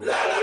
Si 0.00 0.33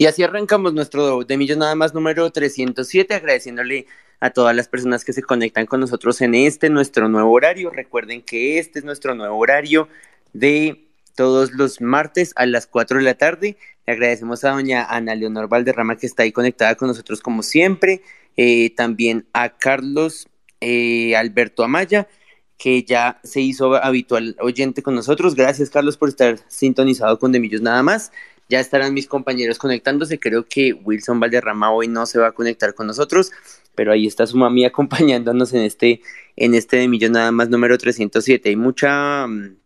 Y 0.00 0.06
así 0.06 0.22
arrancamos 0.22 0.72
nuestro 0.72 1.24
de 1.24 1.36
Millos 1.36 1.58
Nada 1.58 1.74
más 1.74 1.92
número 1.92 2.30
307, 2.30 3.12
agradeciéndole 3.12 3.84
a 4.18 4.30
todas 4.30 4.56
las 4.56 4.66
personas 4.66 5.04
que 5.04 5.12
se 5.12 5.20
conectan 5.20 5.66
con 5.66 5.78
nosotros 5.78 6.22
en 6.22 6.34
este, 6.34 6.70
nuestro 6.70 7.10
nuevo 7.10 7.30
horario. 7.30 7.68
Recuerden 7.68 8.22
que 8.22 8.58
este 8.58 8.78
es 8.78 8.86
nuestro 8.86 9.14
nuevo 9.14 9.36
horario 9.36 9.88
de 10.32 10.86
todos 11.16 11.52
los 11.52 11.82
martes 11.82 12.32
a 12.36 12.46
las 12.46 12.66
4 12.66 12.96
de 12.96 13.04
la 13.04 13.12
tarde. 13.12 13.58
Le 13.86 13.92
agradecemos 13.92 14.42
a 14.42 14.52
doña 14.52 14.84
Ana 14.84 15.14
Leonor 15.14 15.50
Valderrama 15.50 15.96
que 15.96 16.06
está 16.06 16.22
ahí 16.22 16.32
conectada 16.32 16.76
con 16.76 16.88
nosotros 16.88 17.20
como 17.20 17.42
siempre. 17.42 18.00
Eh, 18.38 18.70
también 18.74 19.26
a 19.34 19.50
Carlos 19.50 20.28
eh, 20.62 21.14
Alberto 21.14 21.62
Amaya, 21.62 22.08
que 22.56 22.84
ya 22.84 23.20
se 23.22 23.42
hizo 23.42 23.74
habitual 23.74 24.34
oyente 24.40 24.82
con 24.82 24.94
nosotros. 24.94 25.34
Gracias, 25.34 25.68
Carlos, 25.68 25.98
por 25.98 26.08
estar 26.08 26.38
sintonizado 26.48 27.18
con 27.18 27.32
Demillos 27.32 27.60
nada 27.60 27.82
más. 27.82 28.12
Ya 28.50 28.58
estarán 28.58 28.94
mis 28.94 29.06
compañeros 29.06 29.58
conectándose. 29.58 30.18
Creo 30.18 30.44
que 30.48 30.72
Wilson 30.72 31.20
Valderrama 31.20 31.70
hoy 31.70 31.86
no 31.86 32.04
se 32.04 32.18
va 32.18 32.28
a 32.28 32.32
conectar 32.32 32.74
con 32.74 32.88
nosotros, 32.88 33.30
pero 33.76 33.92
ahí 33.92 34.08
está 34.08 34.26
su 34.26 34.36
mami 34.36 34.64
acompañándonos 34.66 35.52
en 35.54 35.62
este, 35.62 36.02
en 36.36 36.54
este 36.54 36.78
de 36.78 36.88
millón 36.88 37.12
nada 37.12 37.30
más 37.30 37.48
número 37.48 37.78
307. 37.78 38.48
Hay 38.48 38.56
mucha, 38.56 39.26
mm, 39.28 39.56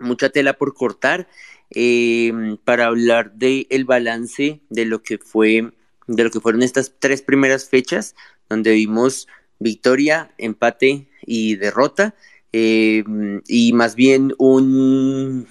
mucha 0.00 0.30
tela 0.30 0.54
por 0.54 0.72
cortar 0.72 1.28
em, 1.70 2.56
para 2.56 2.86
hablar 2.86 3.32
del 3.34 3.66
el 3.68 3.84
balance 3.84 4.62
de 4.70 4.84
lo 4.86 5.02
que 5.02 5.18
fue, 5.18 5.72
de 6.06 6.24
lo 6.24 6.30
que 6.30 6.40
fueron 6.40 6.62
estas 6.62 6.94
tres 6.98 7.20
primeras 7.20 7.68
fechas, 7.68 8.14
donde 8.48 8.72
vimos 8.72 9.28
victoria, 9.58 10.34
empate 10.38 11.08
y 11.26 11.56
derrota. 11.56 12.14
Em, 12.52 13.42
y 13.48 13.72
más 13.74 13.96
bien 13.96 14.34
un 14.38 15.46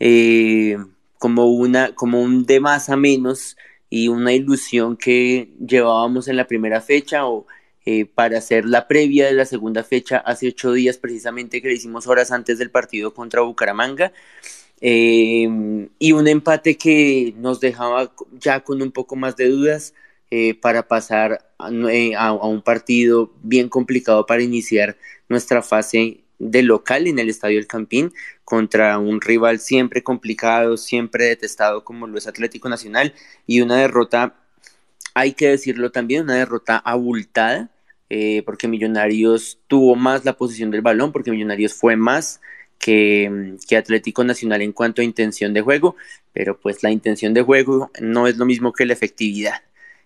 eh, 0.00 0.78
como, 1.18 1.46
una, 1.46 1.94
como 1.94 2.20
un 2.22 2.44
de 2.46 2.60
más 2.60 2.88
a 2.88 2.96
menos 2.96 3.56
y 3.90 4.08
una 4.08 4.32
ilusión 4.32 4.96
que 4.96 5.50
llevábamos 5.64 6.28
en 6.28 6.36
la 6.36 6.46
primera 6.46 6.80
fecha 6.80 7.26
o 7.26 7.46
eh, 7.84 8.04
para 8.04 8.38
hacer 8.38 8.64
la 8.64 8.88
previa 8.88 9.26
de 9.26 9.32
la 9.32 9.44
segunda 9.44 9.84
fecha 9.84 10.18
hace 10.18 10.48
ocho 10.48 10.72
días 10.72 10.98
precisamente 10.98 11.62
que 11.62 11.68
le 11.68 11.74
hicimos 11.74 12.06
horas 12.08 12.32
antes 12.32 12.58
del 12.58 12.70
partido 12.70 13.14
contra 13.14 13.42
Bucaramanga 13.42 14.12
eh, 14.80 15.88
y 15.98 16.12
un 16.12 16.28
empate 16.28 16.76
que 16.76 17.32
nos 17.38 17.60
dejaba 17.60 18.12
ya 18.40 18.60
con 18.60 18.82
un 18.82 18.90
poco 18.90 19.14
más 19.16 19.36
de 19.36 19.48
dudas 19.48 19.94
eh, 20.30 20.54
para 20.54 20.88
pasar 20.88 21.46
a, 21.58 21.68
a, 22.18 22.32
un 22.32 22.60
partido 22.62 23.32
bien 23.42 23.68
complicado 23.68 24.26
para 24.26 24.42
iniciar 24.42 24.96
nuestra 25.28 25.62
fase 25.62 26.24
de 26.38 26.62
local 26.62 27.06
en 27.06 27.18
el 27.18 27.28
Estadio 27.28 27.58
El 27.58 27.66
Campín 27.66 28.12
contra 28.44 28.98
un 28.98 29.20
rival 29.20 29.58
siempre 29.58 30.02
complicado, 30.02 30.76
siempre 30.76 31.26
detestado 31.26 31.84
como 31.84 32.06
lo 32.06 32.18
es 32.18 32.26
Atlético 32.26 32.68
Nacional 32.68 33.14
y 33.46 33.60
una 33.60 33.76
derrota, 33.76 34.34
hay 35.14 35.32
que 35.32 35.48
decirlo 35.48 35.90
también, 35.90 36.24
una 36.24 36.34
derrota 36.34 36.76
abultada, 36.76 37.70
eh, 38.10 38.42
porque 38.44 38.68
Millonarios 38.68 39.58
tuvo 39.66 39.96
más 39.96 40.24
la 40.24 40.34
posición 40.34 40.70
del 40.70 40.82
balón, 40.82 41.12
porque 41.12 41.30
Millonarios 41.30 41.74
fue 41.74 41.96
más 41.96 42.40
que, 42.78 43.56
que, 43.66 43.76
Atlético 43.76 44.22
Nacional 44.24 44.62
en 44.62 44.72
cuanto 44.72 45.00
a 45.00 45.04
intención 45.04 45.54
de 45.54 45.62
juego, 45.62 45.96
pero 46.32 46.58
pues 46.60 46.82
la 46.82 46.90
intención 46.90 47.34
de 47.34 47.42
juego 47.42 47.90
no 48.00 48.26
es 48.26 48.36
lo 48.36 48.44
mismo 48.44 48.72
que 48.72 48.86
la 48.86 48.92
efectividad. 48.92 49.62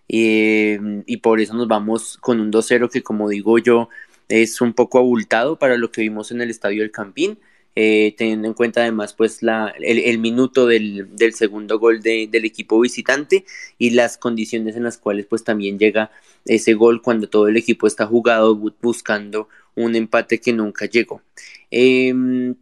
Eh, 0.07 0.79
y 1.05 1.17
por 1.17 1.39
eso 1.39 1.53
nos 1.53 1.67
vamos 1.67 2.17
con 2.17 2.39
un 2.41 2.51
2-0 2.51 2.89
que 2.89 3.01
como 3.01 3.29
digo 3.29 3.57
yo, 3.59 3.89
es 4.31 4.61
un 4.61 4.73
poco 4.73 4.97
abultado 4.99 5.59
para 5.59 5.77
lo 5.77 5.91
que 5.91 6.01
vimos 6.01 6.31
en 6.31 6.41
el 6.41 6.49
estadio 6.49 6.81
del 6.81 6.91
Campín. 6.91 7.37
Eh, 7.73 8.15
teniendo 8.17 8.49
en 8.49 8.53
cuenta 8.53 8.81
además 8.81 9.13
pues 9.13 9.41
la, 9.41 9.73
el, 9.79 10.19
minuto 10.19 10.67
del, 10.67 11.07
segundo 11.33 11.79
gol 11.79 12.01
del 12.01 12.43
equipo 12.43 12.77
visitante 12.81 13.45
y 13.77 13.91
las 13.91 14.17
condiciones 14.17 14.75
en 14.75 14.83
las 14.83 14.97
cuales 14.97 15.25
pues 15.25 15.45
también 15.45 15.79
llega 15.79 16.11
ese 16.43 16.73
gol 16.73 17.01
cuando 17.01 17.29
todo 17.29 17.47
el 17.47 17.55
equipo 17.55 17.87
está 17.87 18.05
jugado 18.05 18.57
buscando 18.81 19.47
un 19.75 19.95
empate 19.95 20.39
que 20.39 20.53
nunca 20.53 20.85
llegó. 20.85 21.21
Em, 21.69 22.55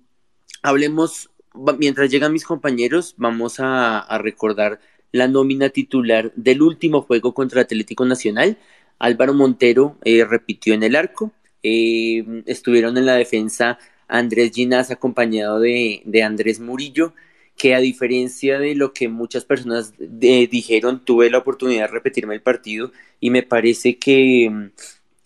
hablemos, 0.61 1.29
mientras 1.77 2.09
llegan 2.11 2.33
mis 2.33 2.45
compañeros, 2.45 3.15
vamos 3.17 3.55
a, 3.59 4.05
recordar 4.19 4.79
la 5.11 5.27
nómina 5.27 5.69
titular 5.69 6.31
del 6.35 6.61
último 6.61 7.01
juego 7.01 7.33
contra 7.33 7.61
Atlético 7.61 8.05
Nacional. 8.05 8.57
Álvaro 8.99 9.33
Montero 9.33 9.97
eh, 10.03 10.25
repitió 10.25 10.73
en 10.73 10.83
el 10.83 10.95
arco, 10.95 11.31
em, 11.63 12.43
estuvieron 12.45 12.97
en 12.97 13.05
la 13.05 13.15
defensa 13.15 13.77
Andrés 14.07 14.51
Ginás 14.53 14.91
acompañado 14.91 15.59
de, 15.59 16.03
Andrés 16.23 16.59
Murillo, 16.59 17.13
que 17.57 17.75
a 17.75 17.79
diferencia 17.79 18.59
de 18.59 18.75
lo 18.75 18.93
que 18.93 19.07
muchas 19.09 19.45
personas 19.45 19.93
eh, 20.21 20.47
dijeron, 20.49 21.05
tuve 21.05 21.29
la 21.29 21.39
oportunidad 21.39 21.83
de 21.83 21.87
repetirme 21.93 22.35
el 22.35 22.41
partido 22.41 22.91
y 23.19 23.29
me 23.29 23.43
parece 23.43 23.97
que, 23.97 24.71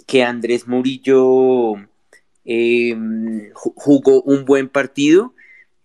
que 0.08 0.24
Andrés 0.24 0.68
Murillo 0.68 1.76
em, 2.46 3.52
jugó 3.54 4.22
un 4.24 4.46
buen 4.46 4.70
partido. 4.70 5.34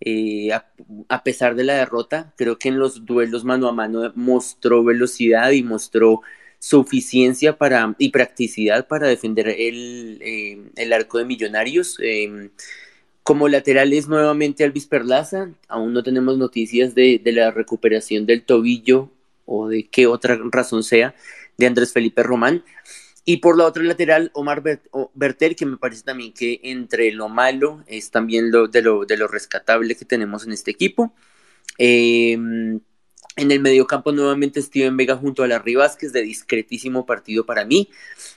Eh, 0.00 0.50
a, 0.52 1.24
pesar 1.24 1.56
de 1.56 1.64
la 1.64 1.74
derrota, 1.74 2.32
creo 2.36 2.58
que 2.58 2.68
en 2.68 2.78
los 2.78 3.04
duelos 3.04 3.44
mano 3.44 3.68
a 3.68 3.72
mano 3.72 4.12
mostró 4.14 4.84
velocidad 4.84 5.50
y 5.50 5.62
mostró 5.64 6.22
suficiencia 6.58 7.56
para, 7.56 7.94
y 7.98 8.10
practicidad 8.10 8.86
para 8.88 9.08
defender 9.08 9.48
el, 9.48 10.18
eh, 10.22 10.58
el 10.76 10.92
arco 10.92 11.18
de 11.18 11.24
Millonarios. 11.24 11.96
Em, 12.00 12.50
como 13.22 13.48
lateral 13.48 13.92
es 13.92 14.08
nuevamente 14.08 14.64
Alvis 14.64 14.86
Perlaza, 14.86 15.50
aún 15.68 15.92
no 15.92 16.02
tenemos 16.02 16.38
noticias 16.38 16.94
de, 16.94 17.20
la 17.26 17.50
recuperación 17.50 18.24
del 18.24 18.42
tobillo 18.42 19.10
o 19.44 19.68
de 19.68 19.86
qué 19.86 20.06
otra 20.06 20.38
razón 20.50 20.82
sea 20.82 21.14
de 21.58 21.66
Andrés 21.66 21.92
Felipe 21.92 22.22
Román. 22.22 22.64
Y 23.26 23.36
por 23.38 23.58
la 23.58 23.66
otra 23.66 23.82
lateral, 23.82 24.30
Omar 24.32 24.62
Berter, 25.12 25.56
que 25.56 25.66
me 25.66 25.76
parece 25.76 26.04
también 26.04 26.32
que 26.32 26.60
entre 26.62 27.12
lo 27.12 27.28
malo 27.28 27.84
es 27.86 28.10
también 28.10 28.50
lo 28.50 28.66
de 28.66 28.80
lo, 28.80 29.04
de 29.04 29.18
lo 29.18 29.28
rescatable 29.28 29.94
que 29.94 30.06
tenemos 30.06 30.46
en 30.46 30.52
este 30.52 30.70
equipo. 30.70 31.12
Eh, 31.76 32.38
en 33.38 33.52
el 33.52 33.60
mediocampo 33.60 34.10
nuevamente 34.10 34.60
Steven 34.60 34.96
Vega 34.96 35.16
junto 35.16 35.44
a 35.44 35.46
Larry 35.46 35.76
Vázquez, 35.76 36.12
de 36.12 36.22
discretísimo 36.22 37.06
partido 37.06 37.46
para 37.46 37.64
mí. 37.64 37.88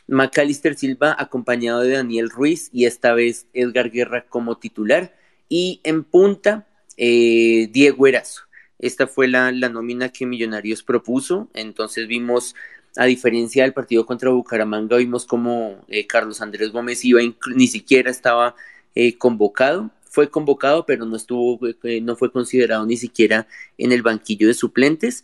Macalister 0.07 0.75
Silva 0.75 1.15
acompañado 1.17 1.81
de 1.81 1.93
Daniel 1.93 2.29
Ruiz 2.29 2.69
y 2.71 2.85
esta 2.85 3.13
vez 3.13 3.47
Edgar 3.53 3.89
Guerra 3.89 4.25
como 4.29 4.57
titular. 4.57 5.15
Y 5.49 5.81
en 5.83 6.03
punta, 6.03 6.67
eh, 6.97 7.67
Diego 7.71 8.05
Erazo. 8.05 8.43
Esta 8.77 9.07
fue 9.07 9.27
la, 9.27 9.51
nómina 9.51 10.09
que 10.09 10.27
Millonarios 10.27 10.83
propuso. 10.83 11.49
Entonces 11.55 12.07
vimos, 12.07 12.55
a 12.95 13.05
diferencia 13.05 13.63
del 13.63 13.73
partido 13.73 14.05
contra 14.05 14.29
Bucaramanga, 14.29 14.97
vimos 14.97 15.25
como 15.25 15.83
eh, 15.87 16.05
Carlos 16.05 16.41
Andrés 16.41 16.71
Gómez 16.71 17.03
iba, 17.03 17.21
ni 17.55 17.67
siquiera 17.67 18.11
estaba 18.11 18.55
eh, 18.93 19.17
convocado 19.17 19.89
fue 20.11 20.29
convocado, 20.29 20.85
pero 20.85 21.05
no 21.05 21.15
estuvo, 21.15 21.57
eh, 21.83 22.01
no 22.01 22.17
fue 22.17 22.31
considerado 22.31 22.85
ni 22.85 22.97
siquiera 22.97 23.47
en 23.77 23.93
el 23.93 24.01
banquillo 24.01 24.47
de 24.47 24.53
suplentes 24.53 25.23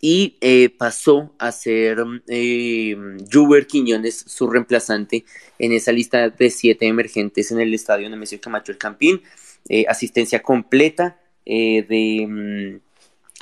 y 0.00 0.36
eh, 0.40 0.68
pasó 0.68 1.34
a 1.38 1.50
ser 1.50 1.98
eh, 2.28 2.96
Juber 3.32 3.66
Quiñones 3.66 4.24
su 4.26 4.48
reemplazante 4.48 5.24
en 5.58 5.72
esa 5.72 5.92
lista 5.92 6.28
de 6.28 6.50
siete 6.50 6.86
emergentes 6.86 7.50
en 7.50 7.60
el 7.60 7.74
estadio 7.74 8.08
Nemesio 8.08 8.40
Camacho 8.40 8.70
El 8.70 8.78
Campín. 8.78 9.22
Eh, 9.68 9.86
asistencia 9.88 10.40
completa 10.40 11.20
de 11.44 12.26
mm, 12.28 12.80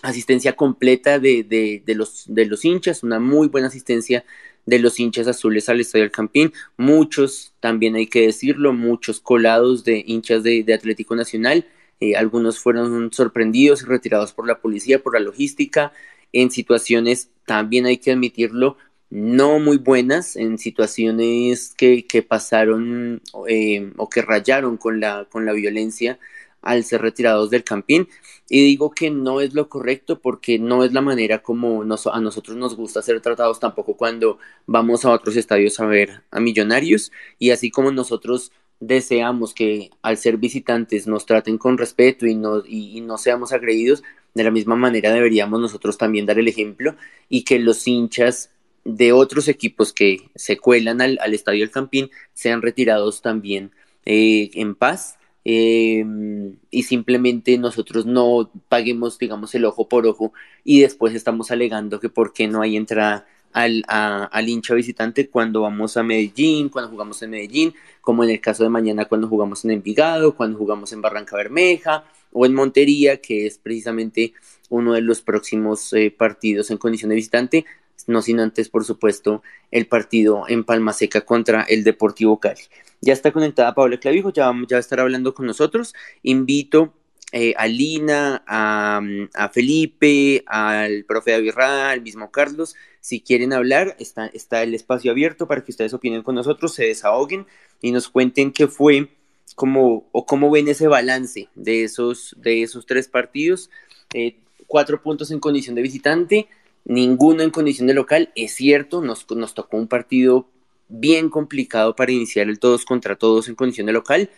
asistencia 0.03 0.55
completa 0.55 1.19
de, 1.19 1.43
de, 1.43 1.83
de, 1.85 1.95
los, 1.95 2.25
de 2.29 2.47
los 2.47 2.65
hinchas, 2.65 3.03
una 3.03 3.19
muy 3.19 3.49
buena 3.49 3.67
asistencia 3.67 4.25
de 4.67 4.79
los 4.81 5.01
hinchas 5.01 5.29
azules 5.29 5.69
al 5.69 5.81
Estadio 5.81 6.05
del 6.05 6.13
Campín, 6.13 6.53
muchos, 6.77 7.55
también 7.61 7.95
hay 7.95 8.09
que 8.09 8.27
decirlo, 8.27 8.73
muchos 8.73 9.21
colados 9.21 9.85
de 9.85 10.05
hinchas 10.07 10.43
de, 10.43 10.65
Atlético 10.75 11.17
Nacional, 11.17 11.67
eh, 12.01 12.17
algunos 12.17 12.59
fueron 12.59 13.13
sorprendidos 13.13 13.83
y 13.83 13.87
retirados 13.87 14.33
por 14.33 14.47
la 14.47 14.61
policía, 14.61 15.03
por 15.03 15.15
la 15.15 15.21
logística, 15.21 15.93
en 16.33 16.51
situaciones, 16.51 17.31
también 17.47 17.87
hay 17.87 17.99
que 17.99 18.13
admitirlo, 18.13 18.77
no 19.09 19.61
muy 19.61 19.79
buenas, 19.79 20.37
en 20.37 20.59
situaciones 20.59 21.73
que, 21.77 22.07
que 22.07 22.23
pasaron 22.23 23.23
eh, 23.49 23.93
o 23.97 24.11
que 24.11 24.21
rayaron 24.21 24.77
con 24.77 25.01
la, 25.01 25.27
con 25.31 25.47
la 25.47 25.53
violencia 25.53 26.19
al 26.67 26.85
ser 26.85 27.03
retirados 27.03 27.51
del 27.51 27.65
campín. 27.65 28.09
Y 28.49 28.65
digo 28.65 28.91
que 28.91 29.11
no 29.11 29.41
es 29.41 29.55
lo 29.55 29.69
correcto 29.69 30.21
porque 30.21 30.59
no 30.59 30.85
es 30.85 30.93
la 30.93 31.01
manera 31.01 31.43
como 31.43 31.83
a 31.83 32.21
nosotros 32.21 32.57
nos 32.57 32.77
gusta 32.77 33.03
ser 33.03 33.21
tratados 33.21 33.59
tampoco 33.59 33.97
cuando 33.97 34.39
vamos 34.67 35.05
a 35.05 35.11
otros 35.11 35.37
estadios 35.37 35.81
a 35.81 35.87
ver 35.87 36.23
a 36.31 36.41
millonarios. 36.41 37.13
Y 37.39 37.51
así 37.51 37.71
como 37.71 37.91
nosotros 37.91 38.53
deseamos 38.81 39.55
que 39.55 39.91
al 40.03 40.19
ser 40.19 40.37
visitantes 40.37 41.07
nos 41.07 41.27
traten 41.27 41.59
con 41.59 41.79
respeto 41.79 42.27
y 42.27 42.35
no, 42.35 42.63
y, 42.67 43.01
no 43.01 43.19
seamos 43.19 43.53
agredidos, 43.53 44.03
de 44.35 44.45
la 44.45 44.51
misma 44.51 44.77
manera 44.77 45.13
deberíamos 45.13 45.61
nosotros 45.61 45.97
también 45.97 46.27
dar 46.27 46.39
el 46.39 46.49
ejemplo 46.49 46.95
y 47.29 47.43
que 47.43 47.59
los 47.59 47.87
hinchas 47.89 48.51
de 48.85 49.13
otros 49.13 49.49
equipos 49.49 49.93
que 49.93 50.31
se 50.35 50.59
cuelan 50.59 51.01
al, 51.01 51.19
estadio 51.35 51.61
del 51.61 51.71
Campín 51.71 52.11
sean 52.35 52.63
retirados 52.63 53.23
también 53.23 53.73
eh, 54.05 54.51
en 54.55 54.75
paz 54.75 55.19
Em, 55.49 56.57
y 56.73 56.83
simplemente 56.83 57.57
nosotros 57.57 58.05
no 58.05 58.51
paguemos, 58.69 59.17
digamos, 59.17 59.55
el 59.55 59.65
ojo 59.65 59.89
por 59.89 60.05
ojo 60.05 60.33
y 60.65 60.81
después 60.81 61.15
estamos 61.15 61.53
alegando 61.53 62.01
que 62.01 62.09
por 62.09 62.33
qué 62.33 62.49
no 62.49 62.63
hay 62.63 62.77
entrada 62.77 63.29
al, 63.53 63.85
al 63.87 64.49
hincha 64.49 64.75
visitante 64.75 65.31
cuando 65.31 65.61
vamos 65.61 65.97
a 65.97 66.03
Medellín, 66.03 66.69
cuando 66.69 66.91
jugamos 66.91 67.23
en 67.23 67.31
Medellín, 67.31 67.75
como 68.01 68.25
en 68.25 68.31
el 68.31 68.41
caso 68.41 68.65
de 68.65 68.71
mañana 68.71 69.05
cuando 69.05 69.29
jugamos 69.29 69.65
en 69.65 69.71
Envigado, 69.71 70.35
cuando 70.35 70.59
jugamos 70.59 70.93
en 70.93 71.01
Barranca 71.01 71.37
Bermeja 71.37 72.03
o 72.33 72.45
en 72.45 72.53
Montería, 72.53 73.21
que 73.21 73.47
es 73.47 73.59
precisamente 73.59 74.33
uno 74.69 74.95
de 74.95 75.01
los 75.01 75.21
próximos 75.21 75.93
eh, 75.93 76.11
partidos 76.11 76.73
en 76.73 76.79
condición 76.79 77.11
de 77.11 77.15
visitante, 77.15 77.65
no 78.09 78.21
sin 78.21 78.41
antes, 78.41 78.69
por 78.69 78.85
supuesto, 78.85 79.45
el 79.71 79.87
partido 79.87 80.43
en 80.49 80.65
Palma 80.65 80.93
Seca 80.93 81.21
contra 81.21 81.63
el 81.63 81.85
Deportivo 81.85 82.41
Cali. 82.41 82.63
Ya 83.01 83.13
está 83.13 83.33
conectada 83.33 83.75
Paola 83.75 83.99
Clavijo, 83.99 84.33
ya, 84.33 84.53
ya 84.69 84.77
va 84.77 84.77
a 84.77 84.81
estar 84.81 85.01
hablando 85.01 85.35
con 85.35 85.47
nosotros. 85.47 85.95
Invito 86.23 86.95
eh, 87.33 87.55
a 87.57 87.67
Lina, 87.67 88.45
a, 88.47 89.49
Felipe, 89.53 90.45
al 90.47 91.05
profe 91.05 91.35
Avirra, 91.35 91.91
al 91.91 92.01
mismo 92.01 92.31
Carlos. 92.31 92.77
Si 93.01 93.21
quieren 93.21 93.53
hablar, 93.53 93.97
está, 93.99 94.27
está 94.29 94.63
el 94.63 94.75
espacio 94.75 95.11
abierto 95.11 95.47
para 95.47 95.65
que 95.65 95.73
ustedes 95.73 95.93
opinen 95.93 96.23
con 96.23 96.35
nosotros, 96.35 96.73
se 96.75 96.87
desahoguen 96.87 97.47
y 97.83 97.91
nos 97.91 98.09
cuenten 98.09 98.53
qué 98.53 98.69
fue 98.69 99.11
como, 99.55 100.09
o 100.13 100.25
cómo 100.25 100.51
ven 100.51 100.69
ese 100.69 100.87
balance 100.87 101.49
de 101.55 101.85
esos, 101.85 102.37
de 102.39 102.63
esos 102.63 102.87
tres 102.87 103.09
partidos. 103.09 103.71
Eh, 104.15 104.39
cuatro 104.67 105.03
puntos 105.03 105.31
en 105.31 105.41
condición 105.41 105.75
de 105.75 105.83
visitante, 105.83 106.49
ninguno 106.85 107.43
en 107.43 107.51
condición 107.51 107.89
de 107.89 107.95
local. 107.95 108.33
Es 108.37 108.55
cierto, 108.55 109.03
nos, 109.03 109.29
nos 109.31 109.55
tocó 109.55 109.77
un 109.77 109.89
partido 109.89 110.49
bien 110.89 111.29
complicado 111.31 111.97
para 111.97 112.13
iniciar 112.13 112.49
el 112.49 112.59
todos 112.59 112.85
contra 112.85 113.17
todos 113.17 113.49
en 113.49 113.55
condición 113.55 113.87
de 113.87 113.93
local, 113.93 114.31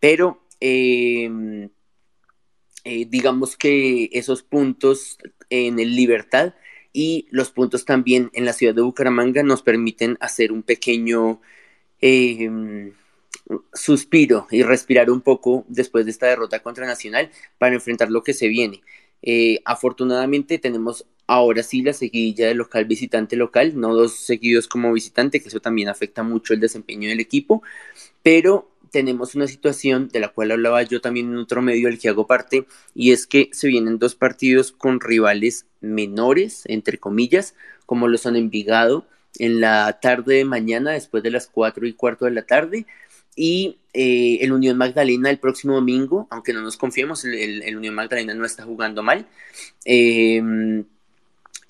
pero 0.00 0.42
em, 0.60 1.70
eh, 2.84 3.06
digamos 3.08 3.56
que 3.56 4.10
esos 4.12 4.42
puntos 4.42 5.18
en 5.50 5.78
el 5.78 5.96
Libertad 5.96 6.54
y 6.92 7.26
los 7.30 7.50
puntos 7.50 7.84
también 7.84 8.30
en 8.34 8.44
la 8.44 8.52
ciudad 8.52 8.74
de 8.74 8.82
Bucaramanga 8.82 9.42
nos 9.42 9.62
permiten 9.62 10.16
hacer 10.20 10.52
un 10.52 10.62
pequeño 10.62 11.40
em, 12.00 12.92
suspiro 13.72 14.46
y 14.50 14.62
respirar 14.62 15.10
un 15.10 15.20
poco 15.20 15.64
después 15.68 16.04
de 16.04 16.10
esta 16.12 16.26
derrota 16.26 16.62
contra 16.62 16.86
Nacional 16.86 17.30
para 17.58 17.74
enfrentar 17.74 18.10
lo 18.10 18.22
que 18.22 18.34
se 18.34 18.48
viene. 18.48 18.82
Eh, 19.22 19.60
afortunadamente 19.64 20.58
tenemos 20.58 21.06
ahora 21.26 21.62
sí 21.62 21.82
la 21.82 21.92
seguidilla 21.92 22.48
de 22.48 22.54
local 22.54 22.84
visitante 22.84 23.36
local, 23.36 23.78
no 23.78 23.94
dos 23.94 24.16
seguidos 24.16 24.68
como 24.68 24.92
visitante, 24.92 25.40
que 25.40 25.48
eso 25.48 25.60
también 25.60 25.88
afecta 25.88 26.22
mucho 26.22 26.54
el 26.54 26.60
desempeño 26.60 27.08
del 27.08 27.20
equipo, 27.20 27.62
pero 28.22 28.70
tenemos 28.90 29.34
una 29.34 29.48
situación 29.48 30.08
de 30.08 30.20
la 30.20 30.28
cual 30.28 30.52
hablaba 30.52 30.82
yo 30.82 31.00
también 31.00 31.28
en 31.32 31.38
otro 31.38 31.62
medio 31.62 31.88
del 31.88 31.98
que 31.98 32.08
hago 32.08 32.26
parte, 32.26 32.66
y 32.94 33.12
es 33.12 33.26
que 33.26 33.50
se 33.52 33.68
vienen 33.68 33.98
dos 33.98 34.14
partidos 34.14 34.72
con 34.72 35.00
rivales 35.00 35.66
menores, 35.80 36.62
entre 36.66 36.98
comillas, 36.98 37.54
como 37.86 38.08
lo 38.08 38.18
son 38.18 38.36
Envigado, 38.36 39.06
en 39.38 39.60
la 39.60 39.98
tarde 40.00 40.36
de 40.36 40.44
mañana, 40.44 40.92
después 40.92 41.22
de 41.22 41.30
las 41.30 41.48
cuatro 41.48 41.86
y 41.86 41.92
cuarto 41.92 42.24
de 42.24 42.30
la 42.30 42.42
tarde, 42.42 42.86
y 43.36 43.78
eh, 43.92 44.38
el 44.42 44.52
Unión 44.52 44.76
Magdalena 44.76 45.30
el 45.30 45.38
próximo 45.38 45.74
domingo, 45.74 46.28
aunque 46.30 46.52
no 46.52 46.62
nos 46.62 46.76
confiemos, 46.76 47.24
el, 47.24 47.76
Unión 47.76 47.94
Magdalena 47.94 48.34
no 48.34 48.44
está 48.44 48.64
jugando 48.64 49.02
mal. 49.02 49.26
Em, 49.84 50.84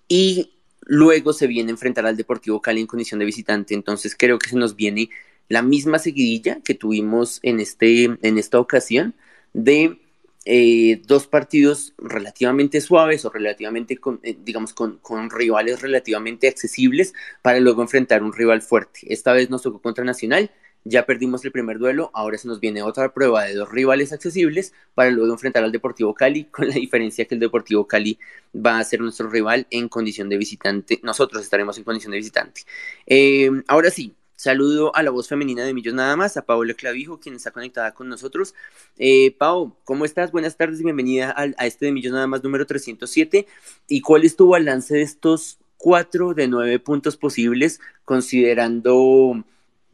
y 0.09 0.53
luego 0.83 1.33
se 1.33 1.47
viene 1.47 1.71
a 1.71 1.73
enfrentar 1.73 2.07
al 2.07 2.17
Deportivo 2.17 2.61
Cali 2.61 2.81
en 2.81 2.87
condición 2.87 3.19
de 3.19 3.27
visitante. 3.27 3.75
Entonces 3.75 4.15
creo 4.17 4.39
que 4.39 4.51
se 4.51 4.57
nos 4.57 4.77
viene 4.77 5.11
la 5.49 5.63
misma 5.63 5.99
seguidilla 5.99 6.61
que 6.65 6.75
tuvimos 6.75 7.41
en, 7.43 7.61
este, 7.61 8.05
en 8.05 8.39
esta 8.39 8.59
ocasión 8.59 9.15
de 9.53 9.99
eh, 10.47 11.01
dos 11.07 11.27
partidos 11.27 11.95
relativamente 11.97 12.81
suaves 12.81 13.25
o 13.25 13.31
relativamente, 13.31 13.97
con, 13.97 14.21
eh, 14.23 14.37
digamos, 14.45 14.75
con, 14.75 14.99
con, 14.99 15.31
rivales 15.31 15.81
relativamente 15.81 16.49
accesibles 16.49 17.15
para 17.41 17.61
luego 17.61 17.83
enfrentar 17.83 18.23
un 18.23 18.33
rival 18.33 18.61
fuerte. 18.61 19.01
Esta 19.09 19.33
vez 19.33 19.49
nos 19.49 19.63
tocó 19.63 19.81
contra 19.81 20.05
Nacional, 20.05 20.51
ya 20.85 21.07
perdimos 21.07 21.45
el 21.45 21.53
primer 21.53 21.79
duelo, 21.79 22.11
ahora 22.15 22.39
se 22.39 22.47
nos 22.47 22.61
viene 22.61 22.83
otra 22.83 23.13
prueba 23.13 23.45
de 23.45 23.55
dos 23.55 23.71
rivales 23.71 24.13
accesibles 24.13 24.73
para 24.95 25.11
luego 25.11 25.33
enfrentar 25.33 25.65
al 25.65 25.73
Deportivo 25.73 26.15
Cali, 26.15 26.45
con 26.53 26.69
la 26.69 26.75
diferencia 26.75 27.25
que 27.25 27.35
el 27.35 27.41
Deportivo 27.41 27.87
Cali 27.87 28.19
va 28.55 28.79
a 28.79 28.85
ser 28.85 29.01
nuestro 29.01 29.29
rival 29.29 29.67
en 29.71 29.89
condición 29.89 30.29
de 30.29 30.37
visitante, 30.37 31.01
nosotros 31.03 31.43
estaremos 31.43 31.77
en 31.79 31.85
condición 31.85 32.13
de 32.13 32.19
visitante. 32.19 32.63
Eh, 33.07 33.51
ahora 33.69 33.91
sí, 33.91 34.15
Saludo 34.37 34.95
a 34.97 35.03
la 35.05 35.11
voz 35.11 35.29
femenina 35.29 35.65
de 35.65 35.73
Millos 35.73 35.95
Nada 35.95 36.17
más, 36.17 36.37
a 36.37 36.45
Paola 36.45 36.75
Clavijo, 36.75 37.21
quien 37.21 37.37
está 37.37 37.53
conectada 37.53 37.95
con 37.95 38.09
nosotros. 38.09 38.53
Eh, 38.99 39.31
Pau, 39.39 39.77
¿cómo 39.85 40.05
estás? 40.05 40.33
Buenas 40.33 40.57
tardes 40.57 40.81
y 40.81 40.85
bienvenida 40.85 41.31
a, 41.31 41.47
a, 41.57 41.67
este 41.67 41.87
de 41.87 41.93
Millos 41.93 42.13
Nada 42.13 42.27
más 42.27 42.43
número 42.43 42.67
307. 42.67 43.47
¿Y 43.89 44.01
cuál 44.01 44.25
es 44.25 44.35
tu 44.35 44.49
balance 44.49 44.93
de 44.93 45.03
estos 45.03 45.59
cuatro 45.85 46.33
de 46.33 46.49
nueve 46.49 46.79
puntos 46.79 47.17
posibles, 47.19 47.79
considerando, 48.07 49.45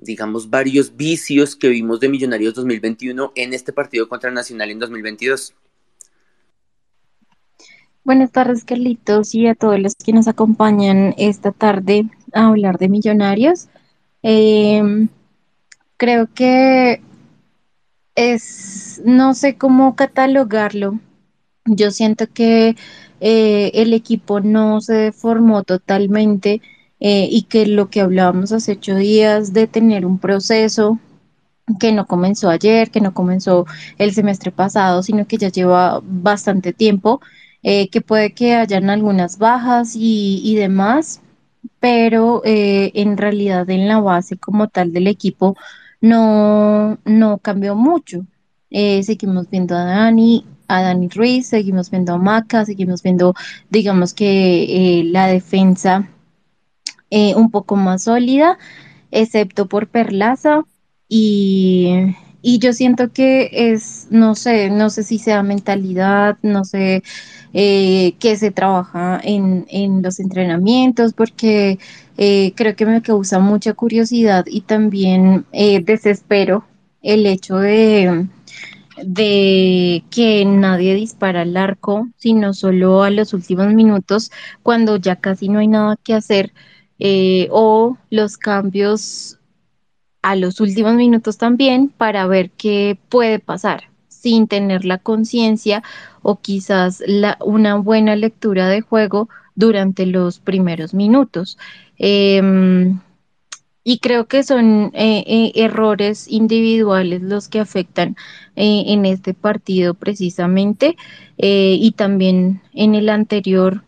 digamos, 0.01 0.51
varios 0.51 0.97
vicios 0.97 1.55
que 1.55 1.69
vimos 1.69 2.01
de 2.01 2.09
Millonarios 2.09 2.55
2021 2.55 3.33
en 3.35 3.55
este 3.55 3.73
partido 3.73 4.09
contra 4.09 4.31
Nacional 4.31 4.71
en 4.71 4.79
2022? 4.79 5.55
Buenas 8.03 8.33
tardes, 8.33 8.65
Carlitos, 8.65 9.35
y 9.35 9.47
a 9.47 9.55
todos 9.55 9.79
los 9.79 9.95
que 9.95 10.13
nos 10.13 10.27
acompañan 10.27 11.15
esta 11.19 11.53
tarde 11.53 12.07
a 12.33 12.47
hablar 12.47 12.79
de 12.79 12.89
Millonarios. 12.89 13.69
Eh, 14.23 15.09
creo 15.97 16.29
que 16.35 17.03
es, 18.15 19.03
no 19.05 19.35
sé 19.35 19.57
cómo 19.57 19.97
catalogarlo. 19.97 20.99
Yo 21.67 21.91
siento 21.91 22.27
que 22.33 22.75
eh, 23.21 23.71
el 23.75 23.93
equipo 23.93 24.41
no 24.41 24.81
se 24.81 25.13
formó 25.13 25.63
totalmente 25.63 26.63
eh, 27.01 27.29
y 27.31 27.43
que 27.43 27.67
lo 27.67 27.89
que 27.89 28.03
hablábamos 28.03 28.53
hace 28.53 28.73
ocho 28.73 28.95
días 28.95 29.55
de 29.55 29.67
tener 29.67 30.05
un 30.05 30.19
proceso 30.19 30.99
que 31.79 31.93
no 31.93 32.07
comenzó 32.07 32.51
ayer, 32.51 32.91
que 32.91 33.01
no 33.01 33.15
comenzó 33.15 33.65
el 33.99 34.13
semestre 34.13 34.53
pasado, 34.53 35.03
sino 35.03 35.27
que 35.27 35.39
ya 35.39 35.49
lleva 35.49 36.01
bastante 36.05 36.73
tiempo, 36.75 37.21
eh, 37.63 37.89
que 37.89 38.03
puede 38.03 38.35
que 38.35 38.55
hayan 38.55 38.91
algunas 38.91 39.39
bajas 39.39 39.95
y, 39.97 40.43
y 40.45 40.57
demás, 40.57 41.23
pero 41.81 42.43
eh, 42.45 42.91
en 42.95 43.17
realidad 43.17 43.69
en 43.71 43.89
la 43.89 44.01
base 44.01 44.37
como 44.37 44.69
tal 44.69 44.93
del 44.93 45.07
equipo 45.07 45.57
no, 46.03 46.99
no 47.05 47.39
cambió 47.39 47.75
mucho. 47.75 48.27
Seguimos 48.71 49.51
viendo 49.51 49.75
a 49.75 49.85
Dani, 49.85 50.47
a 50.69 50.83
Dani 50.83 51.09
Ruiz, 51.09 51.49
seguimos 51.49 51.91
viendo 51.91 52.15
a 52.15 52.19
Maca, 52.19 52.65
seguimos 52.65 53.03
viendo, 53.03 53.35
digamos 53.71 54.15
que 54.15 55.03
la 55.07 55.27
defensa 55.27 56.09
un 57.11 57.51
poco 57.51 57.77
más 57.77 58.05
sólida, 58.05 58.59
excepto 59.11 59.67
por 59.69 59.89
Perlaza 59.89 60.63
y 61.09 62.15
y 62.43 62.59
yo 62.59 62.73
siento 62.73 63.13
que 63.13 63.51
es, 63.53 64.07
no 64.11 64.35
sé, 64.35 64.71
no 64.71 64.89
sé 64.89 65.03
si 65.03 65.19
sea 65.19 65.43
mentalidad, 65.43 66.39
no 66.43 66.65
sé 66.65 67.03
eh, 67.53 68.15
qué 68.19 68.37
se 68.37 68.51
trabaja 68.51 69.21
en, 69.23 69.67
en 69.69 70.03
los 70.03 70.21
entrenamientos, 70.21 71.13
porque 71.13 71.79
eh, 72.17 72.53
creo 72.57 72.75
que 72.77 72.87
me 72.87 73.03
causa 73.03 73.41
mucha 73.41 73.75
curiosidad 73.75 74.45
y 74.47 74.63
también 74.63 75.45
eh, 75.53 75.83
desespero 75.85 76.65
el 77.03 77.27
hecho 77.27 77.57
de, 77.59 78.27
de 79.05 80.05
que 80.11 80.45
nadie 80.45 80.95
dispara 80.95 81.43
al 81.43 81.57
arco, 81.57 82.09
sino 82.17 82.53
solo 82.55 83.03
a 83.03 83.11
los 83.11 83.33
últimos 83.35 83.73
minutos, 83.73 84.31
cuando 84.63 84.97
ya 84.97 85.17
casi 85.17 85.49
no 85.49 85.61
hay 85.61 85.69
nada 85.69 85.97
que 86.03 86.15
hacer, 86.15 86.53
eh, 87.01 87.49
o 87.51 87.99
los 88.11 88.39
cambios 88.39 89.39
a 90.23 90.37
los 90.37 90.61
últimos 90.61 90.95
minutos 90.95 91.39
también 91.39 91.89
para 91.89 92.27
ver 92.27 92.51
qué 92.51 92.99
puede 93.09 93.39
pasar 93.39 93.91
sin 94.09 94.49
tener 94.49 94.85
la 94.85 94.99
conciencia 94.99 95.83
o 96.23 96.41
quizás 96.41 97.03
una 97.41 97.77
buena 97.77 98.17
lectura 98.17 98.69
de 98.69 98.83
juego 98.83 99.29
durante 99.55 100.05
los 100.07 100.39
primeros 100.39 100.93
minutos. 100.93 101.59
Eh, 101.99 102.93
y 103.83 103.99
creo 103.99 104.27
que 104.27 104.43
son 104.43 104.91
eh, 104.95 105.25
eh, 105.27 105.53
errores 105.55 106.29
individuales 106.29 107.23
los 107.23 107.49
que 107.49 107.61
afectan 107.61 108.17
en 108.57 109.07
este 109.07 109.33
partido 109.33 109.95
precisamente 109.95 110.97
y 111.39 111.93
también 111.93 112.61
en 112.75 112.95
el 112.95 113.09
anterior 113.09 113.85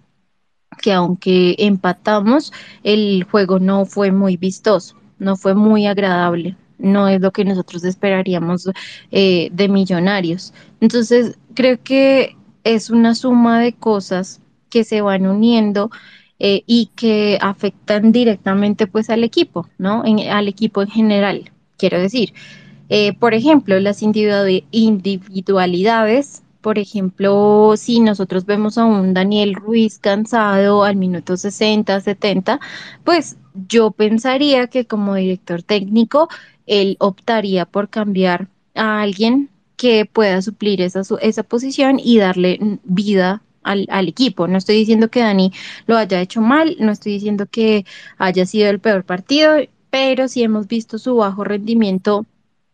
que 0.82 0.92
aunque 0.92 1.54
empatamos, 1.58 2.52
el 2.82 3.24
juego 3.24 3.58
no 3.58 3.86
fue 3.86 4.12
muy 4.12 4.36
vistoso 4.36 4.96
no 5.22 5.36
fue 5.36 5.54
muy 5.54 5.86
agradable, 5.86 6.56
no 6.78 7.08
es 7.08 7.20
lo 7.20 7.30
que 7.30 7.44
nosotros 7.44 7.84
esperaríamos 7.84 8.68
eh, 9.10 9.48
de 9.52 9.68
millonarios. 9.68 10.52
Entonces, 10.80 11.38
creo 11.54 11.78
que 11.82 12.36
es 12.64 12.90
una 12.90 13.14
suma 13.14 13.60
de 13.60 13.72
cosas 13.72 14.40
que 14.68 14.84
se 14.84 15.00
van 15.00 15.26
uniendo 15.26 15.90
eh, 16.38 16.62
y 16.66 16.90
que 16.96 17.38
afectan 17.40 18.12
directamente 18.12 18.86
pues 18.86 19.08
al 19.10 19.24
equipo, 19.24 19.68
¿no? 19.78 20.02
Al 20.30 20.48
equipo 20.48 20.82
en 20.82 20.88
general, 20.88 21.50
quiero 21.78 22.00
decir. 22.00 22.34
Eh, 22.88 23.12
por 23.14 23.32
ejemplo, 23.32 23.78
las 23.80 24.02
individualidades 24.02 26.42
por 26.62 26.78
ejemplo, 26.78 27.74
si 27.76 28.00
nosotros 28.00 28.46
vemos 28.46 28.78
a 28.78 28.84
un 28.86 29.12
Daniel 29.14 29.54
Ruiz 29.54 29.98
cansado 29.98 30.84
al 30.84 30.96
minuto 30.96 31.36
60, 31.36 32.00
70, 32.00 32.60
pues 33.04 33.36
yo 33.68 33.90
pensaría 33.90 34.68
que 34.68 34.86
como 34.86 35.14
director 35.16 35.62
técnico, 35.62 36.28
él 36.66 36.96
optaría 37.00 37.66
por 37.66 37.90
cambiar 37.90 38.48
a 38.74 39.02
alguien 39.02 39.50
que 39.76 40.06
pueda 40.06 40.40
suplir 40.42 40.80
esa, 40.80 41.02
esa 41.20 41.42
posición 41.42 41.98
y 42.02 42.18
darle 42.18 42.58
vida 42.84 43.42
al, 43.64 43.86
al, 43.90 44.08
equipo. 44.08 44.46
No 44.48 44.58
estoy 44.58 44.76
diciendo 44.76 45.10
que 45.10 45.20
Dani 45.20 45.52
lo 45.86 45.96
haya 45.96 46.20
hecho 46.20 46.40
mal, 46.40 46.76
no 46.78 46.92
estoy 46.92 47.12
diciendo 47.12 47.46
que 47.50 47.84
haya 48.18 48.46
sido 48.46 48.70
el 48.70 48.78
peor 48.78 49.04
partido, 49.04 49.56
pero 49.90 50.28
sí 50.28 50.42
hemos 50.42 50.68
visto 50.68 50.98
su 50.98 51.16
bajo 51.16 51.44
rendimiento 51.44 52.26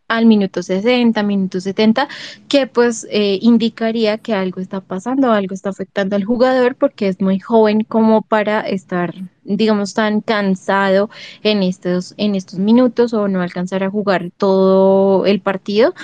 al 0.09 0.27
minuto 0.27 0.63
60, 0.63 1.23
minuto 1.23 1.61
70, 1.61 2.09
que 2.49 2.67
pues 2.67 3.07
eh, 3.11 3.39
indicaría 3.43 4.19
que 4.19 4.35
algo 4.35 4.61
está 4.61 4.81
pasando, 4.81 5.33
algo 5.33 5.55
está 5.55 5.71
afectando 5.71 6.17
al 6.17 6.25
jugador 6.25 6.77
porque 6.77 7.09
es 7.09 7.21
muy 7.21 7.39
joven 7.39 7.85
como 7.85 8.23
para 8.23 8.61
estar, 8.61 9.15
digamos, 9.45 9.95
tan 9.95 10.21
cansado 10.23 11.11
en 11.43 11.63
estos, 11.63 12.15
en 12.17 12.35
estos 12.35 12.59
minutos 12.59 13.13
o 13.15 13.29
no 13.29 13.43
alcanzar 13.43 13.85
a 13.85 13.91
jugar 13.91 14.31
todo 14.37 15.27
el 15.27 15.41
partido. 15.41 15.95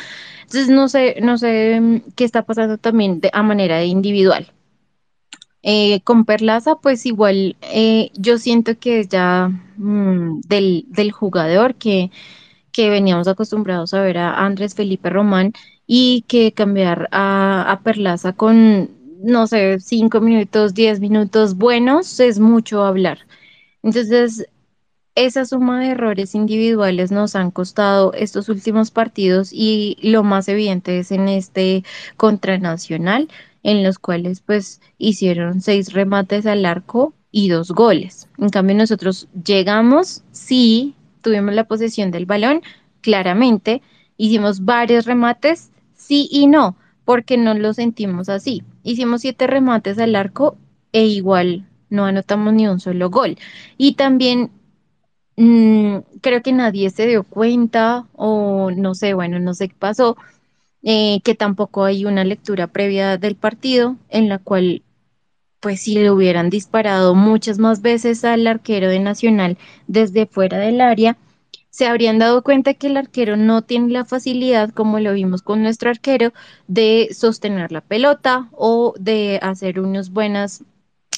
Entonces 0.43 0.69
no 0.69 0.89
sé, 0.89 1.17
no 1.23 1.39
sé 1.39 1.81
mm, 1.81 2.01
qué 2.15 2.25
está 2.25 2.43
pasando 2.45 2.79
también 2.79 3.21
a 3.33 3.43
manera 3.43 3.85
individual. 3.85 4.53
Eh, 5.67 6.01
con 6.03 6.27
Perlaza, 6.27 6.77
pues 6.77 7.07
igual 7.07 7.57
eh, 7.63 8.11
yo 8.15 8.37
siento 8.37 8.79
que 8.79 9.07
ya 9.07 9.49
mmm, 9.79 10.41
del, 10.47 10.85
del 10.89 11.11
jugador 11.11 11.77
que 11.77 12.11
que 12.75 12.91
veníamos 12.91 13.29
acostumbrados 13.29 13.95
a 13.95 14.03
ver 14.03 14.19
a 14.19 14.45
Andrés 14.45 14.75
Felipe 14.75 15.09
Román 15.09 15.53
y 15.87 16.25
que 16.29 16.53
cambiar 16.53 17.09
a, 17.13 17.71
a 17.71 17.81
Perlaza 17.81 18.33
con, 18.33 18.91
no 19.23 19.47
sé, 19.47 19.79
cinco 19.79 20.21
minutos, 20.21 20.75
diez 20.75 20.99
minutos 21.01 21.57
buenos 21.57 22.19
es 22.19 22.41
mucho 22.41 22.85
hablar. 22.85 23.21
Entonces, 23.83 24.49
esa 25.15 25.45
suma 25.45 25.81
de 25.81 25.91
errores 25.91 26.35
individuales 26.35 27.13
nos 27.13 27.37
han 27.37 27.53
costado 27.53 28.13
estos 28.15 28.49
últimos 28.49 28.91
partidos 28.91 29.51
y 29.53 29.97
lo 30.03 30.25
más 30.25 30.49
evidente 30.49 30.99
es 30.99 31.13
en 31.13 31.29
este 31.29 31.85
contranacional, 32.17 33.29
en 33.63 33.85
los 33.85 34.01
cuales 34.01 34.41
pues 34.41 34.81
hicieron 34.99 35.61
seis 35.61 35.93
remates 35.93 36.45
al 36.47 36.67
arco 36.67 37.15
y 37.31 37.51
dos 37.51 37.71
goles. 37.71 38.27
En 38.39 38.49
cambio 38.49 38.75
nosotros 38.75 39.29
llegamos, 39.45 40.25
sí, 40.33 40.97
tuvimos 41.25 41.55
la 41.55 41.65
posesión 41.65 42.13
del 42.13 42.27
balón, 42.27 42.63
claramente, 43.01 43.83
hicimos 44.17 44.65
varios 44.65 45.07
remates, 45.07 45.73
sí 45.97 46.29
y 46.31 46.47
no, 46.47 46.77
porque 47.05 47.37
no 47.37 47.55
lo 47.55 47.73
sentimos 47.73 48.29
así. 48.29 48.63
Hicimos 48.85 49.23
siete 49.23 49.49
remates 49.49 49.99
al 49.99 50.15
arco 50.15 50.57
e 50.93 51.07
igual 51.07 51.67
no 51.91 52.05
anotamos 52.05 52.55
ni 52.55 52.69
un 52.69 52.79
solo 52.79 53.11
gol. 53.11 53.37
Y 53.79 53.95
también 53.95 54.51
mmm, 55.37 55.99
creo 56.21 56.43
que 56.43 56.53
nadie 56.53 56.91
se 56.91 57.07
dio 57.07 57.25
cuenta 57.25 58.07
o 58.15 58.71
no 58.71 58.95
sé, 58.95 59.15
bueno, 59.15 59.39
no 59.41 59.55
sé 59.55 59.69
qué 59.69 59.75
pasó, 59.79 60.17
eh, 60.83 61.21
que 61.25 61.35
tampoco 61.35 61.85
hay 61.85 62.05
una 62.05 62.25
lectura 62.25 62.67
previa 62.69 63.17
del 63.19 63.37
partido 63.37 63.97
en 64.11 64.29
la 64.29 64.39
cual 64.39 64.83
pues 65.65 65.81
si 65.81 65.95
le 65.95 66.11
hubieran 66.11 66.51
disparado 66.51 67.15
muchas 67.15 67.59
más 67.59 67.81
veces 67.81 68.23
al 68.27 68.47
arquero 68.47 68.91
de 68.91 68.99
Nacional 68.99 69.57
desde 69.87 70.27
fuera 70.27 70.59
del 70.59 70.83
área, 70.83 71.17
se 71.71 71.87
habrían 71.87 72.19
dado 72.19 72.43
cuenta 72.43 72.75
que 72.75 72.89
el 72.89 72.99
arquero 72.99 73.39
no 73.39 73.63
tiene 73.63 73.91
la 73.91 74.05
facilidad, 74.05 74.69
como 74.75 75.01
lo 75.01 75.15
vimos 75.15 75.41
con 75.41 75.63
nuestro 75.63 75.89
arquero, 75.89 76.35
de 76.69 77.09
sostener 77.15 77.73
la 77.73 77.81
pelota 77.81 78.51
o 78.53 78.93
de 79.01 79.39
hacer 79.41 79.81
unas 79.81 80.11
buenas, 80.11 80.65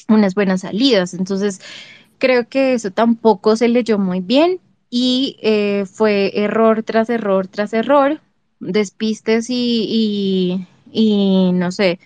unas 0.07 0.33
buenas 0.33 0.61
salidas. 0.61 1.13
Entonces, 1.13 1.59
creo 2.17 2.47
que 2.47 2.73
eso 2.73 2.89
tampoco 2.91 3.57
se 3.57 3.67
leyó 3.67 3.99
muy 3.99 4.21
bien 4.21 4.61
y 4.89 5.35
eh, 5.41 5.83
fue 5.91 6.31
error 6.39 6.83
tras 6.83 7.09
error 7.09 7.47
tras 7.49 7.73
error, 7.73 8.21
despistes 8.61 9.47
y, 9.49 10.65
y, 10.89 11.51
no 11.51 11.73
sé, 11.73 11.99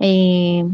eh, 0.00 0.64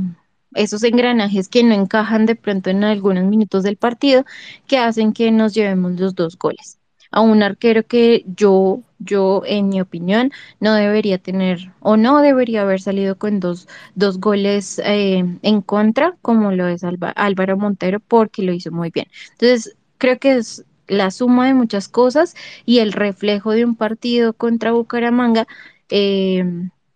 esos 0.54 0.82
engranajes 0.82 1.48
que 1.48 1.62
no 1.62 1.74
encajan 1.74 2.26
de 2.26 2.36
pronto 2.36 2.70
en 2.70 2.84
algunos 2.84 3.24
minutos 3.24 3.62
del 3.62 3.76
partido 3.76 4.24
que 4.66 4.78
hacen 4.78 5.12
que 5.12 5.30
nos 5.30 5.54
llevemos 5.54 5.98
los 5.98 6.14
dos 6.14 6.38
goles. 6.38 6.78
A 7.10 7.20
un 7.20 7.42
arquero 7.42 7.86
que 7.86 8.24
yo, 8.26 8.82
yo, 8.98 9.42
en 9.46 9.68
mi 9.68 9.80
opinión, 9.80 10.32
no 10.58 10.74
debería 10.74 11.18
tener 11.18 11.72
o 11.80 11.96
no 11.96 12.20
debería 12.20 12.62
haber 12.62 12.80
salido 12.80 13.16
con 13.18 13.38
dos, 13.38 13.68
dos 13.94 14.18
goles 14.18 14.80
eh, 14.84 15.24
en 15.42 15.60
contra, 15.62 16.16
como 16.22 16.50
lo 16.50 16.66
es 16.66 16.82
Álvaro 16.82 17.56
Montero, 17.56 18.00
porque 18.00 18.42
lo 18.42 18.52
hizo 18.52 18.72
muy 18.72 18.90
bien. 18.90 19.06
Entonces, 19.32 19.76
creo 19.98 20.18
que 20.18 20.36
es 20.36 20.64
la 20.88 21.10
suma 21.10 21.46
de 21.46 21.54
muchas 21.54 21.88
cosas 21.88 22.34
y 22.66 22.78
el 22.80 22.92
reflejo 22.92 23.52
de 23.52 23.64
un 23.64 23.76
partido 23.76 24.32
contra 24.32 24.72
Bucaramanga 24.72 25.46
eh, 25.88 26.44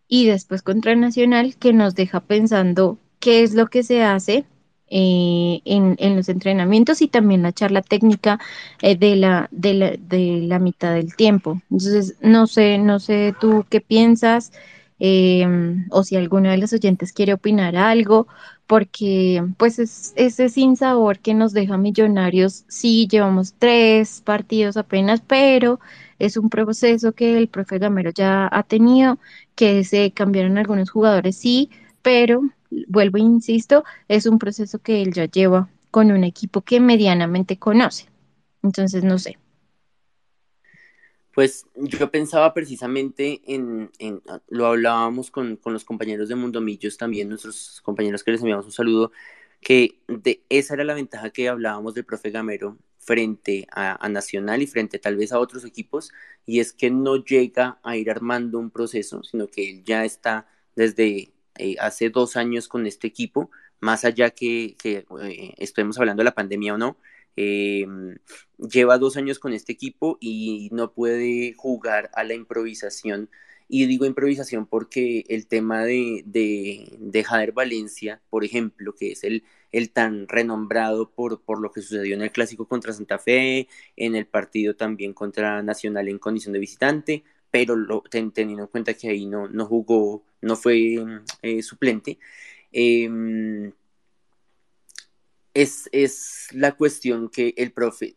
y 0.09 0.27
después 0.27 0.63
contra 0.63 0.95
Nacional 0.97 1.57
que 1.57 1.73
nos 1.73 1.95
deja 1.95 2.21
pensando 2.21 2.99
qué 3.21 3.43
es 3.43 3.55
lo 3.55 3.67
que 3.69 3.83
se 3.83 4.03
hace 4.03 4.45
eh, 4.91 5.61
en, 5.65 5.97
en, 5.99 6.17
los 6.17 6.29
entrenamientos 6.29 7.03
y 7.03 7.09
también 7.09 7.43
la 7.43 7.53
charla 7.53 7.83
técnica 7.83 8.39
eh, 8.81 8.97
de, 8.97 9.17
la, 9.17 9.49
de, 9.51 9.75
la, 9.75 9.91
de 9.91 10.41
la 10.43 10.59
mitad 10.59 10.95
del 10.95 11.15
tiempo. 11.15 11.61
Entonces, 11.71 12.17
no 12.23 12.47
sé, 12.47 12.79
no 12.79 12.99
sé 13.01 13.35
tú 13.41 13.67
qué 13.69 13.81
piensas 13.81 14.53
o 15.91 16.03
si 16.03 16.17
alguno 16.17 16.51
de 16.51 16.59
los 16.59 16.73
oyentes 16.73 17.13
quiere 17.13 17.33
opinar 17.33 17.77
algo 17.77 18.27
porque 18.69 19.43
pues 19.57 19.79
es 19.79 20.13
ese 20.17 20.51
sin 20.51 20.77
sabor 20.77 21.19
que 21.21 21.35
nos 21.35 21.53
deja 21.55 21.79
Millonarios. 21.79 22.65
Sí, 22.69 23.09
llevamos 23.11 23.55
tres 23.59 24.21
partidos 24.25 24.77
apenas, 24.77 25.23
pero 25.27 25.81
es 26.19 26.37
un 26.37 26.51
proceso 26.51 27.13
que 27.13 27.39
el 27.39 27.49
profe 27.49 27.79
Gamero 27.79 28.11
ya 28.11 28.49
ha 28.53 28.63
tenido, 28.65 29.19
que 29.55 29.85
se 29.85 30.13
cambiaron 30.13 30.59
algunos 30.59 30.91
jugadores, 30.91 31.37
sí, 31.37 31.71
pero 32.03 32.43
vuelvo 32.89 33.19
e 33.19 33.23
insisto, 33.23 33.85
es 34.09 34.27
un 34.27 34.39
proceso 34.39 34.79
que 34.79 35.03
él 35.03 35.13
ya 35.13 35.27
lleva 35.27 35.69
con 35.91 36.11
un 36.11 36.25
equipo 36.25 36.63
que 36.63 36.81
medianamente 36.81 37.59
conoce. 37.59 38.07
Entonces, 38.63 39.05
no 39.05 39.19
sé. 39.19 39.39
Pues 41.33 41.67
yo 41.77 42.11
pensaba 42.11 42.53
precisamente 42.53 43.41
en, 43.47 43.91
lo 44.49 44.67
hablábamos 44.67 45.31
con, 45.31 45.57
con, 45.57 45.73
los 45.73 45.85
compañeros 45.85 46.29
de 46.29 46.35
Mundomillos 46.35 46.97
también, 46.97 47.29
nuestros 47.29 47.81
compañeros 47.83 48.25
que 48.25 48.33
les 48.33 48.41
enviamos 48.41 48.67
un 48.67 48.73
saludo, 48.73 49.13
que 49.61 50.01
de 50.09 50.43
esa 50.49 50.75
era 50.75 50.85
la 50.85 50.95
ventaja 50.95 51.31
que 51.31 51.49
hablábamos 51.49 51.95
del 51.95 52.05
profe 52.05 52.31
Gamero 52.31 52.77
frente 53.09 53.67
a, 53.71 54.07
Nacional 54.11 54.61
y 54.61 54.67
frente 54.67 54.99
tal 54.99 55.17
vez 55.17 55.33
a 55.33 55.39
otros 55.39 55.65
equipos, 55.65 56.13
y 56.45 56.61
es 56.61 56.75
que 56.75 56.91
no 56.91 57.17
llega 57.25 57.79
a 57.83 57.97
ir 57.97 58.11
armando 58.11 58.59
un 58.59 58.71
proceso, 58.71 59.23
sino 59.23 59.47
que 59.47 59.71
él 59.71 59.85
ya 59.85 60.05
está 60.05 60.47
desde 60.77 61.33
eh, 61.59 61.77
hace 61.81 62.11
dos 62.11 62.37
años 62.37 62.69
con 62.69 62.87
este 62.87 63.07
equipo, 63.07 63.51
más 63.81 64.05
allá 64.05 64.31
que, 64.31 64.77
que 64.79 65.05
eh, 65.23 65.55
estemos 65.59 65.99
hablando 65.99 66.21
de 66.21 66.25
la 66.25 66.35
pandemia 66.35 66.75
o 66.75 66.79
no, 66.79 66.97
eh, 67.37 67.87
lleva 68.59 68.99
dos 68.99 69.17
años 69.17 69.39
con 69.39 69.53
este 69.53 69.73
equipo 69.73 70.19
y 70.21 70.69
no 70.73 70.93
puede 70.93 71.55
jugar 71.57 72.11
a 72.15 72.25
la 72.25 72.35
improvisación. 72.35 73.31
Y 73.69 73.87
digo 73.87 74.07
improvisación 74.07 74.67
porque 74.67 75.25
el 75.29 75.47
tema 75.47 75.85
de, 75.85 76.23
de, 76.25 76.97
de 76.99 77.25
Jader 77.25 77.53
Valencia, 77.53 78.21
por 78.31 78.45
ejemplo, 78.45 78.95
que 78.95 79.13
es 79.13 79.25
el, 79.25 79.45
tan 79.93 80.27
renombrado 80.27 81.11
por 81.11 81.61
lo 81.61 81.71
que 81.71 81.83
sucedió 81.83 82.15
en 82.15 82.23
el 82.23 82.33
clásico 82.33 82.67
contra 82.67 82.93
Santa 82.95 83.19
Fe, 83.19 83.69
en 83.97 84.17
el 84.17 84.27
partido 84.27 84.75
también 84.75 85.13
contra 85.13 85.63
Nacional 85.63 86.09
en 86.09 86.19
condición 86.19 86.55
de 86.55 86.59
visitante, 86.61 87.25
pero 87.51 87.77
lo, 87.77 88.03
teniendo 88.03 88.63
en 88.65 88.69
cuenta 88.69 88.95
que 88.95 89.09
ahí 89.09 89.27
no, 89.27 89.49
no 89.49 89.67
jugó, 89.67 90.25
no 90.43 90.57
fue 90.57 90.97
eh, 91.43 91.63
suplente. 91.63 92.19
Eh, 92.73 93.73
es, 95.55 96.49
la 96.53 96.77
cuestión 96.77 97.29
que 97.29 97.55
el 97.57 97.73
profe, 97.73 98.17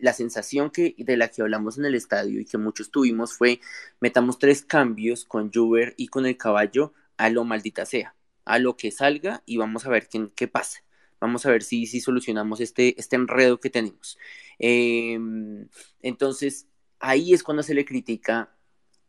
la 0.00 0.12
sensación 0.12 0.70
que, 0.70 0.94
de 0.96 1.16
la 1.16 1.28
que 1.28 1.42
hablamos 1.42 1.78
en 1.78 1.84
el 1.84 1.94
estadio 1.94 2.40
y 2.40 2.44
que 2.44 2.58
muchos 2.58 2.90
tuvimos 2.90 3.34
fue, 3.34 3.60
metamos 4.00 4.38
tres 4.38 4.62
cambios 4.62 5.24
con 5.24 5.52
Juber 5.52 5.94
y 5.96 6.08
con 6.08 6.26
el 6.26 6.36
caballo 6.36 6.94
a 7.16 7.28
lo 7.30 7.44
maldita 7.44 7.84
sea, 7.86 8.14
a 8.44 8.58
lo 8.58 8.76
que 8.76 8.90
salga 8.90 9.42
y 9.46 9.58
vamos 9.58 9.86
a 9.86 9.90
ver 9.90 10.08
qué, 10.08 10.28
qué 10.34 10.48
pasa. 10.48 10.82
Vamos 11.20 11.46
a 11.46 11.50
ver 11.50 11.62
si, 11.62 11.86
si 11.86 12.00
solucionamos 12.00 12.60
este, 12.60 12.98
este 12.98 13.16
enredo 13.16 13.60
que 13.60 13.70
tenemos. 13.70 14.18
Em, 14.58 15.68
entonces, 16.00 16.66
ahí 17.02 17.34
es 17.34 17.42
cuando 17.42 17.62
se 17.62 17.74
le 17.74 17.84
critica 17.84 18.50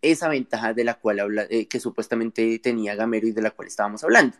esa 0.01 0.27
ventaja 0.29 0.73
de 0.73 0.83
la 0.83 0.95
cual 0.95 1.21
habla, 1.21 1.47
eh, 1.49 1.67
que 1.67 1.79
supuestamente 1.79 2.59
tenía 2.59 2.95
Gamero 2.95 3.27
y 3.27 3.31
de 3.31 3.41
la 3.41 3.51
cual 3.51 3.69
estábamos 3.69 4.03
hablando. 4.03 4.35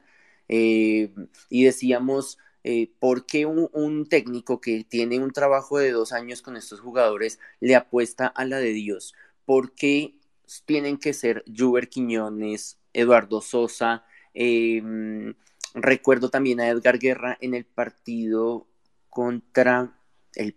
Em, 0.49 1.27
y 1.49 1.63
decíamos, 1.63 2.37
eh, 2.63 2.91
¿por 2.99 3.25
qué 3.25 3.45
un, 3.45 4.07
técnico 4.09 4.59
que 4.61 4.83
tiene 4.83 5.19
un 5.19 5.31
trabajo 5.31 5.77
de 5.79 5.91
dos 5.91 6.11
años 6.13 6.41
con 6.41 6.57
estos 6.57 6.81
jugadores 6.81 7.39
le 7.59 7.75
apuesta 7.75 8.27
a 8.27 8.45
la 8.45 8.57
de 8.59 8.73
Dios? 8.73 9.13
¿Por 9.45 9.73
qué 9.73 10.19
tienen 10.65 10.97
que 10.97 11.13
ser 11.13 11.43
Juber 11.47 11.89
Quiñones, 11.89 12.79
Eduardo 12.93 13.41
Sosa? 13.41 14.05
Em, 14.33 15.35
recuerdo 15.75 16.29
también 16.29 16.59
a 16.59 16.69
Edgar 16.69 16.99
Guerra 16.99 17.37
en 17.41 17.53
el 17.55 17.65
partido 17.65 18.67
contra 19.09 19.97
el 20.35 20.55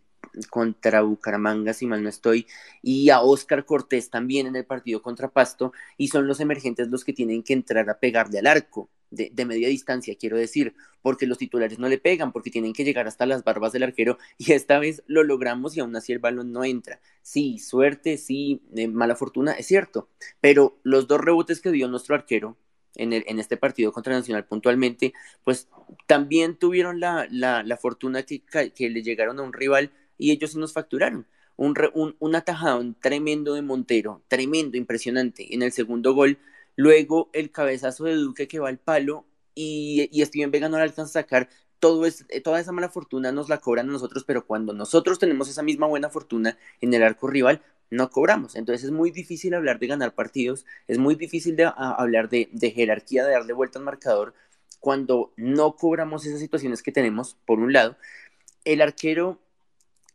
contra 0.51 1.03
Bucaramanga, 1.03 1.73
si 1.73 1.87
mal 1.87 2.03
no 2.03 2.09
estoy, 2.09 2.47
y 2.83 3.11
a 3.11 3.21
Oscar 3.21 3.65
Cortés 3.65 4.11
también 4.11 4.47
en 4.47 4.57
el 4.57 4.65
partido 4.65 5.03
contra 5.03 5.29
Pasto, 5.29 5.73
y 5.97 6.09
son 6.09 6.27
los 6.27 6.41
emergentes 6.41 6.89
los 6.89 7.05
que 7.05 7.13
tienen 7.13 7.43
que 7.43 7.53
entrar 7.53 7.89
a 7.91 7.99
pegarle 7.99 8.39
al 8.39 8.47
arco 8.47 8.91
de, 9.11 9.45
media 9.45 9.69
distancia, 9.69 10.17
quiero 10.19 10.37
decir, 10.37 10.75
porque 11.03 11.27
los 11.27 11.39
titulares 11.39 11.79
no 11.79 11.89
le 11.89 11.99
pegan, 11.99 12.33
porque 12.33 12.51
tienen 12.51 12.73
que 12.73 12.85
llegar 12.85 13.07
hasta 13.07 13.27
las 13.27 13.45
barbas 13.45 13.73
del 13.73 13.85
arquero 13.85 14.19
y 14.39 14.53
esta 14.53 14.79
vez 14.79 15.03
lo 15.07 15.23
logramos 15.23 15.77
y 15.77 15.81
aún 15.81 15.95
así 15.97 16.13
el 16.13 16.19
balón 16.19 16.53
no 16.53 16.65
entra. 16.65 17.01
Sí, 17.23 17.59
suerte, 17.59 18.19
sí, 18.19 18.63
eh, 18.75 18.89
mala 18.89 19.17
fortuna, 19.17 19.53
es 19.53 19.67
cierto, 19.67 20.09
pero 20.41 20.79
los 20.83 21.07
dos 21.07 21.21
rebotes 21.21 21.61
que 21.61 21.71
dio 21.71 21.89
nuestro 21.89 22.15
arquero 22.15 22.57
en, 22.95 23.13
el, 23.13 23.25
en 23.27 23.39
este 23.39 23.57
partido 23.57 23.93
contra 23.93 24.15
Nacional 24.15 24.47
puntualmente, 24.47 25.13
pues 25.45 25.69
también 26.07 26.57
tuvieron 26.57 27.01
la, 27.01 27.27
la, 27.31 27.77
fortuna 27.77 28.23
que, 28.23 28.43
que, 28.43 28.91
le 28.91 29.03
llegaron 29.03 29.39
a 29.39 29.43
un 29.43 29.53
rival 29.53 29.93
y 30.19 30.33
ellos 30.33 30.53
sí 30.53 30.59
nos 30.59 30.73
facturaron. 30.73 31.27
Un, 31.57 31.75
un, 31.95 32.17
un 32.19 32.97
tremendo 33.01 33.55
de 33.55 33.63
Montero, 33.63 34.23
tremendo, 34.29 34.77
impresionante. 34.77 35.55
En 35.55 35.63
el 35.63 35.73
segundo 35.73 36.13
gol 36.15 36.39
Luego 36.77 37.31
el 37.33 37.51
cabezazo 37.51 38.05
de 38.05 38.15
Duque 38.15 38.47
que 38.47 38.59
va 38.61 38.69
al 38.69 38.79
palo 38.79 39.27
y, 39.55 40.09
y 40.13 40.25
Steven 40.25 40.51
Vega 40.51 40.69
no 40.69 40.77
le 40.77 40.85
alcanza 40.85 41.21
a 41.21 41.23
sacar. 41.23 41.49
Todo 41.81 42.07
es, 42.07 42.25
eh, 42.29 42.41
toda 42.41 42.61
esa 42.61 42.73
mala 42.73 42.91
fortuna 42.91 43.33
nos 43.33 43.49
la 43.49 43.59
cobran 43.59 43.89
a 43.89 43.93
nosotros, 43.93 44.25
pero 44.25 44.47
cuando 44.47 44.73
nosotros 44.73 45.19
tenemos 45.19 45.49
esa 45.49 45.63
misma 45.63 45.87
buena 45.87 46.11
fortuna 46.11 46.59
en 46.81 46.95
el 46.95 47.03
arco 47.03 47.27
rival, 47.29 47.63
no 47.91 48.11
cobramos. 48.11 48.57
Entonces 48.57 48.85
es 48.85 48.91
muy 48.91 49.11
difícil 49.11 49.55
hablar 49.55 49.79
de 49.79 49.87
ganar 49.87 50.15
partidos, 50.15 50.67
es 50.87 50.99
muy 50.99 51.15
difícil 51.15 51.57
de, 51.57 51.71
hablar 51.77 52.29
de, 52.29 52.49
de, 52.53 52.71
jerarquía, 52.71 53.25
de 53.25 53.33
darle 53.33 53.53
vuelta 53.55 53.79
al 53.79 53.85
marcador, 53.85 54.35
cuando 54.81 55.33
no 55.37 55.77
cobramos 55.77 56.27
esas 56.27 56.41
situaciones 56.41 56.83
que 56.83 56.93
tenemos, 56.93 57.37
por 57.47 57.59
un 57.59 57.73
lado. 57.73 57.97
El 58.65 58.83
arquero, 58.83 59.39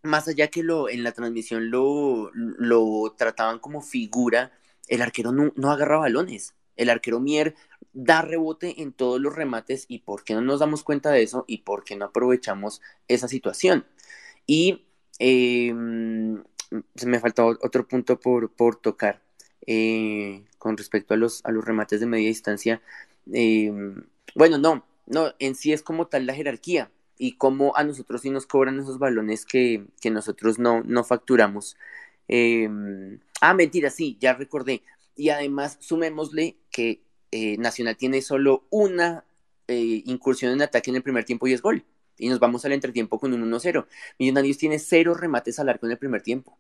más 0.03 0.27
allá 0.27 0.47
que 0.47 0.63
lo 0.63 0.89
en 0.89 1.03
la 1.03 1.11
transmisión 1.11 1.69
lo, 1.69 2.31
lo 2.33 3.13
trataban 3.17 3.59
como 3.59 3.81
figura, 3.81 4.51
el 4.87 5.01
arquero 5.01 5.31
no, 5.31 5.71
agarra 5.71 5.97
balones. 5.97 6.55
El 6.75 6.89
arquero 6.89 7.19
Mier 7.19 7.55
da 7.93 8.21
rebote 8.21 8.81
en 8.81 8.93
todos 8.93 9.19
los 9.21 9.35
remates 9.35 9.85
y 9.87 9.99
por 9.99 10.23
qué 10.23 10.33
no 10.33 10.41
nos 10.41 10.59
damos 10.59 10.83
cuenta 10.83 11.11
de 11.11 11.23
eso 11.23 11.45
y 11.47 11.59
por 11.59 11.83
qué 11.83 11.95
no 11.95 12.05
aprovechamos 12.05 12.81
esa 13.07 13.27
situación. 13.27 13.85
Y 14.47 14.85
em, 15.19 16.43
me 17.05 17.19
faltó 17.19 17.47
otro 17.61 17.87
punto 17.87 18.19
por, 18.19 18.51
por 18.51 18.77
tocar 18.77 19.21
eh, 19.67 20.43
con 20.57 20.77
respecto 20.77 21.13
a 21.13 21.17
los, 21.17 21.45
a 21.45 21.51
los 21.51 21.63
remates 21.63 21.99
de 21.99 22.05
media 22.07 22.27
distancia. 22.27 22.81
Em, 23.31 24.03
bueno, 24.35 24.57
no, 24.57 24.85
no, 25.05 25.33
en 25.39 25.55
sí 25.55 25.73
es 25.73 25.83
como 25.83 26.07
tal 26.07 26.25
la 26.25 26.33
jerarquía 26.33 26.89
y 27.21 27.33
cómo 27.33 27.77
a 27.77 27.83
nosotros 27.83 28.21
sí 28.21 28.31
nos 28.31 28.47
cobran 28.47 28.79
esos 28.79 28.97
balones 28.97 29.45
que, 29.45 29.85
que 30.01 30.09
nosotros 30.09 30.57
no, 30.57 30.81
no 30.81 31.03
facturamos. 31.03 31.77
Em, 32.27 33.19
ah, 33.41 33.53
mentira, 33.53 33.91
sí, 33.91 34.17
ya 34.19 34.33
recordé. 34.33 34.81
Y 35.15 35.29
además, 35.29 35.77
sumémosle 35.81 36.57
que 36.71 37.03
eh, 37.29 37.57
Nacional 37.59 37.95
tiene 37.95 38.23
solo 38.23 38.65
una 38.71 39.23
eh, 39.67 40.01
incursión 40.07 40.51
en 40.51 40.63
ataque 40.63 40.89
en 40.89 40.95
el 40.95 41.03
primer 41.03 41.23
tiempo 41.23 41.45
y 41.45 41.53
es 41.53 41.61
gol. 41.61 41.85
Y 42.17 42.27
nos 42.27 42.39
vamos 42.39 42.65
al 42.65 42.71
entretiempo 42.71 43.19
con 43.19 43.33
un 43.33 43.51
1-0. 43.51 43.85
Millonarios 44.17 44.57
tiene 44.57 44.79
cero 44.79 45.13
remates 45.13 45.59
al 45.59 45.69
arco 45.69 45.85
en 45.85 45.91
el 45.91 45.99
primer 45.99 46.23
tiempo. 46.23 46.57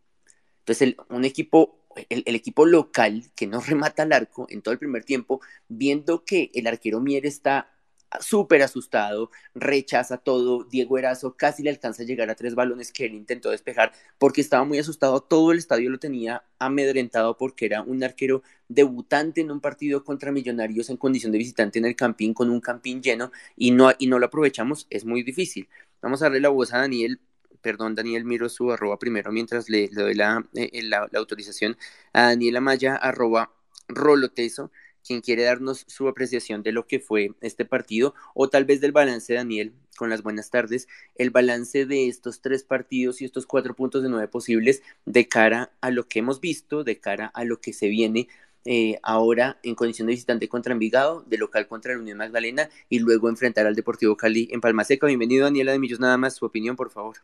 Entonces, 0.59 0.95
un 1.09 1.25
equipo, 1.25 1.87
el, 2.09 2.21
el, 2.27 2.35
equipo 2.35 2.67
local 2.67 3.31
que 3.35 3.47
no 3.47 3.61
remata 3.61 4.03
al 4.03 4.13
arco 4.13 4.45
en 4.47 4.61
todo 4.61 4.73
el 4.73 4.79
primer 4.79 5.05
tiempo, 5.05 5.41
viendo 5.67 6.23
que 6.23 6.51
el 6.53 6.67
arquero 6.67 6.99
Mier 6.99 7.25
está 7.25 7.71
súper 8.19 8.61
asustado, 8.61 9.31
rechaza 9.55 10.17
todo. 10.17 10.63
Diego 10.65 10.97
Erazo 10.97 11.35
casi 11.35 11.63
le 11.63 11.69
alcanza 11.69 12.03
a 12.03 12.05
llegar 12.05 12.29
a 12.29 12.35
tres 12.35 12.55
balones 12.55 12.91
que 12.91 13.05
él 13.05 13.13
intentó 13.13 13.49
despejar 13.51 13.93
porque 14.17 14.41
estaba 14.41 14.63
muy 14.65 14.79
asustado. 14.79 15.21
Todo 15.21 15.51
el 15.51 15.59
estadio 15.59 15.89
lo 15.89 15.99
tenía 15.99 16.43
amedrentado 16.59 17.37
porque 17.37 17.65
era 17.65 17.81
un 17.81 18.03
arquero 18.03 18.43
debutante 18.67 19.41
en 19.41 19.51
un 19.51 19.61
partido 19.61 20.03
contra 20.03 20.31
Millonarios 20.31 20.89
en 20.89 20.97
condición 20.97 21.31
de 21.31 21.37
visitante 21.37 21.79
en 21.79 21.85
el 21.85 21.95
campín 21.95 22.33
con 22.33 22.49
un 22.49 22.61
campín 22.61 23.01
lleno 23.01 23.31
y 23.55 23.71
no, 23.71 23.91
y 23.97 24.07
no 24.07 24.19
lo 24.19 24.25
aprovechamos. 24.27 24.87
Es 24.89 25.05
muy 25.05 25.23
difícil. 25.23 25.69
Vamos 26.01 26.21
a 26.21 26.25
darle 26.25 26.41
la 26.41 26.49
voz 26.49 26.73
a 26.73 26.79
Daniel. 26.79 27.19
Perdón, 27.61 27.95
Daniel, 27.95 28.25
miro 28.25 28.49
su 28.49 28.71
arroba 28.71 28.97
primero 28.97 29.31
mientras 29.31 29.69
le, 29.69 29.87
doy 29.89 30.15
la, 30.15 30.43
eh, 30.55 30.81
la, 30.83 31.07
la, 31.11 31.19
autorización 31.19 31.77
a 32.11 32.23
Daniel 32.23 32.57
Amaya, 32.57 32.95
arroba 32.95 33.51
roloteso 33.87 34.71
quien 35.05 35.21
quiere 35.21 35.43
darnos 35.43 35.85
su 35.87 36.07
apreciación 36.07 36.63
de 36.63 36.71
lo 36.71 36.87
que 36.87 36.99
fue 36.99 37.31
este 37.41 37.65
partido 37.65 38.13
o 38.33 38.49
tal 38.49 38.65
vez 38.65 38.81
del 38.81 38.91
balance, 38.91 39.33
Daniel, 39.33 39.73
con 39.97 40.09
las 40.09 40.23
buenas 40.23 40.49
tardes, 40.49 40.87
el 41.15 41.29
balance 41.29 41.85
de 41.85 42.07
estos 42.07 42.41
tres 42.41 42.63
partidos 42.63 43.21
y 43.21 43.25
estos 43.25 43.45
cuatro 43.45 43.75
puntos 43.75 44.03
de 44.03 44.09
nueve 44.09 44.27
posibles 44.27 44.81
de 45.05 45.27
cara 45.27 45.71
a 45.81 45.91
lo 45.91 46.07
que 46.07 46.19
hemos 46.19 46.39
visto, 46.41 46.83
de 46.83 46.99
cara 46.99 47.27
a 47.27 47.43
lo 47.43 47.61
que 47.61 47.73
se 47.73 47.87
viene 47.87 48.27
eh, 48.63 48.99
ahora 49.01 49.59
en 49.63 49.73
condición 49.73 50.07
de 50.07 50.13
visitante 50.13 50.47
contra 50.47 50.73
Envigado, 50.73 51.23
de 51.27 51.37
local 51.37 51.67
contra 51.67 51.93
la 51.93 51.99
Unión 51.99 52.19
Magdalena 52.19 52.69
y 52.89 52.99
luego 52.99 53.27
enfrentar 53.27 53.65
al 53.65 53.75
Deportivo 53.75 54.15
Cali 54.15 54.49
en 54.51 54.61
Palma 54.61 54.83
Seca. 54.83 55.07
Bienvenido, 55.07 55.45
Daniela 55.45 55.71
de 55.71 55.79
nada 55.99 56.17
más 56.17 56.35
su 56.35 56.45
opinión, 56.45 56.75
por 56.75 56.91
favor. 56.91 57.17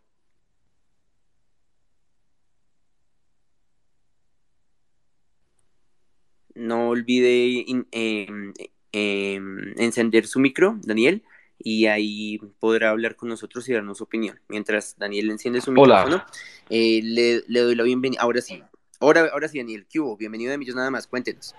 No 6.58 6.90
olvide 6.90 7.66
em, 7.70 8.54
em, 8.92 9.74
encender 9.78 10.26
su 10.28 10.40
micro, 10.40 10.78
Daniel, 10.82 11.24
y 11.60 11.86
ahí 11.86 12.40
podrá 12.60 12.90
hablar 12.90 13.16
con 13.16 13.30
nosotros 13.30 13.68
y 13.70 13.74
darnos 13.74 14.00
su 14.00 14.04
opinión. 14.04 14.40
Mientras 14.48 14.98
Daniel 14.98 15.30
enciende 15.30 15.62
su 15.62 15.72
micrófono, 15.72 16.24
eh, 16.70 17.02
le, 17.04 17.60
doy 17.62 17.76
la 17.76 17.84
bienvenida. 17.84 18.22
Ahora 18.22 18.42
sí, 18.42 18.64
ahora, 19.00 19.30
ahora 19.32 19.48
sí, 19.48 19.60
Daniel, 19.60 19.86
¿qué 19.90 20.00
hubo? 20.00 20.18
Bienvenido 20.18 20.52
de 20.52 20.58
Millos 20.58 20.76
nada 20.76 20.92
más, 20.92 21.08
cuéntenos. 21.08 21.56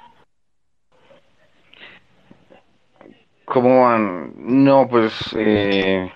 ¿Cómo 3.45 3.85
van? 3.85 4.35
No, 4.37 4.89
pues, 4.89 5.15
eh, 5.35 6.13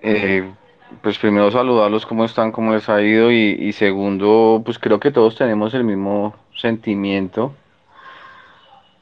eh, 0.00 0.52
pues 1.02 1.16
primero 1.18 1.50
saludarlos, 1.52 2.04
cómo 2.04 2.24
están, 2.24 2.50
cómo 2.50 2.74
les 2.74 2.88
ha 2.88 3.00
ido, 3.00 3.30
y, 3.30 3.56
y 3.60 3.72
segundo, 3.72 4.60
pues 4.64 4.78
creo 4.78 4.98
que 4.98 5.12
todos 5.12 5.36
tenemos 5.36 5.72
el 5.74 5.84
mismo 5.84 6.34
sentimiento 6.56 7.54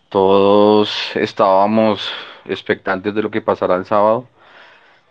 todos 0.08 1.16
estábamos 1.16 2.12
expectantes 2.46 3.14
de 3.14 3.22
lo 3.22 3.30
que 3.30 3.40
pasará 3.40 3.76
el 3.76 3.84
sábado. 3.84 4.28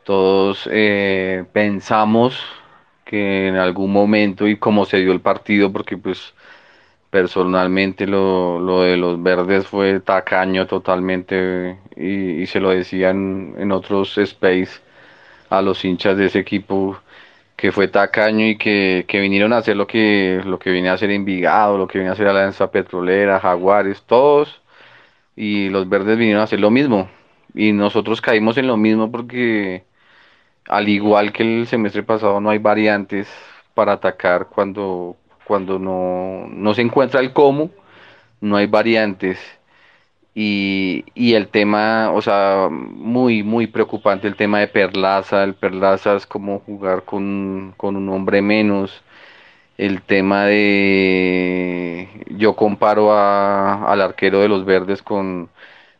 Todos 0.03 0.69
eh, 0.71 1.45
pensamos 1.53 2.39
que 3.05 3.47
en 3.47 3.55
algún 3.57 3.91
momento 3.91 4.47
y 4.47 4.57
como 4.57 4.85
se 4.85 4.97
dio 4.97 5.11
el 5.11 5.21
partido, 5.21 5.71
porque 5.71 5.97
pues 5.97 6.33
personalmente 7.09 8.07
lo, 8.07 8.59
lo 8.59 8.81
de 8.81 8.97
los 8.97 9.21
verdes 9.21 9.67
fue 9.67 9.99
tacaño 10.01 10.67
totalmente 10.67 11.77
y, 11.95 12.45
se 12.47 12.59
lo 12.59 12.71
decían 12.71 13.55
en 13.57 13.71
otros 13.71 14.17
space 14.17 14.81
a 15.49 15.61
los 15.61 15.83
hinchas 15.85 16.17
de 16.17 16.25
ese 16.27 16.39
equipo 16.39 16.99
que 17.55 17.71
fue 17.71 17.87
tacaño 17.87 18.45
y 18.47 18.57
que, 18.57 19.05
que, 19.07 19.19
vinieron 19.21 19.53
a 19.53 19.57
hacer 19.57 19.77
lo 19.77 19.87
que, 19.87 20.41
lo 20.45 20.59
que 20.59 20.71
viene 20.71 20.89
a 20.89 20.93
hacer 20.93 21.09
Envigado, 21.11 21.77
lo 21.77 21.87
que 21.87 21.99
viene 21.99 22.09
a 22.09 22.13
hacer 22.13 22.27
Alianza 22.27 22.69
Petrolera, 22.71 23.39
Jaguares, 23.39 24.03
todos 24.03 24.61
y 25.35 25.69
los 25.69 25.89
verdes 25.89 26.17
vinieron 26.17 26.41
a 26.41 26.45
hacer 26.45 26.59
lo 26.59 26.71
mismo. 26.71 27.09
Y 27.53 27.71
nosotros 27.71 28.21
caímos 28.21 28.57
en 28.57 28.67
lo 28.67 28.77
mismo 28.77 29.11
porque 29.11 29.83
al 30.67 30.89
igual 30.89 31.31
que 31.31 31.43
el 31.43 31.67
semestre 31.67 32.03
pasado 32.03 32.39
no 32.41 32.49
hay 32.49 32.57
variantes 32.59 33.27
para 33.73 33.93
atacar 33.93 34.47
cuando, 34.47 35.15
cuando 35.45 35.79
no, 35.79 36.47
no 36.49 36.73
se 36.73 36.81
encuentra 36.81 37.19
el 37.19 37.33
cómo, 37.33 37.69
no 38.41 38.57
hay 38.57 38.67
variantes. 38.67 39.39
Y, 40.37 41.05
y, 41.13 41.33
el 41.35 41.47
tema, 41.47 42.11
o 42.11 42.21
sea, 42.21 42.67
muy, 42.69 43.41
muy 43.41 43.67
preocupante 43.67 44.27
el 44.27 44.35
tema 44.35 44.59
de 44.59 44.67
Perlaza. 44.67 45.43
El 45.43 45.55
Perlaza 45.55 46.15
es 46.17 46.25
como 46.27 46.59
jugar 46.59 47.03
con, 47.05 47.73
con 47.77 47.95
un 47.95 48.09
hombre 48.09 48.41
menos 48.41 49.01
el 49.77 50.01
tema 50.03 50.45
de 50.45 52.09
yo 52.29 52.55
comparo 52.55 53.11
a, 53.13 53.91
al 53.91 54.01
arquero 54.01 54.39
de 54.41 54.47
los 54.49 54.65
verdes 54.65 55.01
con, 55.03 55.49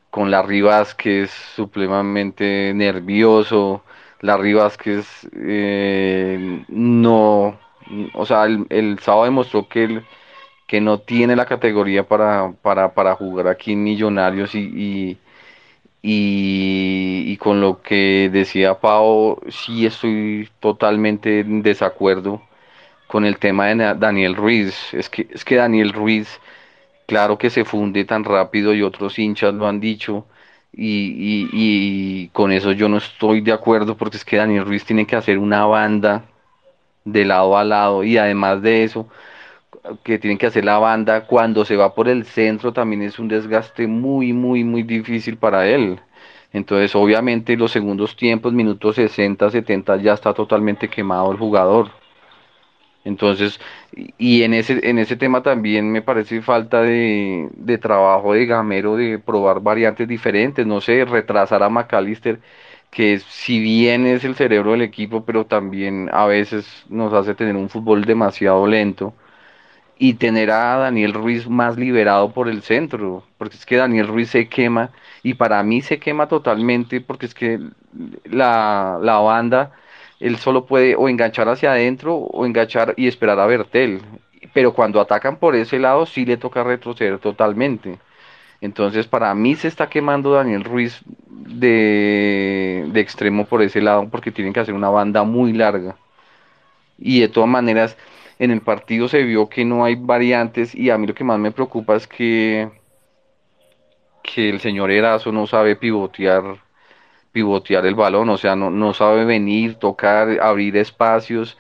con 0.10 0.32
Larry 0.32 0.62
Vázquez, 0.62 1.32
supremamente 1.56 2.74
nervioso. 2.76 3.84
Larry 4.22 4.54
Vázquez 4.54 5.28
eh, 5.36 6.64
no, 6.70 7.60
o 8.14 8.26
sea, 8.26 8.46
el, 8.46 8.66
el 8.70 9.00
sábado 9.00 9.26
demostró 9.26 9.68
que, 9.68 10.04
que 10.68 10.82
no 10.82 11.00
tiene 11.00 11.36
la 11.36 11.46
categoría 11.46 12.08
para, 12.08 12.54
para, 12.62 12.94
para 12.94 13.16
jugar 13.16 13.48
aquí 13.48 13.74
en 13.74 13.84
Millonarios 13.84 14.56
y, 14.56 14.60
y, 14.62 15.20
y, 16.02 17.24
y, 17.32 17.38
con 17.38 17.62
lo 17.62 17.82
que 17.82 18.30
decía 18.32 18.80
Pau, 18.80 19.40
sí 19.50 19.86
estoy 19.86 20.50
totalmente 20.60 21.40
en 21.42 21.62
desacuerdo 21.64 22.42
con 23.08 23.26
el 23.26 23.38
tema 23.38 23.68
de 23.68 23.96
Daniel 23.96 24.36
Ruiz. 24.36 24.94
Es 24.94 25.10
que, 25.10 25.28
es 25.32 25.46
que 25.46 25.56
Daniel 25.56 25.94
Ruiz, 25.94 26.40
claro 27.08 27.38
que 27.38 27.50
se 27.50 27.66
funde 27.66 28.06
tan 28.06 28.24
rápido 28.24 28.74
y 28.74 28.82
otros 28.84 29.20
hinchas 29.20 29.54
lo 29.54 29.68
han 29.68 29.80
dicho. 29.80 30.26
Y, 30.78 31.48
y, 31.54 32.28
con 32.34 32.52
eso 32.52 32.74
yo 32.74 32.90
no 32.90 32.98
estoy 32.98 33.40
de 33.42 33.54
acuerdo 33.54 33.96
porque 33.96 34.18
es 34.18 34.26
que 34.26 34.38
Daniel 34.38 34.66
Ruiz 34.66 34.84
tiene 34.84 35.08
que 35.08 35.16
hacer 35.16 35.38
una 35.38 35.66
banda 35.66 36.26
de 37.06 37.24
lado 37.24 37.58
a 37.58 37.64
lado 37.64 38.04
y 38.04 38.18
además 38.18 38.62
de 38.62 38.84
eso 38.84 39.08
que 40.04 40.18
tienen 40.20 40.38
que 40.38 40.48
hacer 40.48 40.66
la 40.66 40.80
banda 40.80 41.28
cuando 41.28 41.64
se 41.66 41.76
va 41.76 41.94
por 41.94 42.08
el 42.10 42.26
centro 42.26 42.74
también 42.74 43.04
es 43.04 43.20
un 43.20 43.28
desgaste 43.28 43.88
muy 43.88 44.34
muy 44.34 44.64
muy 44.64 44.84
difícil 44.84 45.38
para 45.38 45.68
él 45.68 46.00
entonces 46.52 46.96
obviamente 46.96 47.56
los 47.56 47.72
segundos 47.72 48.16
tiempos 48.16 48.54
minutos 48.54 48.96
60 48.96 49.52
70 49.52 49.98
ya 49.98 50.14
está 50.14 50.34
totalmente 50.34 50.90
quemado 50.90 51.32
el 51.32 51.38
jugador 51.38 51.92
entonces, 53.06 53.60
y 54.18 54.44
en 54.44 54.54
ese, 54.56 54.82
en 54.90 55.00
ese 55.00 55.16
tema 55.18 55.44
también 55.44 55.92
me 55.92 56.02
parece 56.02 56.42
falta 56.42 56.82
de, 56.82 57.50
de 57.54 57.78
trabajo 57.78 58.34
de 58.34 58.46
Gamero 58.48 58.98
de 58.98 59.20
probar 59.20 59.62
variantes 59.62 60.08
diferentes, 60.08 60.66
no 60.68 60.82
sé, 60.82 61.06
retrasar 61.06 61.64
a 61.64 61.70
McAllister, 61.70 62.42
que 62.92 63.20
si 63.20 63.60
bien 63.62 64.06
es 64.08 64.24
el 64.26 64.36
cerebro 64.36 64.72
del 64.72 64.82
equipo, 64.82 65.26
pero 65.26 65.46
también 65.46 66.10
a 66.14 66.26
veces 66.26 66.86
nos 66.90 67.14
hace 67.14 67.36
tener 67.36 67.56
un 67.56 67.70
fútbol 67.70 68.06
demasiado 68.06 68.68
lento 68.68 69.14
y 69.98 70.16
tener 70.16 70.52
a 70.52 70.78
Daniel 70.78 71.14
Ruiz 71.14 71.48
más 71.50 71.78
liberado 71.78 72.34
por 72.34 72.50
el 72.50 72.62
centro, 72.64 73.24
porque 73.38 73.56
es 73.56 73.66
que 73.66 73.78
Daniel 73.78 74.08
Ruiz 74.08 74.30
se 74.30 74.50
quema 74.50 74.92
y 75.24 75.36
para 75.36 75.64
mí 75.64 75.82
se 75.82 76.00
quema 76.00 76.28
totalmente 76.28 77.00
porque 77.02 77.28
es 77.28 77.34
que 77.34 77.60
la, 78.26 79.00
la 79.02 79.18
banda 79.20 79.72
él 80.20 80.38
solo 80.38 80.66
puede 80.66 80.96
o 80.96 81.10
enganchar 81.10 81.50
hacia 81.50 81.72
adentro 81.72 82.16
o 82.16 82.46
enganchar 82.46 82.94
y 82.98 83.08
esperar 83.08 83.40
a 83.40 83.46
Bertel. 83.46 84.02
Pero 84.54 84.74
cuando 84.74 85.02
atacan 85.02 85.38
por 85.38 85.56
ese 85.56 85.80
lado 85.80 86.06
sí 86.06 86.26
le 86.26 86.38
toca 86.38 86.64
retroceder 86.64 87.20
totalmente. 87.20 88.00
Entonces 88.62 89.08
para 89.08 89.34
mí 89.36 89.56
se 89.56 89.68
está 89.68 89.90
quemando 89.90 90.32
Daniel 90.32 90.64
Ruiz 90.64 91.02
de, 91.28 92.86
de 92.88 93.00
extremo 93.00 93.46
por 93.46 93.62
ese 93.62 93.82
lado 93.82 94.08
porque 94.10 94.32
tienen 94.32 94.54
que 94.54 94.62
hacer 94.62 94.74
una 94.74 94.90
banda 94.90 95.24
muy 95.24 95.54
larga. 95.54 95.98
Y 96.98 97.20
de 97.20 97.28
todas 97.28 97.50
maneras 97.50 97.98
en 98.40 98.52
el 98.52 98.62
partido 98.62 99.08
se 99.08 99.24
vio 99.24 99.50
que 99.50 99.66
no 99.66 99.86
hay 99.86 99.96
variantes 99.96 100.74
y 100.76 100.90
a 100.90 100.98
mí 100.98 101.08
lo 101.08 101.14
que 101.14 101.24
más 101.24 101.40
me 101.40 101.52
preocupa 101.52 101.96
es 101.96 102.08
que, 102.08 102.70
que 104.24 104.50
el 104.50 104.60
señor 104.60 104.92
Erazo 104.92 105.32
no 105.32 105.48
sabe 105.48 105.76
pivotear 105.76 106.65
pivotear 107.36 107.86
el 107.86 107.96
balón, 107.96 108.30
o 108.30 108.38
sea, 108.38 108.56
no, 108.56 108.70
no 108.72 108.94
sabe 108.94 109.26
venir, 109.26 109.76
tocar, 109.76 110.40
abrir 110.42 110.78
espacios. 110.78 111.58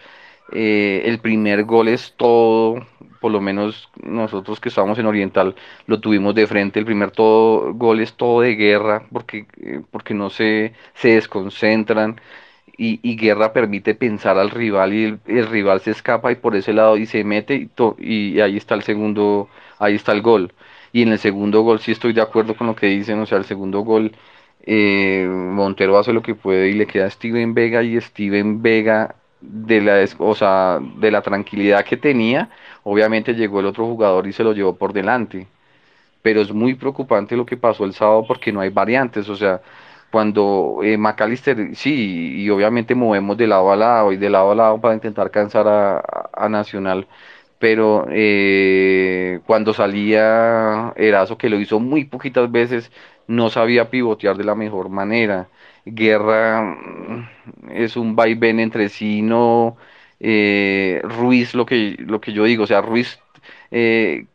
Eh, 0.54 1.04
el 1.06 1.20
primer 1.20 1.66
gol 1.66 1.90
es 1.90 2.14
todo, 2.16 2.88
por 3.20 3.32
lo 3.34 3.42
menos 3.42 3.90
nosotros 4.02 4.62
que 4.62 4.70
estábamos 4.70 4.98
en 5.00 5.06
Oriental 5.06 5.54
lo 5.88 6.00
tuvimos 6.00 6.34
de 6.34 6.48
frente, 6.48 6.80
el 6.80 6.86
primer 6.86 7.12
todo, 7.12 7.74
gol 7.74 8.00
es 8.00 8.14
todo 8.14 8.40
de 8.42 8.56
guerra, 8.56 9.04
porque, 9.12 9.48
eh, 9.62 9.82
porque 9.92 10.14
no 10.14 10.30
se, 10.30 10.74
se 10.94 11.10
desconcentran. 11.16 12.22
Y, 12.78 13.00
y, 13.04 13.16
Guerra 13.18 13.54
permite 13.54 13.96
pensar 13.96 14.38
al 14.38 14.50
rival 14.52 14.94
y 14.94 15.06
el, 15.28 15.48
rival 15.48 15.80
se 15.82 15.92
escapa 15.92 16.32
y 16.32 16.36
por 16.36 16.56
ese 16.58 16.74
lado 16.74 16.98
y 16.98 17.06
se 17.06 17.24
mete 17.24 17.56
y, 17.56 17.70
y 18.36 18.42
ahí 18.42 18.58
está 18.58 18.76
el 18.76 18.84
segundo, 18.84 19.50
ahí 19.80 19.96
está 19.96 20.12
el 20.14 20.22
gol. 20.22 20.54
Y 20.92 21.02
en 21.04 21.10
el 21.10 21.20
segundo 21.20 21.62
gol 21.62 21.80
sí 21.80 21.92
estoy 21.92 22.14
de 22.14 22.22
acuerdo 22.22 22.56
con 22.56 22.68
lo 22.68 22.76
que 22.76 22.88
dicen, 22.88 23.20
o 23.20 23.26
sea, 23.26 23.38
el 23.38 23.46
segundo 23.46 23.82
gol 23.82 24.12
eh, 24.65 25.28
Montero 25.30 25.97
hace 25.97 26.13
lo 26.13 26.21
que 26.21 26.36
puede 26.36 26.69
y 26.69 26.73
le 26.73 26.88
queda 26.88 27.10
Steven 27.10 27.54
Vega 27.54 27.84
y 27.84 27.99
Steven 28.01 28.62
Vega 28.62 29.15
de 29.41 29.82
la, 29.82 30.06
o 30.19 30.36
sea, 30.36 30.80
de 30.97 31.12
la 31.12 31.21
tranquilidad 31.21 31.86
que 31.86 31.97
tenía, 31.97 32.49
obviamente 32.84 33.34
llegó 33.36 33.60
el 33.60 33.67
otro 33.67 33.86
jugador 33.86 34.28
y 34.28 34.34
se 34.34 34.43
lo 34.43 34.54
llevó 34.54 34.75
por 34.75 34.93
delante. 34.93 35.47
Pero 36.21 36.41
es 36.41 36.51
muy 36.51 36.73
preocupante 36.75 37.36
lo 37.38 37.45
que 37.45 37.58
pasó 37.58 37.86
el 37.86 37.93
sábado 37.93 38.25
porque 38.28 38.51
no 38.51 38.60
hay 38.62 38.69
variantes, 38.69 39.30
o 39.30 39.36
sea, 39.36 39.62
cuando 40.12 40.80
eh, 40.84 40.97
McAllister, 40.97 41.75
sí, 41.75 42.43
y 42.43 42.49
obviamente 42.49 42.95
movemos 42.95 43.38
de 43.38 43.47
lado 43.47 43.71
a 43.71 43.75
lado 43.75 44.12
y 44.13 44.17
de 44.17 44.30
lado 44.30 44.51
a 44.51 44.56
lado 44.56 44.82
para 44.82 44.93
intentar 44.95 45.30
cansar 45.32 45.67
a, 45.67 46.04
a 46.34 46.49
Nacional, 46.49 47.08
pero 47.60 48.06
eh, 48.12 49.39
cuando 49.46 49.74
salía 49.74 50.94
Erazo, 50.96 51.38
que 51.38 51.50
lo 51.50 51.60
hizo 51.60 51.80
muy 51.80 52.06
poquitas 52.06 52.52
veces, 52.52 52.91
no 53.28 53.50
sabía 53.50 53.89
pivotear 53.89 54.38
de 54.38 54.44
la 54.44 54.56
mejor 54.56 54.89
manera. 54.89 55.50
Guerra 55.86 56.62
mm, 56.62 57.28
es 57.72 57.96
un 57.98 58.15
vaivén 58.15 58.60
entre 58.60 58.89
sí, 58.89 59.22
no 59.22 59.78
eh, 60.20 61.02
Ruiz, 61.04 61.54
lo 61.56 61.65
que, 61.65 61.96
lo 62.00 62.22
que 62.22 62.34
yo 62.34 62.44
digo, 62.46 62.63
o 62.63 62.68
sea, 62.68 62.82
Ruiz 62.82 63.20
eh, 63.72 64.26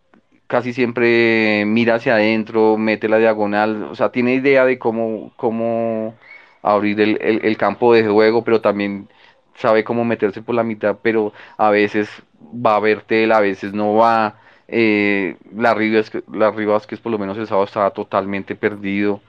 casi 0.47 0.73
siempre 0.73 1.65
mira 1.67 1.95
hacia 1.97 2.15
adentro, 2.15 2.77
mete 2.77 3.09
la 3.09 3.19
diagonal, 3.19 3.85
o 3.85 3.95
sea, 3.95 4.11
tiene 4.13 4.35
idea 4.35 4.65
de 4.65 4.79
cómo, 4.79 5.33
cómo 5.37 6.15
abrir 6.63 7.01
el, 7.01 7.19
el, 7.21 7.41
el 7.45 7.57
campo 7.57 7.95
de 7.95 8.07
juego, 8.07 8.45
pero 8.45 8.61
también 8.61 9.09
sabe 9.55 9.85
cómo 9.85 10.05
meterse 10.05 10.43
por 10.43 10.55
la 10.55 10.65
mitad, 10.65 10.99
pero 11.03 11.33
a 11.57 11.71
veces 11.71 12.09
va 12.41 12.77
a 12.77 12.81
ver 12.81 13.05
a 13.33 13.41
veces 13.41 13.73
no 13.73 13.95
va. 13.95 14.37
Eh, 14.69 15.37
la 15.57 15.75
Rivas, 15.75 16.13
la 16.33 16.51
Rivas, 16.51 16.87
que 16.87 16.95
es 16.95 17.01
por 17.01 17.13
lo 17.13 17.19
menos 17.19 17.37
el 17.39 17.47
sábado 17.47 17.65
estaba 17.65 17.91
totalmente 17.91 18.55
perdido. 18.55 19.21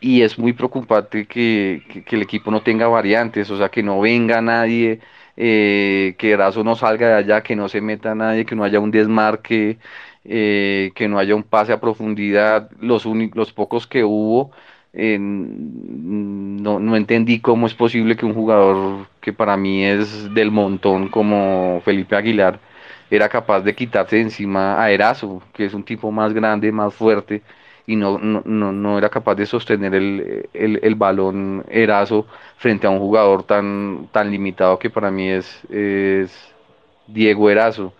Y, 0.00 0.22
es 0.22 0.38
muy 0.38 0.52
preocupante 0.52 1.26
que, 1.26 1.82
que, 1.88 2.04
que, 2.04 2.16
el 2.16 2.22
equipo 2.22 2.50
no 2.50 2.62
tenga 2.62 2.88
variantes, 2.88 3.50
o 3.50 3.56
sea, 3.56 3.70
que 3.70 3.82
no 3.82 4.00
venga 4.00 4.42
nadie, 4.42 5.00
eh, 5.36 6.14
que 6.18 6.32
Erazo 6.32 6.62
no 6.64 6.74
salga 6.76 7.08
de 7.08 7.14
allá, 7.14 7.42
que 7.42 7.56
no 7.56 7.68
se 7.68 7.80
meta 7.80 8.14
nadie, 8.14 8.44
que 8.44 8.54
no 8.54 8.64
haya 8.64 8.80
un 8.80 8.90
desmarque, 8.90 9.78
eh, 10.24 10.92
que 10.94 11.08
no 11.08 11.18
haya 11.18 11.34
un 11.34 11.42
pase 11.42 11.72
a 11.72 11.80
profundidad. 11.80 12.70
Los, 12.80 13.06
los 13.06 13.52
pocos 13.52 13.86
que 13.86 14.04
hubo, 14.04 14.52
eh, 14.92 15.18
no, 15.20 16.78
no 16.78 16.96
entendí 16.96 17.40
cómo 17.40 17.66
es 17.66 17.74
posible 17.74 18.16
que 18.16 18.26
un 18.26 18.34
jugador 18.34 19.06
que 19.20 19.32
para 19.32 19.56
mí 19.56 19.84
es 19.84 20.32
del 20.34 20.50
montón 20.50 21.08
como 21.08 21.80
Felipe 21.84 22.16
Aguilar 22.16 22.60
era 23.10 23.28
capaz 23.28 23.60
de 23.60 23.74
quitarse 23.74 24.16
de 24.16 24.22
encima 24.22 24.82
a 24.82 24.90
Erazo, 24.90 25.42
que 25.52 25.66
es 25.66 25.74
un 25.74 25.84
tipo 25.84 26.10
más 26.10 26.32
grande, 26.32 26.72
más 26.72 26.94
fuerte, 26.94 27.42
y 27.86 27.96
no, 27.96 28.18
no, 28.18 28.42
no, 28.44 28.72
no 28.72 28.98
era 28.98 29.08
capaz 29.10 29.34
de 29.34 29.46
sostener 29.46 29.94
el, 29.94 30.48
el, 30.54 30.80
el, 30.82 30.94
balón 30.94 31.64
Erazo 31.68 32.26
frente 32.56 32.86
a 32.86 32.90
un 32.90 32.98
jugador 33.00 33.42
tan, 33.44 34.08
tan 34.12 34.30
limitado 34.30 34.78
que 34.78 34.88
para 34.90 35.10
mí 35.10 35.28
es, 35.28 35.62
es 35.70 36.32
Diego 37.06 37.50
Erazo. 37.50 37.92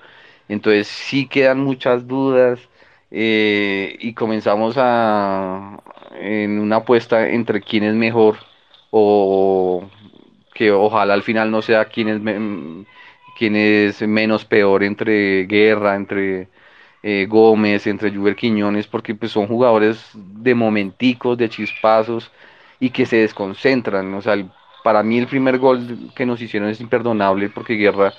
Entonces 0.48 0.88
sí 0.88 1.26
quedan 1.28 1.60
muchas 1.60 2.06
dudas 2.06 2.60
eh, 3.10 3.96
y 4.00 4.14
comenzamos 4.14 4.74
a 4.78 5.78
en 6.14 6.58
una 6.58 6.76
apuesta 6.76 7.28
entre 7.28 7.60
quién 7.60 7.84
es 7.84 7.94
mejor 7.94 8.38
o 8.90 9.88
que 10.54 10.70
ojalá 10.72 11.14
al 11.14 11.22
final 11.22 11.50
no 11.50 11.62
sea 11.62 11.86
quién 11.86 12.08
es, 12.08 12.20
me, 12.20 12.84
quién 13.38 13.56
es 13.56 14.02
menos 14.06 14.44
peor 14.44 14.82
entre 14.82 15.44
Guerra, 15.46 15.96
entre 15.96 16.48
eh, 17.02 17.26
Gómez, 17.28 17.86
entre 17.86 18.10
Juber 18.14 18.36
Quiñones, 18.36 18.86
porque 18.86 19.14
pues 19.14 19.32
son 19.32 19.46
jugadores 19.46 20.10
de 20.14 20.54
momenticos, 20.54 21.38
de 21.38 21.48
chispazos 21.48 22.30
y 22.80 22.90
que 22.90 23.06
se 23.06 23.16
desconcentran. 23.16 24.12
O 24.14 24.22
sea, 24.22 24.36
para 24.84 25.02
mí 25.02 25.18
el 25.18 25.26
primer 25.26 25.58
gol 25.58 26.10
que 26.14 26.26
nos 26.26 26.40
hicieron 26.40 26.68
es 26.68 26.80
imperdonable 26.80 27.48
porque 27.50 27.74
Guerra 27.74 28.12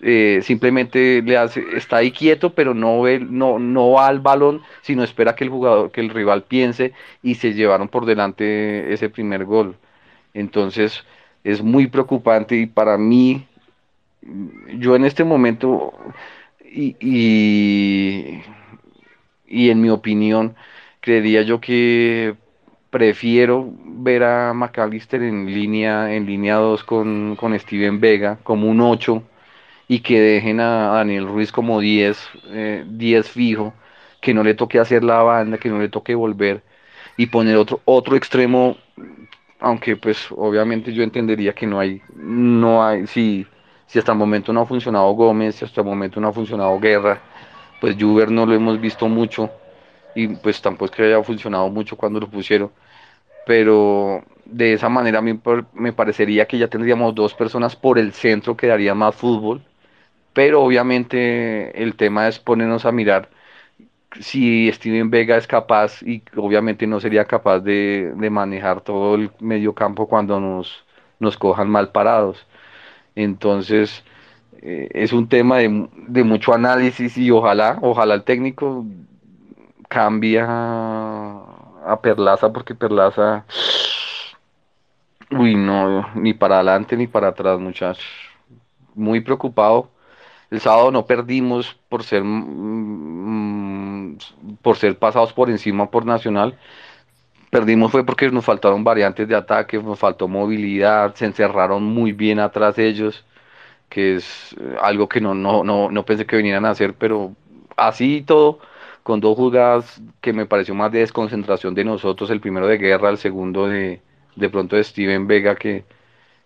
eh, 0.00 0.40
simplemente 0.42 1.22
le 1.22 1.36
hace, 1.36 1.64
está 1.76 1.98
ahí 1.98 2.12
quieto, 2.12 2.54
pero 2.54 2.74
no, 2.74 3.02
ve, 3.02 3.18
no, 3.20 3.58
no 3.58 3.92
va 3.92 4.06
al 4.06 4.20
balón, 4.20 4.62
sino 4.82 5.02
espera 5.04 5.34
que 5.34 5.44
el 5.44 5.50
jugador, 5.50 5.90
que 5.92 6.00
el 6.00 6.10
rival 6.10 6.44
piense 6.44 6.92
y 7.22 7.34
se 7.34 7.54
llevaron 7.54 7.88
por 7.88 8.06
delante 8.06 8.92
ese 8.92 9.08
primer 9.10 9.44
gol. 9.44 9.76
Entonces 10.34 11.04
es 11.44 11.62
muy 11.62 11.86
preocupante 11.88 12.56
y 12.56 12.66
para 12.66 12.98
mí, 12.98 13.46
yo 14.78 14.96
en 14.96 15.04
este 15.04 15.24
momento, 15.24 15.92
y, 16.64 16.96
y, 19.46 19.70
en 19.70 19.80
mi 19.80 19.90
opinión, 19.90 20.54
creería 21.00 21.42
yo 21.42 21.60
que 21.60 22.34
prefiero 22.90 23.72
ver 23.84 24.22
a 24.24 24.52
McAllister 24.54 25.22
en 25.22 25.46
línea 25.46 26.14
en 26.14 26.26
línea 26.26 26.56
2 26.56 26.84
con, 26.84 27.36
con 27.36 27.58
Steven 27.58 28.00
Vega 28.00 28.38
como 28.42 28.68
un 28.68 28.80
8 28.80 29.22
y 29.92 30.00
que 30.00 30.18
dejen 30.18 30.58
a 30.60 30.86
Daniel 30.94 31.26
Ruiz 31.26 31.52
como 31.52 31.78
10, 31.78 32.18
eh, 32.46 32.82
10 32.88 33.28
fijo, 33.28 33.74
que 34.22 34.32
no 34.32 34.42
le 34.42 34.54
toque 34.54 34.78
hacer 34.78 35.04
la 35.04 35.22
banda, 35.22 35.58
que 35.58 35.68
no 35.68 35.78
le 35.78 35.90
toque 35.90 36.14
volver 36.14 36.62
y 37.18 37.26
poner 37.26 37.58
otro, 37.58 37.82
otro 37.84 38.16
extremo, 38.16 38.78
aunque 39.60 39.96
pues 39.98 40.28
obviamente 40.30 40.94
yo 40.94 41.02
entendería 41.02 41.52
que 41.54 41.66
no 41.66 41.78
hay, 41.78 42.00
no 42.14 42.82
hay, 42.82 43.06
si, 43.06 43.46
si 43.86 43.98
hasta 43.98 44.12
el 44.12 44.18
momento 44.18 44.50
no 44.54 44.62
ha 44.62 44.66
funcionado 44.66 45.12
Gómez, 45.12 45.56
si 45.56 45.66
hasta 45.66 45.82
el 45.82 45.86
momento 45.86 46.20
no 46.22 46.28
ha 46.28 46.32
funcionado 46.32 46.80
Guerra, 46.80 47.20
pues 47.78 47.94
Juber 48.00 48.30
no 48.30 48.46
lo 48.46 48.54
hemos 48.54 48.80
visto 48.80 49.08
mucho 49.08 49.50
y 50.14 50.28
pues 50.28 50.62
tampoco 50.62 50.86
es 50.86 50.90
que 50.92 51.02
haya 51.04 51.22
funcionado 51.22 51.68
mucho 51.68 51.98
cuando 51.98 52.18
lo 52.18 52.28
pusieron, 52.30 52.72
pero 53.46 54.24
de 54.46 54.74
esa 54.74 54.88
manera 54.88 55.18
a 55.18 55.22
mí 55.22 55.38
me 55.74 55.92
parecería 55.92 56.46
que 56.46 56.56
ya 56.58 56.68
tendríamos 56.68 57.14
dos 57.14 57.34
personas 57.34 57.76
por 57.76 57.98
el 57.98 58.14
centro 58.14 58.56
que 58.56 58.68
daría 58.68 58.94
más 58.94 59.14
fútbol 59.14 59.62
pero 60.32 60.62
obviamente 60.62 61.82
el 61.82 61.94
tema 61.96 62.28
es 62.28 62.38
ponernos 62.38 62.84
a 62.86 62.92
mirar 62.92 63.28
si 64.20 64.70
Steven 64.72 65.10
Vega 65.10 65.36
es 65.36 65.46
capaz 65.46 66.02
y 66.02 66.22
obviamente 66.36 66.86
no 66.86 67.00
sería 67.00 67.24
capaz 67.24 67.60
de, 67.60 68.12
manejar 68.30 68.80
todo 68.82 69.14
el 69.14 69.30
medio 69.40 69.74
campo 69.74 70.06
cuando 70.06 70.40
nos, 70.40 70.84
nos 71.18 71.36
cojan 71.36 71.68
mal 71.70 71.90
parados. 71.90 72.46
Entonces 73.14 74.04
eh, 74.62 74.88
es 74.92 75.12
un 75.12 75.28
tema 75.28 75.58
de, 75.58 75.88
de, 76.08 76.24
mucho 76.24 76.52
análisis 76.54 77.16
y 77.16 77.30
ojalá, 77.30 77.78
ojalá 77.82 78.14
el 78.14 78.22
técnico 78.24 78.84
cambie 79.88 80.40
a, 80.40 81.42
a 81.86 82.00
Perlaza 82.00 82.52
porque 82.52 82.74
Perlaza, 82.74 83.44
uy 85.30 85.54
no, 85.54 86.08
ni 86.14 86.34
para 86.34 86.56
adelante 86.56 86.96
ni 86.96 87.06
para 87.06 87.28
atrás 87.28 87.58
muchachos. 87.58 88.06
Muy 88.94 89.20
preocupado 89.20 89.90
el 90.52 90.60
sábado 90.60 90.90
no 90.90 91.06
perdimos 91.06 91.74
por 91.88 92.04
ser, 92.04 92.22
mmm, 92.22 94.18
por 94.60 94.76
ser 94.76 94.98
pasados 94.98 95.32
por 95.32 95.48
encima 95.48 95.90
por 95.90 96.04
Nacional. 96.04 96.58
Perdimos 97.50 97.90
fue 97.90 98.04
porque 98.04 98.30
nos 98.30 98.44
faltaron 98.44 98.84
variantes 98.84 99.26
de 99.28 99.34
ataque, 99.34 99.78
nos 99.82 99.98
faltó 99.98 100.28
movilidad, 100.28 101.14
se 101.14 101.24
encerraron 101.24 101.84
muy 101.84 102.12
bien 102.12 102.38
atrás 102.38 102.78
ellos, 102.78 103.24
que 103.88 104.16
es 104.16 104.54
eh, 104.60 104.76
algo 104.82 105.08
que 105.08 105.22
no, 105.22 105.34
no, 105.34 105.64
no, 105.64 105.90
no 105.90 106.04
pensé 106.04 106.26
que 106.26 106.36
vinieran 106.36 106.66
a 106.66 106.70
hacer, 106.70 106.94
pero 106.94 107.34
así 107.76 108.22
todo, 108.26 108.58
con 109.02 109.20
dos 109.20 109.36
jugadas 109.36 110.02
que 110.20 110.34
me 110.34 110.44
pareció 110.44 110.74
más 110.74 110.92
de 110.92 110.98
desconcentración 111.00 111.74
de 111.74 111.84
nosotros, 111.84 112.28
el 112.30 112.40
primero 112.40 112.66
de 112.66 112.76
guerra, 112.76 113.08
el 113.08 113.18
segundo 113.18 113.68
de, 113.68 114.02
de 114.36 114.50
pronto 114.50 114.76
de 114.76 114.84
Steven 114.84 115.26
Vega 115.26 115.56
que, 115.56 115.84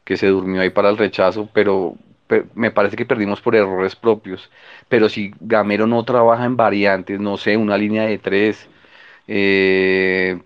que 0.04 0.16
se 0.16 0.28
durmió 0.28 0.60
ahí 0.60 0.70
para 0.70 0.90
el 0.90 0.96
rechazo, 0.96 1.48
pero 1.52 1.96
me 2.54 2.70
parece 2.70 2.96
que 2.96 3.06
perdimos 3.06 3.40
por 3.40 3.54
errores 3.56 3.96
propios. 3.96 4.50
Pero 4.88 5.08
si 5.08 5.32
Gamero 5.40 5.86
no 5.86 6.04
trabaja 6.04 6.44
en 6.44 6.56
variantes, 6.56 7.20
no 7.20 7.36
sé, 7.36 7.56
una 7.56 7.76
línea 7.78 8.04
de 8.04 8.18
tres, 8.18 8.68
eh, 9.28 10.40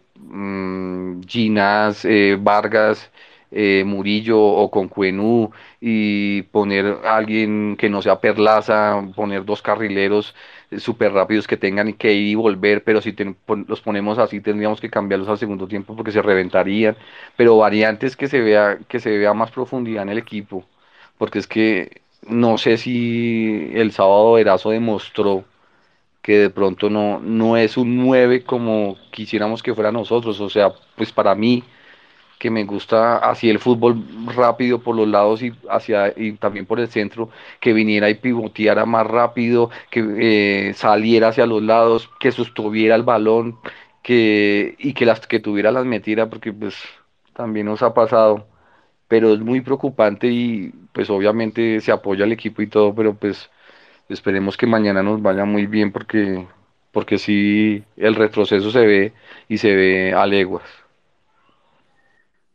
Ginas, 1.27 2.05
eh, 2.05 2.37
Vargas, 2.41 3.11
eh, 3.51 3.83
Murillo 3.87 4.41
o 4.41 4.71
con 4.71 4.89
Cuenú 4.89 5.51
y 5.81 6.43
poner 6.43 6.99
alguien 7.05 7.77
que 7.77 7.89
no 7.89 8.03
sea 8.03 8.21
Perlaza, 8.21 9.03
poner 9.17 9.45
dos 9.45 9.63
carrileros 9.63 10.35
súper 10.79 11.13
rápidos 11.13 11.49
que 11.49 11.57
tengan 11.57 11.93
que 11.95 12.13
ir 12.13 12.29
y 12.29 12.35
volver, 12.37 12.85
pero 12.85 13.01
si 13.01 13.15
los 13.67 13.81
ponemos 13.81 14.19
así 14.19 14.41
tendríamos 14.41 14.81
que 14.81 14.89
cambiarlos 14.91 15.29
al 15.29 15.39
segundo 15.39 15.67
tiempo 15.67 15.97
porque 15.97 16.13
se 16.13 16.23
reventarían, 16.23 16.97
pero 17.37 17.57
variantes 17.57 18.17
que 18.17 18.29
se 18.29 18.41
vea, 18.41 18.79
que 18.89 19.01
se 19.01 19.19
vea 19.19 19.35
más 19.35 19.51
profundidad 19.51 20.05
en 20.05 20.11
el 20.11 20.19
equipo 20.19 20.65
porque 21.21 21.39
es 21.39 21.47
que 21.47 22.01
no 22.27 22.57
sé 22.57 22.79
si 22.79 23.73
el 23.75 23.93
sábado 23.93 24.39
Erazo 24.39 24.71
demostró 24.71 25.45
que 26.23 26.39
de 26.39 26.49
pronto 26.49 26.89
no, 26.89 27.21
no 27.21 27.59
es 27.59 27.77
un 27.77 27.99
9 27.99 28.43
como 28.45 28.97
quisiéramos 29.11 29.63
que 29.63 29.75
fuera 29.75 29.93
nosotros, 29.93 30.41
o 30.41 30.49
sea, 30.49 30.73
pues 30.97 31.13
para 31.13 31.35
mí 31.35 31.63
que 32.39 32.51
me 32.51 32.65
gusta 32.65 33.19
así 33.19 33.51
el 33.51 33.59
fútbol 33.59 34.03
rápido 34.35 34.81
por 34.81 34.97
los 34.97 35.07
lados 35.09 35.43
y 35.43 35.53
hacia 35.69 36.09
y 36.17 36.33
también 36.33 36.65
por 36.65 36.81
el 36.81 36.89
centro, 36.89 37.29
que 37.61 37.75
viniera 37.75 38.09
y 38.09 38.15
pivoteara 38.15 38.87
más 38.87 39.07
rápido, 39.07 39.69
que 39.91 40.71
eh, 40.71 40.75
saliera 40.75 41.29
hacia 41.29 41.45
los 41.45 41.63
lados, 41.63 42.09
que 42.19 42.33
sostuviera 42.33 42.95
el 42.95 43.03
balón, 43.03 43.59
que 44.03 44.75
y 44.79 44.95
que 44.95 45.05
las 45.05 45.27
que 45.27 45.39
tuviera 45.41 45.71
las 45.71 45.85
metiera, 45.85 46.31
porque 46.31 46.51
pues 46.51 46.77
también 47.35 47.67
nos 47.67 47.83
ha 47.83 47.93
pasado 47.93 48.47
pero 49.11 49.35
es 49.35 49.41
muy 49.41 49.61
preocupante 49.61 50.29
y 50.29 50.73
pues 50.93 51.11
obviamente 51.11 51.81
se 51.81 51.91
apoya 51.91 52.25
al 52.25 52.31
equipo 52.31 52.63
y 52.63 52.69
todo, 52.69 52.95
pero 52.95 53.13
pues 53.13 53.51
esperemos 54.09 54.57
que 54.57 54.69
mañana 54.69 55.03
nos 55.03 55.21
vaya 55.21 55.45
muy 55.45 55.67
bien 55.67 55.91
porque, 55.91 56.47
porque 56.93 57.19
sí 57.19 57.83
el 57.97 58.15
retroceso 58.15 58.71
se 58.71 58.87
ve 58.87 59.13
y 59.49 59.59
se 59.59 59.75
ve 59.75 60.15
a 60.15 60.25
leguas. 60.27 60.63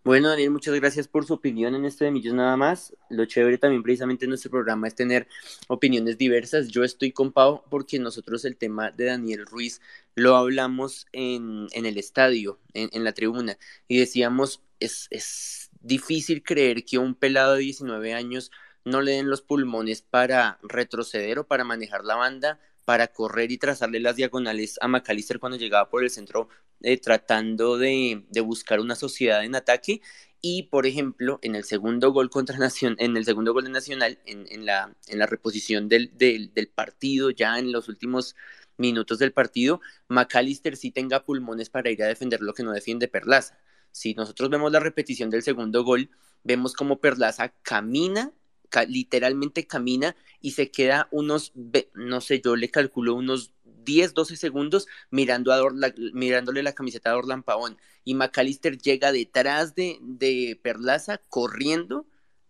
Bueno, 0.06 0.30
Daniel, 0.30 0.52
muchas 0.52 0.74
gracias 0.76 1.10
por 1.10 1.26
su 1.26 1.34
opinión 1.34 1.76
en 1.76 1.84
este 1.84 2.06
de 2.06 2.12
Millos 2.12 2.34
nada 2.34 2.56
más. 2.56 2.96
Lo 3.10 3.26
chévere 3.26 3.58
también 3.58 3.84
precisamente 3.84 4.24
en 4.24 4.30
nuestro 4.30 4.52
programa 4.52 4.88
es 4.88 4.96
tener 4.96 5.28
opiniones 5.68 6.18
diversas. 6.18 6.70
Yo 6.70 6.86
estoy 6.86 7.12
con 7.12 7.34
Pau 7.34 7.64
porque 7.70 8.00
nosotros 8.00 8.46
el 8.46 8.56
tema 8.56 8.92
de 8.92 9.06
Daniel 9.06 9.46
Ruiz 9.46 9.82
lo 10.14 10.38
hablamos 10.38 11.06
en, 11.12 11.68
en 11.74 11.86
el 11.86 11.98
estadio, 11.98 12.60
en, 12.74 12.90
en, 12.94 13.04
la 13.04 13.12
tribuna, 13.12 13.58
y 13.90 13.98
decíamos, 13.98 14.62
es, 14.80 15.08
es 15.10 15.66
difícil 15.86 16.44
creer 16.44 16.84
que 16.84 16.98
un 16.98 17.16
pelado 17.16 17.54
de 17.54 17.62
19 17.62 18.14
años 18.14 18.52
no 18.84 19.02
le 19.02 19.14
den 19.14 19.30
los 19.30 19.42
pulmones 19.42 20.02
para 20.02 20.60
retroceder 20.64 21.40
o 21.40 21.48
para 21.48 21.64
manejar 21.64 22.04
la 22.04 22.16
banda, 22.16 22.60
para 22.86 23.08
correr 23.08 23.52
y 23.52 23.58
trazarle 23.58 24.00
las 24.00 24.16
diagonales 24.16 24.78
a 24.82 24.88
McAllister 24.88 25.40
cuando 25.40 25.58
llegaba 25.58 25.90
por 25.90 26.04
el 26.04 26.10
centro 26.10 26.50
eh, 26.82 27.00
tratando 27.00 27.78
de, 27.78 28.26
buscar 28.44 28.80
una 28.80 28.96
sociedad 28.96 29.44
en 29.44 29.56
ataque. 29.56 30.02
Y 30.42 30.64
por 30.64 30.86
ejemplo 30.86 31.40
en 31.42 31.56
el 31.56 31.64
segundo 31.64 32.12
gol 32.12 32.30
contra 32.30 32.58
Nación 32.60 32.96
en 33.00 33.18
el 33.18 33.26
segundo 33.26 33.54
gol 33.54 33.64
de 33.64 33.72
Nacional 33.72 34.20
en, 34.26 34.46
en 34.50 34.66
la, 34.66 34.96
en 35.08 35.18
la 35.18 35.26
reposición 35.26 35.90
del, 35.90 36.16
del, 36.16 36.54
del, 36.54 36.68
partido 36.68 37.32
ya 37.32 37.58
en 37.58 37.72
los 37.72 37.90
últimos 37.90 38.36
minutos 38.78 39.18
del 39.18 39.34
partido 39.34 39.82
McAllister 40.08 40.78
sí 40.78 40.92
tenga 40.92 41.26
pulmones 41.26 41.72
para 41.72 41.90
ir 41.90 42.04
a 42.04 42.08
defender 42.08 42.42
lo 42.42 42.54
que 42.54 42.62
no 42.62 42.74
defiende 42.74 43.08
Perlaza 43.08 43.58
si 43.96 44.14
nosotros 44.14 44.50
vemos 44.50 44.72
la 44.72 44.80
repetición 44.80 45.30
del 45.30 45.44
segundo 45.44 45.84
gol 45.84 46.10
vemos 46.44 46.74
como 46.74 47.00
Perlaza 47.00 47.50
camina 47.62 48.34
literalmente 48.84 49.68
camina 49.68 50.16
y 50.42 50.52
se 50.52 50.70
queda 50.72 51.08
unos, 51.12 51.54
no 51.94 52.22
sé, 52.22 52.42
yo 52.44 52.56
le 52.56 52.70
calculo 52.70 53.16
unos 53.16 53.54
10, 53.64 54.14
12 54.14 54.36
segundos 54.36 54.88
mirando 55.12 55.54
a 55.54 55.62
mirándole 56.14 56.64
la 56.64 56.74
camiseta 56.74 57.12
a 57.12 57.18
Orlan 57.18 57.44
Pavón. 57.44 57.78
Y 58.04 58.16
McAllister 58.16 58.78
llega 58.78 59.12
detrás 59.12 59.76
de, 59.76 59.98
de 60.02 60.60
Perlaza 60.62 61.20
corriendo 61.30 62.06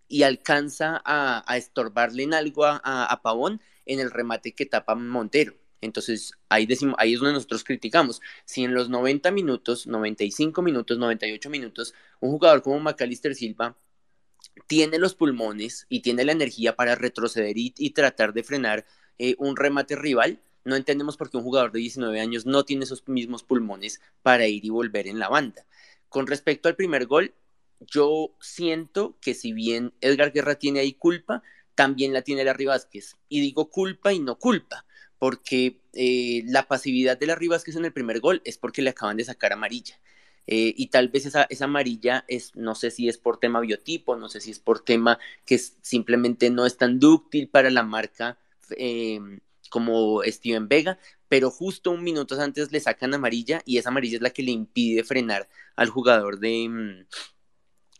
y 0.08 0.24
alcanza 0.24 1.02
a, 1.06 1.44
a 1.52 1.58
estorbarle 1.58 2.24
en 2.24 2.34
algo 2.34 2.66
a, 2.66 2.82
a, 2.84 3.06
a, 3.06 3.22
Pavón 3.22 3.62
en 3.86 4.00
el 4.00 4.12
remate 4.12 4.54
que 4.54 4.66
tapa 4.66 4.96
Montero. 4.96 5.56
Entonces 5.82 6.34
ahí, 6.50 6.66
decimos, 6.66 6.96
ahí 6.98 7.14
es 7.14 7.20
donde 7.20 7.34
nosotros 7.34 7.64
criticamos. 7.64 8.22
Si 8.46 8.64
en 8.64 8.74
los 8.74 8.90
90 8.90 9.32
minutos, 9.32 9.88
95 9.88 10.62
minutos, 10.62 10.98
98 10.98 11.50
minutos, 11.50 11.94
un 12.20 12.32
jugador 12.32 12.62
como 12.62 12.80
McAllister 12.80 13.36
Silva 13.36 13.78
tiene 14.68 15.00
los 15.00 15.16
pulmones 15.16 15.86
y 15.90 16.02
tiene 16.02 16.24
la 16.24 16.32
energía 16.32 16.76
para 16.76 16.96
retroceder 16.96 17.58
y, 17.58 17.74
y 17.78 17.92
tratar 17.92 18.34
de 18.34 18.44
frenar 18.44 18.86
eh, 19.18 19.36
un 19.38 19.56
remate 19.56 19.96
rival, 19.96 20.42
no 20.64 20.76
entendemos 20.76 21.16
por 21.16 21.30
qué 21.30 21.38
un 21.38 21.44
jugador 21.44 21.72
de 21.72 21.80
19 21.80 22.20
años 22.20 22.46
no 22.46 22.66
tiene 22.66 22.84
esos 22.84 23.08
mismos 23.08 23.44
pulmones 23.44 24.02
para 24.24 24.48
ir 24.48 24.66
y 24.66 24.70
volver 24.70 25.08
en 25.08 25.20
la 25.20 25.30
banda. 25.30 25.66
Con 26.10 26.28
respecto 26.28 26.68
al 26.68 26.76
primer 26.76 27.06
gol, 27.06 27.34
yo 27.80 28.36
siento 28.40 29.18
que 29.22 29.34
si 29.34 29.54
bien 29.54 29.94
Edgar 30.02 30.32
Guerra 30.32 30.56
tiene 30.56 30.80
ahí 30.80 30.94
culpa, 30.94 31.44
también 31.76 32.14
la 32.14 32.24
tiene 32.24 32.44
Larry 32.44 32.66
Vázquez. 32.66 33.18
Y 33.30 33.42
digo 33.42 33.70
culpa 33.70 34.14
y 34.14 34.20
no 34.20 34.38
culpa, 34.40 34.86
porque 35.20 35.80
eh, 35.94 36.44
la 36.48 36.68
pasividad 36.68 37.18
de 37.18 37.28
Larry 37.28 37.48
Vázquez 37.48 37.76
en 37.76 37.86
el 37.86 37.94
primer 37.94 38.20
gol 38.20 38.42
es 38.46 38.58
porque 38.58 38.82
le 38.82 38.92
acaban 38.92 39.18
de 39.18 39.24
sacar 39.26 39.54
amarilla. 39.54 40.00
Eh, 40.48 40.74
y 40.78 40.88
tal 40.88 41.10
vez 41.10 41.26
esa, 41.26 41.48
esa, 41.50 41.66
amarilla 41.66 42.24
es, 42.28 42.56
no 42.56 42.76
sé 42.76 42.92
si 42.92 43.10
es 43.10 43.18
por 43.18 43.40
tema 43.40 43.62
biotipo, 43.62 44.16
no 44.16 44.30
sé 44.30 44.42
si 44.42 44.52
es 44.52 44.60
por 44.60 44.80
tema 44.80 45.18
que 45.46 45.56
es, 45.56 45.78
simplemente 45.82 46.52
no 46.52 46.68
es 46.68 46.78
tan 46.78 47.00
dúctil 47.00 47.50
para 47.50 47.72
la 47.72 47.82
marca 47.82 48.38
eh, 48.78 49.20
como 49.70 50.22
Steven 50.24 50.68
Vega, 50.68 51.00
pero 51.28 51.50
justo 51.50 51.92
un 51.92 52.04
minuto 52.04 52.40
antes 52.40 52.72
le 52.72 52.80
sacan 52.80 53.14
amarilla 53.14 53.62
y 53.66 53.78
esa 53.80 53.90
amarilla 53.90 54.18
es 54.18 54.22
la 54.22 54.30
que 54.30 54.44
le 54.44 54.52
impide 54.52 55.04
frenar 55.04 55.50
al 55.76 55.90
jugador 55.90 56.40
de, 56.40 56.70
mm, 56.70 57.06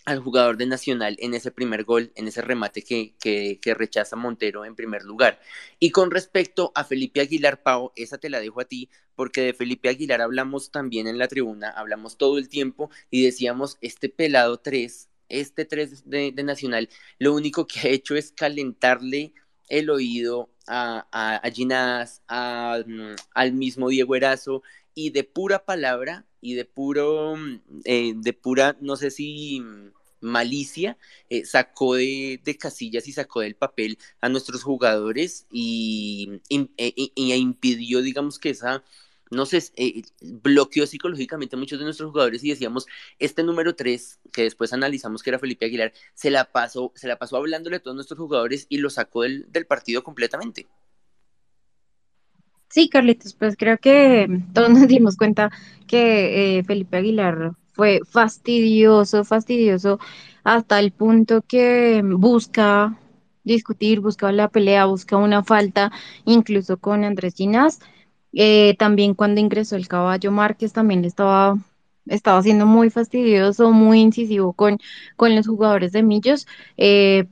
al 0.06 0.20
jugador 0.20 0.58
de 0.58 0.68
Nacional 0.68 1.18
en 1.20 1.34
ese 1.34 1.52
primer 1.52 1.84
gol, 1.84 2.12
en 2.16 2.28
ese 2.28 2.42
remate 2.42 2.84
que, 2.84 3.16
que, 3.20 3.60
que, 3.60 3.74
rechaza 3.74 4.16
Montero 4.16 4.64
en 4.64 4.76
primer 4.76 5.04
lugar. 5.04 5.40
Y 5.80 5.90
con 5.90 6.12
respecto 6.12 6.72
a 6.76 6.84
Felipe 6.84 7.22
Aguilar, 7.22 7.64
Pau, 7.64 7.92
esa 7.96 8.20
te 8.20 8.30
la 8.30 8.40
dejo 8.40 8.62
a 8.62 8.66
ti, 8.66 8.90
porque 9.16 9.42
de 9.42 9.54
Felipe 9.54 9.90
Aguilar 9.90 10.22
hablamos 10.22 10.72
también 10.72 11.08
en 11.08 11.18
la 11.18 11.28
tribuna, 11.28 11.72
hablamos 11.72 12.18
todo 12.18 12.38
el 12.38 12.50
tiempo 12.50 12.92
y 13.10 13.24
decíamos, 13.24 13.78
este 13.82 14.10
pelado 14.10 14.58
3, 14.60 15.10
este 15.30 15.66
3 15.66 16.08
de, 16.08 16.32
de 16.32 16.44
Nacional, 16.44 16.90
lo 17.18 17.34
único 17.34 17.66
que 17.66 17.80
ha 17.80 17.92
hecho 17.92 18.16
es 18.16 18.32
calentarle 18.32 19.34
el 19.70 19.90
oído 19.90 20.52
a, 20.68 21.08
a, 21.12 21.42
a 21.44 22.06
a, 22.28 22.84
al 23.34 23.54
mismo 23.54 23.90
Diego 23.90 24.16
Erazo, 24.16 24.62
y 24.96 25.10
de 25.10 25.26
pura 25.26 25.66
palabra 25.66 26.26
y 26.42 26.54
de 26.56 26.66
puro, 26.66 27.36
eh, 27.84 28.14
de 28.16 28.34
pura, 28.34 28.78
no 28.80 28.96
sé 28.96 29.12
si 29.12 29.62
malicia, 30.26 30.98
eh, 31.30 31.46
sacó 31.46 31.96
de, 31.96 32.42
de, 32.44 32.58
casillas 32.58 33.08
y 33.08 33.14
sacó 33.14 33.42
del 33.42 33.56
papel 33.56 33.98
a 34.22 34.30
nuestros 34.30 34.64
jugadores 34.64 35.48
y, 35.52 36.42
y, 36.50 36.70
y, 36.78 37.12
y 37.16 37.34
impidió, 37.34 38.02
digamos, 38.02 38.40
que 38.40 38.50
esa, 38.50 38.84
no 39.32 39.46
sé, 39.46 39.64
eh, 39.76 40.04
bloqueó 40.22 40.86
psicológicamente 40.88 41.56
a 41.56 41.60
muchos 41.60 41.80
de 41.80 41.86
nuestros 41.86 42.12
jugadores 42.12 42.44
y 42.44 42.50
decíamos, 42.50 42.86
este 43.20 43.44
número 43.44 43.76
3, 43.76 44.20
que 44.32 44.44
después 44.44 44.74
analizamos 44.74 45.24
que 45.24 45.30
era 45.30 45.40
Felipe 45.40 45.66
Aguilar, 45.66 45.94
se 46.14 46.30
la 46.30 46.52
pasó, 46.52 46.92
se 46.96 47.08
la 47.08 47.18
pasó 47.18 47.38
hablándole 47.38 47.78
a 47.78 47.80
todos 47.80 47.96
nuestros 47.96 48.20
jugadores 48.20 48.66
y 48.70 48.78
lo 48.78 48.90
sacó 48.90 49.24
del, 49.24 49.46
del 49.52 49.66
partido 49.66 50.04
completamente. 50.04 50.68
Sí, 52.70 52.90
Carlitos, 52.90 53.34
pues 53.34 53.56
creo 53.58 53.78
que 53.78 54.28
todos 54.54 54.70
nos 54.70 54.88
dimos 54.88 55.16
cuenta 55.16 55.50
que 55.88 56.58
eh, 56.58 56.64
Felipe 56.64 56.98
Aguilar 56.98 57.54
fue 57.76 58.02
fastidioso, 58.10 59.24
fastidioso, 59.24 60.00
hasta 60.44 60.80
el 60.80 60.92
punto 60.92 61.42
que 61.42 62.02
busca 62.04 62.98
discutir, 63.44 64.00
busca 64.02 64.32
la 64.32 64.50
pelea, 64.50 64.86
busca 64.86 65.18
una 65.18 65.44
falta, 65.44 65.92
incluso 66.26 66.78
con 66.78 67.04
Andrés 67.04 67.36
Ginás. 67.36 67.80
Eh, 68.34 68.76
también 68.78 69.14
cuando 69.14 69.40
ingresó 69.40 69.76
el 69.76 69.88
caballo 69.88 70.32
Márquez 70.32 70.74
también 70.74 71.02
le 71.02 71.08
estaba, 71.08 71.58
estaba 72.08 72.42
siendo 72.42 72.66
muy 72.66 72.90
fastidioso, 72.90 73.72
muy 73.72 74.02
incisivo 74.02 74.54
con, 74.54 74.80
con 75.16 75.36
los 75.36 75.48
jugadores 75.48 75.92
de 75.92 76.04
Millos. 76.04 76.48
Eh, 76.78 77.26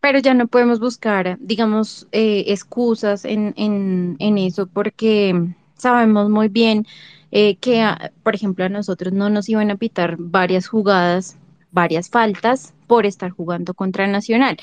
pero 0.00 0.18
ya 0.18 0.34
no 0.34 0.48
podemos 0.48 0.80
buscar, 0.80 1.38
digamos, 1.40 2.08
eh, 2.12 2.44
excusas 2.48 3.24
en, 3.24 3.54
en, 3.56 4.16
en, 4.18 4.36
eso 4.36 4.66
porque 4.66 5.54
sabemos 5.78 6.28
muy 6.28 6.48
bien 6.48 6.86
eh, 7.34 7.56
que, 7.56 7.82
a, 7.82 8.12
por 8.22 8.36
ejemplo, 8.36 8.64
a 8.64 8.68
nosotros 8.68 9.12
no 9.12 9.28
nos 9.28 9.48
iban 9.48 9.70
a 9.72 9.76
pitar 9.76 10.16
varias 10.18 10.68
jugadas, 10.68 11.36
varias 11.72 12.08
faltas 12.08 12.74
por 12.86 13.06
estar 13.06 13.30
jugando 13.32 13.74
contra 13.74 14.06
Nacional. 14.06 14.56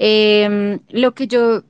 Eh, 0.00 0.80
lo 0.90 1.14
que 1.14 1.28
yo 1.28 1.62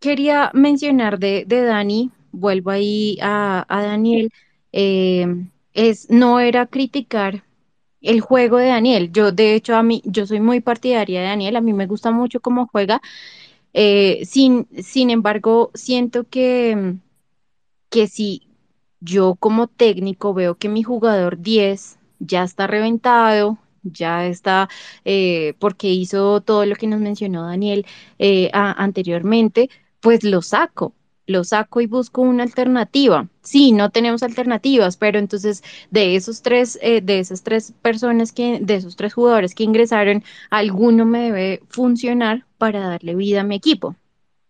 quería 0.00 0.50
mencionar 0.54 1.18
de, 1.18 1.44
Dani, 1.48 2.10
vuelvo 2.32 2.70
ahí 2.70 3.18
a, 3.22 3.66
Daniel, 3.68 4.30
eh, 4.72 5.26
es 5.74 6.10
no 6.10 6.38
era 6.40 6.66
criticar 6.66 7.44
el 8.02 8.20
juego 8.20 8.58
de 8.58 8.68
Daniel. 8.68 9.10
Yo, 9.12 9.32
de 9.32 9.54
hecho, 9.54 9.76
a 9.76 9.82
mí, 9.82 10.02
yo 10.04 10.26
soy 10.26 10.40
muy 10.40 10.60
partidaria 10.60 11.20
de 11.22 11.26
Daniel, 11.26 11.56
a 11.56 11.60
mí 11.60 11.72
me 11.72 11.86
gusta 11.86 12.12
mucho 12.12 12.40
cómo 12.40 12.68
juega. 12.68 13.00
Eh, 13.74 14.22
sin, 14.26 14.68
sin 14.82 15.10
embargo, 15.10 15.70
siento 15.74 16.24
que, 16.24 16.96
que 17.90 18.06
si 18.08 18.51
yo 19.02 19.34
como 19.36 19.66
técnico 19.68 20.34
veo 20.34 20.56
que 20.56 20.68
mi 20.68 20.82
jugador 20.82 21.38
10 21.40 21.98
ya 22.18 22.44
está 22.44 22.66
reventado, 22.66 23.58
ya 23.82 24.26
está, 24.26 24.68
eh, 25.04 25.54
porque 25.58 25.88
hizo 25.88 26.40
todo 26.40 26.66
lo 26.66 26.76
que 26.76 26.86
nos 26.86 27.00
mencionó 27.00 27.46
Daniel 27.46 27.86
eh, 28.18 28.50
anteriormente, 28.52 29.70
pues 30.00 30.24
lo 30.24 30.42
saco 30.42 30.94
lo 31.26 31.44
saco 31.44 31.80
y 31.80 31.86
busco 31.86 32.22
una 32.22 32.42
alternativa. 32.42 33.28
Sí, 33.42 33.72
no 33.72 33.90
tenemos 33.90 34.22
alternativas, 34.22 34.96
pero 34.96 35.18
entonces 35.18 35.62
de 35.90 36.16
esos 36.16 36.42
tres, 36.42 36.78
eh, 36.82 37.00
de 37.00 37.20
esas 37.20 37.42
tres 37.42 37.72
personas 37.82 38.32
que, 38.32 38.58
de 38.60 38.74
esos 38.76 38.96
tres 38.96 39.14
jugadores 39.14 39.54
que 39.54 39.64
ingresaron, 39.64 40.24
alguno 40.50 41.04
me 41.06 41.20
debe 41.22 41.62
funcionar 41.68 42.46
para 42.58 42.80
darle 42.80 43.14
vida 43.14 43.40
a 43.42 43.44
mi 43.44 43.56
equipo 43.56 43.96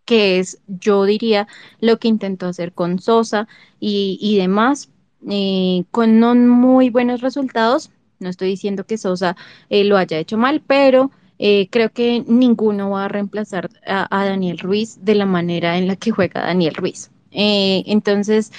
que 0.05 0.39
es, 0.39 0.59
yo 0.67 1.05
diría, 1.05 1.47
lo 1.79 1.99
que 1.99 2.07
intentó 2.07 2.47
hacer 2.47 2.73
con 2.73 2.99
Sosa 2.99 3.47
y, 3.79 4.17
y 4.21 4.37
demás, 4.37 4.89
eh, 5.29 5.85
con 5.91 6.19
no 6.19 6.35
muy 6.35 6.89
buenos 6.89 7.21
resultados. 7.21 7.91
No 8.19 8.29
estoy 8.29 8.49
diciendo 8.49 8.85
que 8.85 8.97
Sosa 8.97 9.35
eh, 9.69 9.83
lo 9.83 9.97
haya 9.97 10.17
hecho 10.17 10.37
mal, 10.37 10.61
pero 10.65 11.11
eh, 11.39 11.67
creo 11.69 11.91
que 11.91 12.23
ninguno 12.27 12.91
va 12.91 13.05
a 13.05 13.07
reemplazar 13.07 13.69
a, 13.85 14.07
a, 14.09 14.25
Daniel 14.25 14.59
Ruiz 14.59 14.99
de 15.03 15.15
la 15.15 15.25
manera 15.25 15.77
en 15.77 15.87
la 15.87 15.95
que 15.95 16.11
juega 16.11 16.41
Daniel 16.41 16.75
Ruiz. 16.75 17.09
Entonces, 17.31 18.51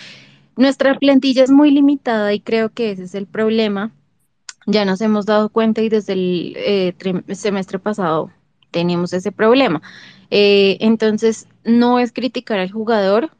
nuestra 0.56 0.98
plantilla 0.98 1.44
es 1.44 1.50
muy 1.50 1.70
limitada 1.70 2.34
y 2.34 2.40
creo 2.40 2.70
que 2.70 2.90
ese 2.90 3.04
es 3.04 3.14
el 3.14 3.26
problema. 3.26 3.92
Ya 4.66 4.84
nos 4.84 5.00
hemos 5.00 5.26
dado 5.26 5.50
cuenta 5.50 5.82
y 5.82 5.88
desde 5.88 6.14
el 6.14 6.94
semestre 7.36 7.78
pasado 7.78 8.30
tenemos 8.72 9.12
ese 9.12 9.30
problema. 9.30 9.80
Eh, 10.36 10.78
entonces, 10.80 11.46
no 11.62 12.00
es 12.00 12.10
criticar 12.12 12.58
al 12.58 12.72
jugador, 12.72 13.30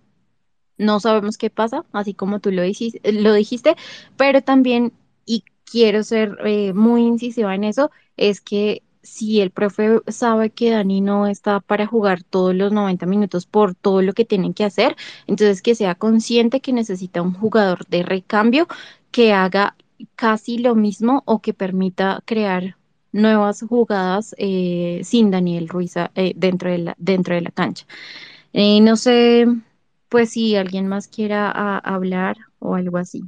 no 0.78 1.00
sabemos 1.00 1.38
qué 1.38 1.50
pasa, 1.50 1.84
así 1.92 2.14
como 2.14 2.38
tú 2.38 2.52
lo 2.52 2.62
dijiste, 2.62 3.76
pero 4.16 4.42
también, 4.42 4.92
y 5.26 5.42
quiero 5.64 6.04
ser 6.04 6.36
eh, 6.44 6.72
muy 6.72 7.02
incisiva 7.02 7.52
en 7.56 7.64
eso, 7.64 7.90
es 8.16 8.40
que 8.40 8.84
si 9.02 9.40
el 9.40 9.50
profe 9.50 10.02
sabe 10.06 10.50
que 10.50 10.70
Dani 10.70 11.00
no 11.00 11.26
está 11.26 11.58
para 11.58 11.84
jugar 11.86 12.22
todos 12.22 12.54
los 12.54 12.70
90 12.72 13.06
minutos 13.06 13.46
por 13.46 13.74
todo 13.74 14.00
lo 14.00 14.12
que 14.12 14.24
tienen 14.24 14.54
que 14.54 14.62
hacer, 14.64 14.94
entonces 15.26 15.62
que 15.62 15.74
sea 15.74 15.96
consciente 15.96 16.60
que 16.60 16.72
necesita 16.72 17.22
un 17.22 17.34
jugador 17.34 17.86
de 17.88 18.04
recambio 18.04 18.68
que 19.10 19.32
haga 19.32 19.76
casi 20.14 20.58
lo 20.58 20.76
mismo 20.76 21.24
o 21.26 21.40
que 21.40 21.54
permita 21.54 22.22
crear 22.24 22.76
nuevas 23.14 23.62
jugadas 23.62 24.34
eh, 24.38 25.00
sin 25.04 25.30
Daniel 25.30 25.68
Ruiz 25.68 25.94
eh, 25.96 26.32
dentro, 26.36 26.68
de 26.68 26.78
la, 26.78 26.94
dentro 26.98 27.34
de 27.34 27.42
la 27.42 27.50
cancha. 27.50 27.86
Eh, 28.52 28.80
no 28.80 28.96
sé, 28.96 29.46
pues 30.08 30.30
si 30.30 30.56
alguien 30.56 30.88
más 30.88 31.06
quiera 31.06 31.50
hablar 31.78 32.36
o 32.58 32.74
algo 32.74 32.98
así. 32.98 33.22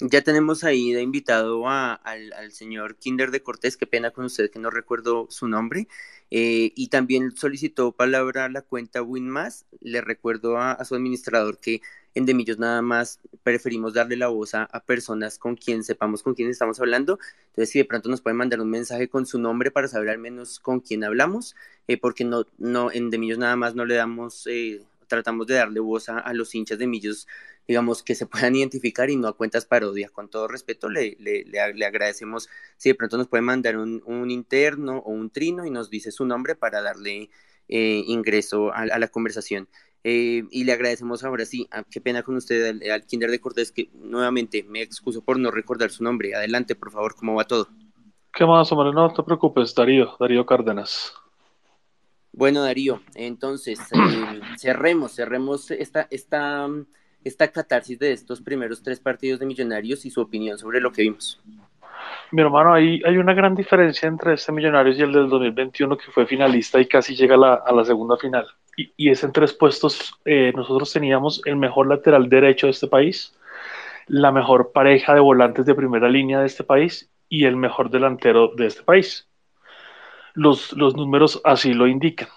Ya 0.00 0.22
tenemos 0.22 0.64
ahí 0.64 0.92
de 0.92 1.02
invitado 1.02 1.66
al, 1.66 2.32
señor 2.50 2.96
Kinder 2.96 3.30
de 3.30 3.42
Cortés, 3.42 3.76
qué 3.76 3.86
pena 3.86 4.10
con 4.10 4.26
usted 4.26 4.50
que 4.50 4.58
no 4.58 4.68
recuerdo 4.68 5.28
su 5.30 5.48
nombre, 5.48 5.88
y 6.30 6.88
también 6.88 7.34
solicitó 7.36 7.92
palabra 7.92 8.46
a 8.46 8.48
la 8.48 8.62
cuenta 8.62 9.02
WinMass. 9.02 9.66
Le 9.80 10.00
recuerdo 10.00 10.58
a, 10.58 10.84
su 10.84 10.96
administrador 10.96 11.58
que 11.58 11.80
en 12.14 12.26
Demillos 12.26 12.58
nada 12.58 12.80
más 12.80 13.20
preferimos 13.42 13.94
darle 13.94 14.16
la 14.16 14.28
voz 14.28 14.54
a, 14.54 14.66
personas 14.86 15.38
con 15.38 15.56
quien 15.56 15.82
sepamos 15.84 16.22
con 16.22 16.34
quién 16.34 16.48
estamos 16.48 16.80
hablando. 16.80 17.18
Entonces, 17.48 17.70
si 17.70 17.78
de 17.80 17.84
pronto 17.84 18.08
nos 18.08 18.20
pueden 18.20 18.36
mandar 18.36 18.60
un 18.60 18.70
mensaje 18.70 19.08
con 19.08 19.26
su 19.26 19.38
nombre 19.38 19.70
para 19.70 19.88
saber 19.88 20.10
al 20.10 20.18
menos 20.18 20.60
con 20.60 20.80
quién 20.80 21.04
hablamos, 21.04 21.56
eh, 21.88 21.96
porque 21.98 22.24
no, 22.24 22.46
no, 22.58 22.90
en 22.92 23.10
Demillos 23.10 23.38
nada 23.38 23.56
más 23.56 23.74
no 23.74 23.84
le 23.84 23.96
damos, 23.96 24.46
eh, 24.46 24.82
tratamos 25.08 25.46
de 25.46 25.54
darle 25.54 25.80
voz 25.80 26.08
a, 26.08 26.32
los 26.34 26.54
hinchas 26.54 26.78
de 26.78 26.86
Millos, 26.86 27.26
digamos, 27.66 28.02
que 28.02 28.14
se 28.14 28.26
puedan 28.26 28.54
identificar 28.56 29.10
y 29.10 29.16
no 29.16 29.28
a 29.28 29.36
cuentas 29.36 29.66
parodia. 29.66 30.08
Con 30.08 30.28
todo 30.28 30.46
respeto, 30.48 30.88
le, 30.88 31.16
le, 31.18 31.44
le, 31.44 31.84
agradecemos 31.84 32.48
si 32.76 32.90
de 32.90 32.94
pronto 32.94 33.18
nos 33.18 33.28
puede 33.28 33.42
mandar 33.42 33.76
un, 33.76 34.30
interno 34.30 34.98
o 34.98 35.10
un 35.10 35.30
trino 35.30 35.66
y 35.66 35.70
nos 35.70 35.90
dice 35.90 36.12
su 36.12 36.24
nombre 36.24 36.54
para 36.54 36.80
darle 36.80 37.30
eh, 37.68 38.04
ingreso 38.06 38.72
a 38.72 38.86
la 38.86 39.08
conversación. 39.08 39.68
Eh, 40.06 40.44
y 40.50 40.64
le 40.64 40.72
agradecemos 40.72 41.24
ahora 41.24 41.46
sí, 41.46 41.66
ah, 41.70 41.82
qué 41.90 41.98
pena 41.98 42.22
con 42.22 42.36
usted 42.36 42.78
al, 42.90 43.06
Kinder 43.06 43.30
de 43.30 43.40
Cortés, 43.40 43.72
que 43.72 43.88
nuevamente 43.94 44.62
me 44.62 44.82
excuso 44.82 45.24
por 45.24 45.38
no 45.38 45.50
recordar 45.50 45.90
su 45.90 46.04
nombre. 46.04 46.34
Adelante, 46.34 46.74
por 46.74 46.92
favor, 46.92 47.14
¿cómo 47.16 47.34
va 47.34 47.44
todo? 47.44 47.68
¿Qué 48.30 48.44
más, 48.44 48.70
hombre? 48.70 48.92
No 48.92 49.14
te 49.14 49.22
preocupes, 49.22 49.74
Darío, 49.74 50.14
Darío 50.20 50.44
Cárdenas. 50.44 51.14
Bueno, 52.32 52.62
Darío, 52.62 53.00
entonces 53.14 53.80
eh, 53.80 54.40
cerremos, 54.58 55.12
cerremos 55.14 55.70
esta, 55.70 56.06
esta, 56.10 56.68
esta 57.22 57.48
catarsis 57.48 57.98
de 57.98 58.12
estos 58.12 58.42
primeros 58.42 58.82
tres 58.82 59.00
partidos 59.00 59.40
de 59.40 59.46
Millonarios 59.46 60.04
y 60.04 60.10
su 60.10 60.20
opinión 60.20 60.58
sobre 60.58 60.82
lo 60.82 60.92
que 60.92 61.00
vimos. 61.00 61.40
Mi 62.30 62.42
hermano, 62.42 62.74
ahí 62.74 63.00
hay 63.06 63.16
una 63.16 63.32
gran 63.32 63.54
diferencia 63.54 64.06
entre 64.06 64.34
este 64.34 64.52
Millonarios 64.52 64.98
y 64.98 65.02
el 65.02 65.12
del 65.12 65.30
2021 65.30 65.96
que 65.96 66.12
fue 66.12 66.26
finalista 66.26 66.78
y 66.78 66.86
casi 66.86 67.16
llega 67.16 67.36
a 67.36 67.72
la 67.72 67.84
segunda 67.86 68.18
final 68.18 68.46
y, 68.76 69.10
es 69.10 69.24
en 69.24 69.32
tres 69.32 69.52
puestos. 69.52 70.14
Eh, 70.24 70.52
nosotros 70.54 70.92
teníamos 70.92 71.42
el 71.44 71.56
mejor 71.56 71.88
lateral 71.88 72.28
derecho 72.28 72.66
de 72.66 72.72
este 72.72 72.86
país, 72.86 73.36
la 74.06 74.32
mejor 74.32 74.72
pareja 74.72 75.14
de 75.14 75.20
volantes 75.20 75.66
de 75.66 75.74
primera 75.74 76.08
línea 76.08 76.40
de 76.40 76.46
este 76.46 76.64
país 76.64 77.10
y 77.28 77.44
el 77.44 77.56
mejor 77.56 77.90
delantero 77.90 78.52
de 78.54 78.66
este 78.66 78.82
país. 78.82 79.28
Los, 80.34 80.72
los 80.72 80.96
números 80.96 81.40
así 81.44 81.74
lo 81.74 81.86
indican. 81.86 82.28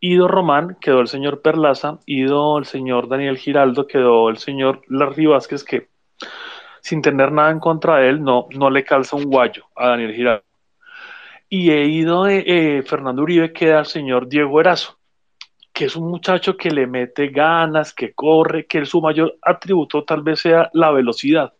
Ido 0.00 0.28
Román 0.28 0.76
quedó 0.80 1.00
el 1.00 1.08
señor 1.08 1.42
Perlaza, 1.42 1.98
ido 2.06 2.58
el 2.58 2.64
señor 2.64 3.08
Daniel 3.08 3.36
Giraldo, 3.36 3.86
quedó 3.86 4.30
el 4.30 4.38
señor 4.38 4.82
Larry 4.88 5.26
Vázquez, 5.26 5.62
que 5.62 5.88
sin 6.80 7.02
tener 7.02 7.32
nada 7.32 7.50
en 7.50 7.60
contra 7.60 7.96
de 7.98 8.08
él, 8.08 8.22
no, 8.22 8.46
no 8.50 8.70
le 8.70 8.84
calza 8.84 9.16
un 9.16 9.24
guayo 9.24 9.64
a 9.76 9.88
Daniel 9.88 10.14
Giraldo. 10.14 10.44
Y 11.50 11.70
he 11.72 11.84
ido 11.84 12.24
de 12.24 12.44
eh, 12.46 12.82
Fernando 12.82 13.22
Uribe, 13.22 13.52
queda 13.52 13.80
el 13.80 13.86
señor 13.86 14.28
Diego 14.28 14.60
Erazo 14.60 14.99
que 15.80 15.86
es 15.86 15.96
un 15.96 16.10
muchacho 16.10 16.58
que 16.58 16.70
le 16.70 16.86
mete 16.86 17.28
ganas, 17.28 17.94
que 17.94 18.12
corre, 18.12 18.66
que 18.66 18.84
su 18.84 19.00
mayor 19.00 19.38
atributo 19.40 20.04
tal 20.04 20.20
vez 20.20 20.40
sea 20.40 20.68
la 20.74 20.90
velocidad. 20.90 21.54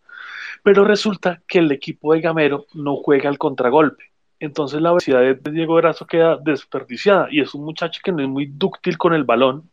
Pero 0.62 0.84
resulta 0.84 1.42
que 1.48 1.60
el 1.60 1.72
equipo 1.72 2.12
de 2.12 2.20
Gamero 2.20 2.66
no 2.74 2.96
juega 2.96 3.30
al 3.30 3.38
contragolpe. 3.38 4.12
Entonces 4.38 4.82
la 4.82 4.90
velocidad 4.90 5.20
de 5.22 5.50
Diego 5.50 5.78
Erazo 5.78 6.06
queda 6.06 6.36
desperdiciada 6.36 7.28
y 7.30 7.40
es 7.40 7.54
un 7.54 7.64
muchacho 7.64 8.02
que 8.04 8.12
no 8.12 8.22
es 8.22 8.28
muy 8.28 8.44
dúctil 8.44 8.98
con 8.98 9.14
el 9.14 9.24
balón. 9.24 9.70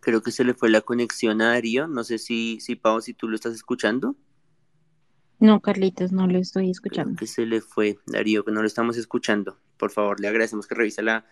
Creo 0.00 0.22
que 0.22 0.30
se 0.32 0.44
le 0.44 0.54
fue 0.54 0.70
la 0.70 0.80
conexión 0.80 1.42
a 1.42 1.50
Darío. 1.52 1.86
No 1.88 2.04
sé 2.04 2.16
si, 2.16 2.58
si 2.60 2.74
Pau, 2.74 3.02
si 3.02 3.12
tú 3.12 3.28
lo 3.28 3.34
estás 3.34 3.52
escuchando. 3.52 4.16
No, 5.40 5.60
Carlitos, 5.60 6.12
no 6.12 6.26
lo 6.26 6.38
estoy 6.38 6.70
escuchando. 6.70 7.18
que 7.18 7.26
se 7.26 7.46
le 7.46 7.62
fue, 7.62 7.98
Darío, 8.06 8.44
que 8.44 8.52
no 8.52 8.60
lo 8.60 8.66
estamos 8.66 8.98
escuchando. 8.98 9.56
Por 9.78 9.90
favor, 9.90 10.20
le 10.20 10.28
agradecemos 10.28 10.66
que 10.66 10.74
revise 10.74 11.02
la, 11.02 11.24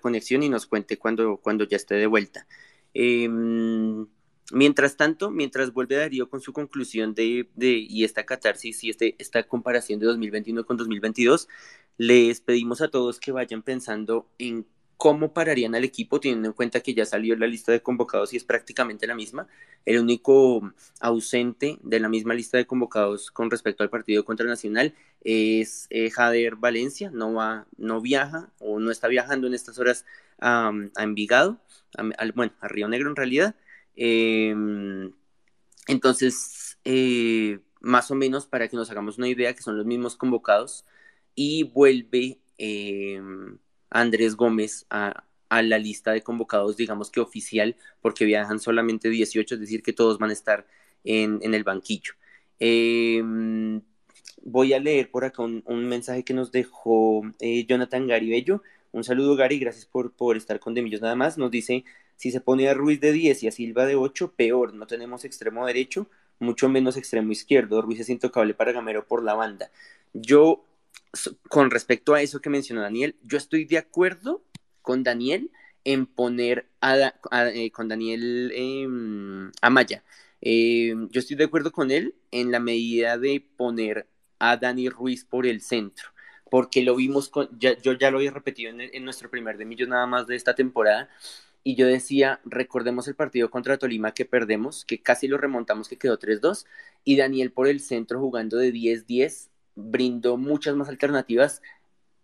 conexión 0.00 0.42
y 0.42 0.50
nos 0.50 0.66
cuente 0.66 0.98
cuando, 0.98 1.38
cuando 1.38 1.64
ya 1.64 1.76
esté 1.76 1.94
de 1.94 2.06
vuelta. 2.06 2.46
Em, 2.92 4.06
mientras 4.52 4.96
tanto, 4.96 5.30
mientras 5.30 5.72
vuelve 5.72 5.96
Darío 5.96 6.28
con 6.28 6.40
su 6.42 6.52
conclusión 6.52 7.14
de, 7.14 7.48
de 7.54 7.78
y 7.78 8.04
esta 8.04 8.26
catarsis 8.26 8.84
y 8.84 8.90
este, 8.90 9.16
esta 9.18 9.42
comparación 9.44 10.00
de 10.00 10.06
2021 10.06 10.66
con 10.66 10.76
2022, 10.76 11.48
les 11.96 12.40
pedimos 12.42 12.82
a 12.82 12.88
todos 12.88 13.20
que 13.20 13.32
vayan 13.32 13.62
pensando 13.62 14.28
en 14.38 14.66
¿Cómo 14.96 15.34
pararían 15.34 15.74
al 15.74 15.84
equipo 15.84 16.20
teniendo 16.20 16.48
en 16.48 16.54
cuenta 16.54 16.80
que 16.80 16.94
ya 16.94 17.04
salió 17.04 17.36
la 17.36 17.46
lista 17.46 17.70
de 17.70 17.82
convocados 17.82 18.32
y 18.32 18.38
es 18.38 18.44
prácticamente 18.44 19.06
la 19.06 19.14
misma? 19.14 19.46
El 19.84 19.98
único 20.00 20.72
ausente 21.00 21.78
de 21.82 22.00
la 22.00 22.08
misma 22.08 22.32
lista 22.32 22.56
de 22.56 22.66
convocados 22.66 23.30
con 23.30 23.50
respecto 23.50 23.82
al 23.82 23.90
partido 23.90 24.24
contra 24.24 24.46
Nacional 24.46 24.94
es 25.22 25.86
eh, 25.90 26.10
Jader 26.10 26.56
Valencia, 26.56 27.10
no, 27.12 27.34
va, 27.34 27.66
no 27.76 28.00
viaja 28.00 28.50
o 28.58 28.80
no 28.80 28.90
está 28.90 29.08
viajando 29.08 29.46
en 29.46 29.54
estas 29.54 29.78
horas 29.78 30.06
a, 30.40 30.72
Envigado, 30.98 31.60
bueno, 32.34 32.52
a 32.60 32.68
Río 32.68 32.88
Negro 32.88 33.10
en 33.10 33.16
realidad. 33.16 33.54
Em, 33.96 35.12
entonces, 35.88 36.78
eh, 36.84 37.60
más 37.80 38.10
o 38.10 38.14
menos 38.14 38.46
para 38.46 38.68
que 38.68 38.76
nos 38.76 38.90
hagamos 38.90 39.18
una 39.18 39.28
idea 39.28 39.54
que 39.54 39.62
son 39.62 39.76
los 39.76 39.86
mismos 39.86 40.16
convocados 40.16 40.86
y 41.34 41.64
vuelve... 41.64 42.38
Andrés 43.90 44.36
Gómez 44.36 44.86
a, 44.90 45.24
la 45.50 45.78
lista 45.78 46.12
de 46.12 46.22
convocados, 46.22 46.76
digamos 46.76 47.10
que 47.10 47.20
oficial, 47.20 47.76
porque 48.00 48.24
viajan 48.24 48.58
solamente 48.58 49.08
18, 49.08 49.54
es 49.54 49.60
decir, 49.60 49.82
que 49.82 49.92
todos 49.92 50.18
van 50.18 50.30
a 50.30 50.32
estar 50.32 50.66
en, 51.04 51.40
el 51.54 51.64
banquillo. 51.64 52.14
Em, 52.58 53.80
voy 54.42 54.72
a 54.72 54.80
leer 54.80 55.10
por 55.10 55.24
acá 55.24 55.42
un, 55.42 55.88
mensaje 55.88 56.24
que 56.24 56.34
nos 56.34 56.52
dejó 56.52 57.22
eh, 57.40 57.64
Jonathan 57.66 58.06
Garibello. 58.06 58.62
Un 58.92 59.04
saludo, 59.04 59.36
Gary, 59.36 59.58
gracias 59.58 59.86
por, 59.86 60.12
por 60.12 60.36
estar 60.36 60.58
con 60.58 60.74
Demillos 60.74 61.00
nada 61.00 61.14
más. 61.14 61.38
Nos 61.38 61.50
dice, 61.50 61.84
si 62.16 62.30
se 62.30 62.40
pone 62.40 62.68
a 62.68 62.74
Ruiz 62.74 63.00
de 63.00 63.12
10 63.12 63.42
y 63.42 63.48
a 63.48 63.52
Silva 63.52 63.86
de 63.86 63.94
8, 63.94 64.32
peor, 64.36 64.74
no 64.74 64.86
tenemos 64.86 65.24
extremo 65.24 65.66
derecho, 65.66 66.08
mucho 66.38 66.68
menos 66.68 66.96
extremo 66.96 67.30
izquierdo. 67.30 67.82
Ruiz 67.82 68.00
es 68.00 68.08
intocable 68.08 68.54
para 68.54 68.72
Gamero 68.72 69.06
por 69.06 69.22
la 69.22 69.34
banda. 69.34 69.70
Yo 70.12 70.65
con 71.48 71.70
respecto 71.70 72.14
a 72.14 72.22
eso 72.22 72.40
que 72.40 72.50
mencionó 72.50 72.82
Daniel, 72.82 73.16
yo 73.22 73.38
estoy 73.38 73.64
de 73.64 73.78
acuerdo 73.78 74.44
con 74.82 75.02
Daniel 75.02 75.50
en 75.84 76.06
poner 76.06 76.68
a, 76.80 77.14
eh, 77.54 77.70
con 77.70 77.88
Daniel 77.88 78.52
em, 78.54 79.52
Amaya. 79.62 80.04
Em, 80.40 81.08
yo 81.10 81.20
estoy 81.20 81.36
de 81.36 81.44
acuerdo 81.44 81.72
con 81.72 81.90
él 81.90 82.14
en 82.30 82.50
la 82.50 82.60
medida 82.60 83.18
de 83.18 83.40
poner 83.56 84.08
a 84.38 84.56
Dani 84.56 84.88
Ruiz 84.88 85.24
por 85.24 85.46
el 85.46 85.60
centro, 85.60 86.08
porque 86.50 86.82
lo 86.82 86.96
vimos, 86.96 87.28
con, 87.28 87.48
yo 87.58 87.92
ya 87.92 88.10
lo 88.10 88.18
había 88.18 88.32
repetido 88.32 88.70
en, 88.70 88.80
en 88.80 89.04
nuestro 89.04 89.30
primer 89.30 89.58
de 89.58 89.64
millos 89.64 89.88
nada 89.88 90.06
más 90.06 90.26
de 90.26 90.36
esta 90.36 90.54
temporada, 90.54 91.08
y 91.62 91.74
yo 91.74 91.86
decía, 91.86 92.40
recordemos 92.44 93.08
el 93.08 93.16
partido 93.16 93.50
contra 93.50 93.78
Tolima 93.78 94.14
que 94.14 94.24
perdemos, 94.24 94.84
que 94.84 95.02
casi 95.02 95.26
lo 95.26 95.38
remontamos, 95.38 95.88
que 95.88 95.98
quedó 95.98 96.18
3-2, 96.18 96.64
y 97.04 97.16
Daniel 97.16 97.50
por 97.52 97.66
el 97.68 97.80
centro 97.80 98.20
jugando 98.20 98.56
de 98.56 98.72
10-10 98.72 99.48
brindó 99.76 100.36
muchas 100.36 100.74
más 100.74 100.88
alternativas 100.88 101.62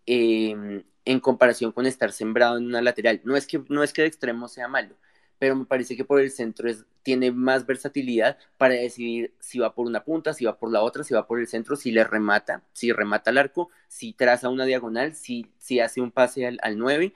em, 0.05 0.83
en 1.05 1.19
comparación 1.19 1.71
con 1.71 1.85
estar 1.85 2.11
sembrado 2.11 2.57
en 2.57 2.65
una 2.65 2.81
lateral. 2.81 3.21
No 3.23 3.37
es 3.37 3.47
que, 3.47 3.63
no 3.69 3.83
es 3.83 3.93
que 3.93 4.01
de 4.01 4.09
extremo 4.09 4.47
sea 4.47 4.67
malo, 4.67 4.95
pero 5.39 5.55
me 5.55 5.65
parece 5.65 5.95
que 5.95 6.05
por 6.05 6.19
el 6.19 6.31
centro 6.31 6.69
es, 6.69 6.85
tiene 7.03 7.31
más 7.31 7.65
versatilidad 7.65 8.37
para 8.57 8.75
decidir 8.75 9.33
si 9.39 9.59
va 9.59 9.73
por 9.73 9.85
una 9.87 10.03
punta, 10.03 10.33
si 10.33 10.45
va 10.45 10.57
por 10.57 10.71
la 10.71 10.81
otra, 10.81 11.03
si 11.03 11.13
va 11.13 11.27
por 11.27 11.39
el 11.39 11.47
centro, 11.47 11.75
si 11.75 11.91
le 11.91 12.03
remata, 12.03 12.63
si 12.73 12.91
remata 12.91 13.29
al 13.31 13.37
arco, 13.37 13.69
si 13.87 14.13
traza 14.13 14.49
una 14.49 14.65
diagonal, 14.65 15.15
si, 15.15 15.47
si 15.57 15.79
hace 15.79 16.01
un 16.01 16.11
pase 16.11 16.47
al, 16.47 16.59
al 16.61 16.77
9. 16.77 17.13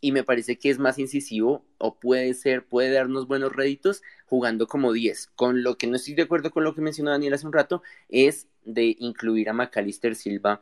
Y 0.00 0.12
me 0.12 0.22
parece 0.24 0.58
que 0.58 0.70
es 0.70 0.78
más 0.78 0.98
incisivo 0.98 1.64
o 1.78 1.94
puede 1.98 2.34
ser, 2.34 2.64
puede 2.64 2.90
darnos 2.92 3.26
buenos 3.26 3.52
réditos 3.52 4.02
jugando 4.26 4.66
como 4.66 4.92
10. 4.92 5.28
Con 5.34 5.62
lo 5.62 5.76
que 5.76 5.86
no 5.86 5.96
estoy 5.96 6.14
de 6.14 6.22
acuerdo 6.22 6.50
con 6.50 6.64
lo 6.64 6.74
que 6.74 6.80
mencionó 6.80 7.10
Daniel 7.10 7.34
hace 7.34 7.46
un 7.46 7.52
rato 7.52 7.82
es 8.08 8.46
de 8.64 8.96
incluir 8.98 9.48
a 9.48 9.52
Macalister 9.52 10.14
Silva 10.14 10.60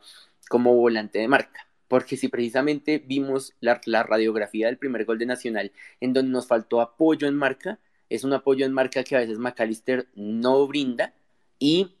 como 0.49 0.75
volante 0.75 1.19
de 1.19 1.27
marca. 1.27 1.67
Porque 1.87 2.17
si 2.17 2.27
precisamente 2.27 2.99
vimos 2.99 3.53
la, 3.61 3.79
la 3.85 4.03
radiografía 4.03 4.67
del 4.67 4.77
primer 4.77 5.05
gol 5.05 5.19
de 5.19 5.25
Nacional 5.25 5.71
en 6.01 6.13
donde 6.13 6.31
nos 6.31 6.47
faltó 6.47 6.81
apoyo 6.81 7.27
en 7.27 7.35
marca, 7.35 7.79
es 8.09 8.23
un 8.23 8.33
apoyo 8.33 8.65
en 8.65 8.73
marca 8.73 9.03
que 9.03 9.15
a 9.15 9.19
veces 9.19 9.37
Macalister 9.37 10.07
no 10.15 10.67
brinda 10.67 11.13
y 11.59 11.95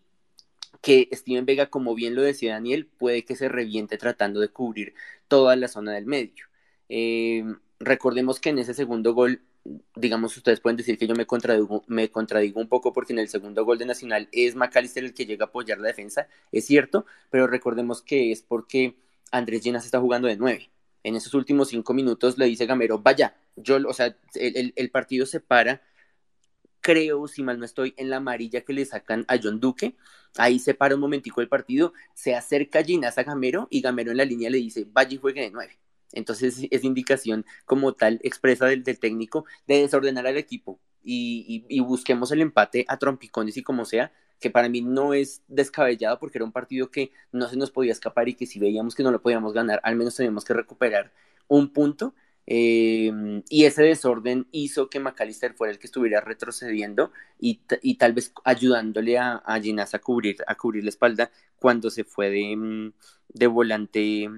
que 0.81 1.09
Steven 1.11 1.45
Vega, 1.45 1.69
como 1.69 1.95
bien 1.95 2.15
lo 2.15 2.21
decía 2.21 2.53
Daniel, 2.53 2.85
puede 2.85 3.25
que 3.25 3.35
se 3.35 3.49
reviente 3.49 3.97
tratando 3.97 4.39
de 4.39 4.49
cubrir 4.49 4.93
toda 5.27 5.55
la 5.55 5.67
zona 5.67 5.93
del 5.93 6.05
medio. 6.05 6.46
Eh, 6.89 7.43
recordemos 7.79 8.39
que 8.39 8.49
en 8.49 8.59
ese 8.59 8.73
segundo 8.73 9.13
gol, 9.13 9.41
digamos, 9.95 10.35
ustedes 10.37 10.59
pueden 10.59 10.77
decir 10.77 10.97
que 10.97 11.07
yo 11.07 11.15
me 11.15 11.25
contradigo, 11.25 11.83
me 11.87 12.09
contradigo 12.09 12.59
un 12.61 12.67
poco 12.69 12.93
porque 12.93 13.13
en 13.13 13.19
el 13.19 13.29
segundo 13.29 13.65
gol 13.65 13.77
de 13.77 13.85
Nacional 13.85 14.29
es 14.31 14.55
McAllister 14.55 15.03
el 15.03 15.13
que 15.13 15.25
llega 15.25 15.45
a 15.45 15.47
apoyar 15.49 15.77
la 15.79 15.87
defensa, 15.87 16.27
es 16.51 16.65
cierto, 16.65 17.05
pero 17.29 17.47
recordemos 17.47 18.01
que 18.01 18.31
es 18.31 18.41
porque 18.41 18.95
Andrés 19.31 19.61
Llenas 19.61 19.85
está 19.85 19.99
jugando 19.99 20.27
de 20.27 20.37
nueve. 20.37 20.69
En 21.03 21.15
esos 21.15 21.33
últimos 21.33 21.69
cinco 21.69 21.93
minutos 21.93 22.37
le 22.37 22.45
dice 22.45 22.65
Gamero, 22.65 22.99
vaya, 22.99 23.35
yo, 23.55 23.77
o 23.87 23.93
sea, 23.93 24.17
el, 24.35 24.73
el 24.75 24.91
partido 24.91 25.25
se 25.25 25.39
para 25.39 25.81
creo, 26.87 27.27
si 27.27 27.43
mal 27.43 27.59
no 27.59 27.65
estoy, 27.65 27.93
en 27.97 28.09
la 28.09 28.17
amarilla 28.17 28.61
que 28.61 28.71
le 28.71 28.85
sacan 28.85 29.25
a 29.27 29.37
John 29.41 29.59
Duque. 29.59 29.97
Ahí 30.37 30.57
se 30.57 30.73
para 30.73 30.95
un 30.95 31.01
momentico 31.01 31.41
el 31.41 31.49
partido, 31.49 31.91
se 32.13 32.33
acerca 32.33 32.81
Ginás 32.81 33.17
a 33.17 33.23
Gamero 33.23 33.67
y 33.69 33.81
Gamero 33.81 34.11
en 34.11 34.17
la 34.17 34.23
línea 34.23 34.49
le 34.49 34.59
dice, 34.59 34.85
vaya 34.89 35.13
y 35.13 35.17
juegue 35.17 35.41
de 35.41 35.51
nueve. 35.51 35.77
Entonces 36.13 36.67
es 36.69 36.83
indicación 36.83 37.45
como 37.65 37.93
tal 37.93 38.19
expresa 38.23 38.65
del, 38.65 38.83
técnico 38.83 39.45
de 39.67 39.81
desordenar 39.81 40.27
al 40.27 40.37
equipo 40.37 40.79
y, 41.03 41.81
busquemos 41.81 42.31
el 42.31 42.41
empate 42.41 42.85
a 42.87 42.97
trompicones 42.97 43.57
y 43.57 43.63
como 43.63 43.85
sea, 43.85 44.11
que 44.39 44.49
para 44.49 44.69
mí 44.69 44.81
no 44.81 45.13
es 45.13 45.41
descabellado 45.47 46.19
porque 46.19 46.37
era 46.37 46.45
un 46.45 46.51
partido 46.51 46.91
que 46.91 47.11
no 47.31 47.47
se 47.47 47.57
nos 47.57 47.71
podía 47.71 47.91
escapar 47.91 48.29
y 48.29 48.35
que 48.35 48.45
si 48.45 48.59
veíamos 48.59 48.93
que 48.95 49.03
no 49.03 49.11
lo 49.11 49.21
podíamos 49.21 49.53
ganar, 49.53 49.79
al 49.83 49.95
menos 49.95 50.15
teníamos 50.15 50.45
que 50.45 50.53
recuperar 50.53 51.11
un 51.47 51.71
punto. 51.73 52.13
Eh, 52.49 53.11
y 53.49 53.65
ese 53.65 53.83
desorden 53.83 54.47
hizo 54.51 54.89
que 54.89 55.01
McAllister 55.01 55.53
fuera 55.53 55.73
el 55.73 55.79
que 55.79 55.87
estuviera 55.87 56.21
retrocediendo 56.21 57.11
y, 57.39 57.55
tal 57.95 58.13
vez 58.13 58.31
ayudándole 58.45 59.17
a, 59.17 59.43
a 59.45 59.55
a 59.55 59.99
cubrir, 59.99 60.37
a 60.47 60.55
cubrir 60.55 60.83
la 60.83 60.89
espalda 60.89 61.31
cuando 61.59 61.89
se 61.89 62.03
fue 62.05 62.29
de, 62.29 62.55
mm, 62.55 62.93
de 63.29 63.47
volante 63.47 64.29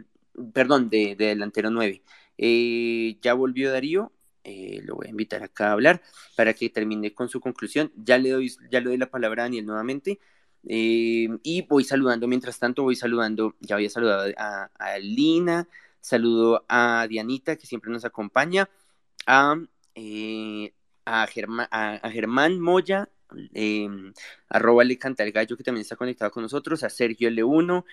perdón, 0.54 0.90
de, 0.90 1.16
delantero 1.16 1.70
9. 1.70 2.04
Eh, 2.42 3.18
ya 3.22 3.34
volvió 3.34 3.70
Darío, 3.70 4.14
eh, 4.46 4.82
lo 4.86 4.96
voy 4.96 5.08
a 5.08 5.10
invitar 5.10 5.44
acá 5.44 5.68
a 5.68 5.72
hablar 5.74 6.02
para 6.38 6.54
que 6.54 6.70
termine 6.70 7.14
con 7.14 7.28
su 7.28 7.42
conclusión. 7.42 7.92
Ya 7.98 8.18
le 8.18 8.30
doy, 8.30 8.50
ya 8.72 8.80
le 8.80 8.88
doy 8.88 8.98
la 8.98 9.10
palabra 9.12 9.44
a 9.44 9.46
Daniel 9.46 9.66
nuevamente. 9.66 10.20
Eh, 10.68 11.28
y 11.44 11.62
voy 11.64 11.84
saludando, 11.84 12.28
mientras 12.28 12.58
tanto, 12.60 12.84
voy 12.84 12.96
saludando, 12.96 13.56
ya 13.60 13.76
había 13.76 13.90
saludado 13.90 14.32
a, 14.38 14.70
Lina, 15.02 15.68
saludo 16.00 16.66
a 16.70 17.08
Dianita, 17.10 17.58
que 17.58 17.68
siempre 17.68 17.92
nos 17.92 18.06
acompaña, 18.06 18.70
a, 19.26 19.56
a, 21.06 21.28
Germán, 21.28 21.68
a, 21.72 22.10
Germán 22.10 22.60
Moya, 22.60 23.10
arroba 24.50 24.84
le 24.84 24.98
canta 24.98 25.24
el 25.24 25.32
gallo 25.32 25.58
que 25.58 25.64
también 25.64 25.82
está 25.82 25.96
conectado 25.96 26.32
con 26.32 26.44
nosotros, 26.44 26.84
a 26.84 26.90
Sergio 26.90 27.30
L1, 27.30 27.86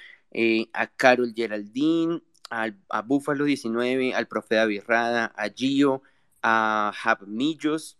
a 0.72 0.86
Carol 0.88 1.32
Geraldine, 1.34 2.20
a 2.51 3.03
Búfalo 3.03 3.44
19, 3.44 4.14
al 4.14 4.28
profe 4.28 4.55
David 4.55 4.82
Rada, 4.86 5.32
a 5.36 5.49
Gio, 5.49 6.03
a 6.42 6.92
Jab 6.94 7.26
Millos, 7.26 7.99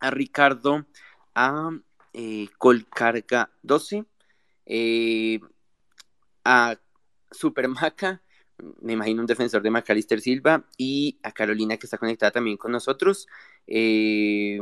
a 0.00 0.10
Ricardo, 0.10 0.86
a 1.34 1.70
eh, 2.12 2.48
Colcarga 2.58 3.50
12, 3.62 4.04
eh, 4.66 5.40
a 6.44 6.76
Supermaca, 7.30 8.22
me 8.80 8.94
imagino 8.94 9.20
un 9.20 9.26
defensor 9.26 9.62
de 9.62 9.70
Macalister 9.70 10.20
Silva, 10.20 10.64
y 10.76 11.18
a 11.22 11.30
Carolina 11.32 11.76
que 11.76 11.86
está 11.86 11.98
conectada 11.98 12.32
también 12.32 12.56
con 12.56 12.72
nosotros. 12.72 13.28
Eh, 13.66 14.58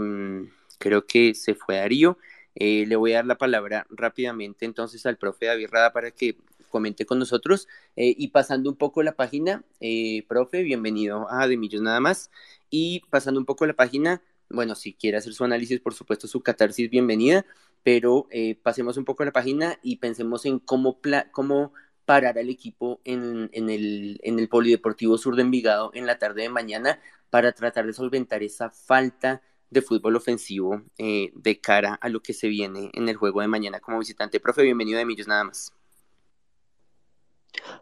creo 0.79 1.07
que 1.07 1.35
se 1.35 1.55
fue 1.55 1.77
Darío. 1.77 2.19
le 2.55 2.97
voy 2.97 3.13
a 3.13 3.17
dar 3.17 3.27
la 3.27 3.39
palabra 3.39 3.87
rápidamente 3.91 4.65
entonces 4.67 5.07
al 5.07 5.17
profe 5.19 5.47
David 5.47 5.69
Rada 5.71 5.93
para 5.93 6.11
que 6.11 6.37
comente 6.77 7.07
con 7.07 7.19
nosotros. 7.19 7.69
Eh, 7.97 8.15
y 8.19 8.29
pasando 8.29 8.69
un 8.69 8.77
poco 8.77 9.03
la 9.03 9.17
página, 9.17 9.65
eh, 9.81 10.27
profe, 10.29 10.63
bienvenido 10.63 11.27
a 11.31 11.49
De 11.49 11.57
Millos 11.57 11.81
Nada 11.81 12.01
más. 12.01 12.31
Y 12.69 13.01
pasando 13.09 13.41
un 13.41 13.47
poco 13.47 13.65
la 13.65 13.73
página, 13.73 14.21
bueno, 14.51 14.75
si 14.75 14.93
quiere 14.93 15.17
hacer 15.17 15.33
su 15.33 15.43
análisis, 15.43 15.81
por 15.81 15.95
supuesto, 15.95 16.29
su 16.29 16.43
catarsis, 16.43 16.91
bienvenida, 16.91 17.47
pero 17.83 18.27
eh, 18.31 18.57
pasemos 18.63 18.99
un 18.99 19.07
poco 19.07 19.25
la 19.25 19.33
página 19.33 19.79
y 19.83 19.97
pensemos 19.97 20.45
en 20.45 20.59
cómo, 20.59 21.01
cómo 21.33 21.73
parar 22.05 22.37
al 22.39 22.51
equipo 22.51 23.01
en, 23.05 23.49
en, 23.55 23.71
el, 23.71 24.21
en 24.23 24.39
el 24.39 24.51
Polideportivo 24.51 25.17
Sur 25.17 25.35
de 25.35 25.43
Envigado 25.43 25.91
en 25.95 26.05
la 26.05 26.19
tarde 26.19 26.43
de 26.43 26.51
mañana 26.51 27.01
para 27.31 27.53
tratar 27.53 27.87
de 27.87 27.95
solventar 27.95 28.43
esa 28.43 28.69
falta 28.69 29.41
de 29.71 29.81
fútbol 29.81 30.17
ofensivo 30.17 30.83
de 30.99 31.61
cara 31.63 31.95
a 31.95 32.11
lo 32.11 32.21
que 32.21 32.35
se 32.35 32.49
viene 32.49 32.91
en 32.93 33.09
el 33.09 33.17
juego 33.17 33.41
de 33.41 33.49
mañana 33.49 33.81
como 33.81 33.99
visitante. 33.99 34.41
Profe, 34.41 34.63
bienvenido 34.63 35.01
a 35.01 35.07
Millos 35.07 35.27
Nada 35.27 35.45
más. 35.45 35.76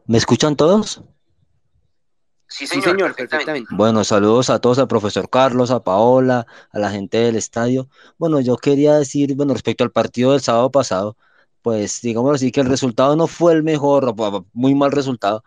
¿Me 0.06 0.18
escuchan 0.18 0.56
todos? 0.56 1.02
Sí, 2.46 2.66
señor, 2.66 3.16
perfectamente. 3.16 3.74
Bueno, 3.74 4.04
saludos 4.04 4.48
a 4.50 4.60
todos, 4.60 4.78
al 4.78 4.86
profesor 4.86 5.28
Carlos, 5.28 5.70
a 5.70 5.82
Paola, 5.82 6.46
a 6.70 6.78
la 6.78 6.90
gente 6.90 7.18
del 7.18 7.36
estadio. 7.36 7.88
Bueno, 8.16 8.40
yo 8.40 8.56
quería 8.56 8.94
decir, 8.94 9.34
bueno, 9.34 9.54
respecto 9.54 9.82
al 9.82 9.90
partido 9.90 10.32
del 10.32 10.40
sábado 10.40 10.70
pasado, 10.70 11.16
pues 11.62 12.00
digamos 12.02 12.34
así 12.34 12.52
que 12.52 12.60
el 12.60 12.66
resultado 12.68 13.16
no 13.16 13.26
fue 13.26 13.54
el 13.54 13.62
mejor, 13.62 14.14
muy 14.52 14.74
mal 14.74 14.92
resultado, 14.92 15.42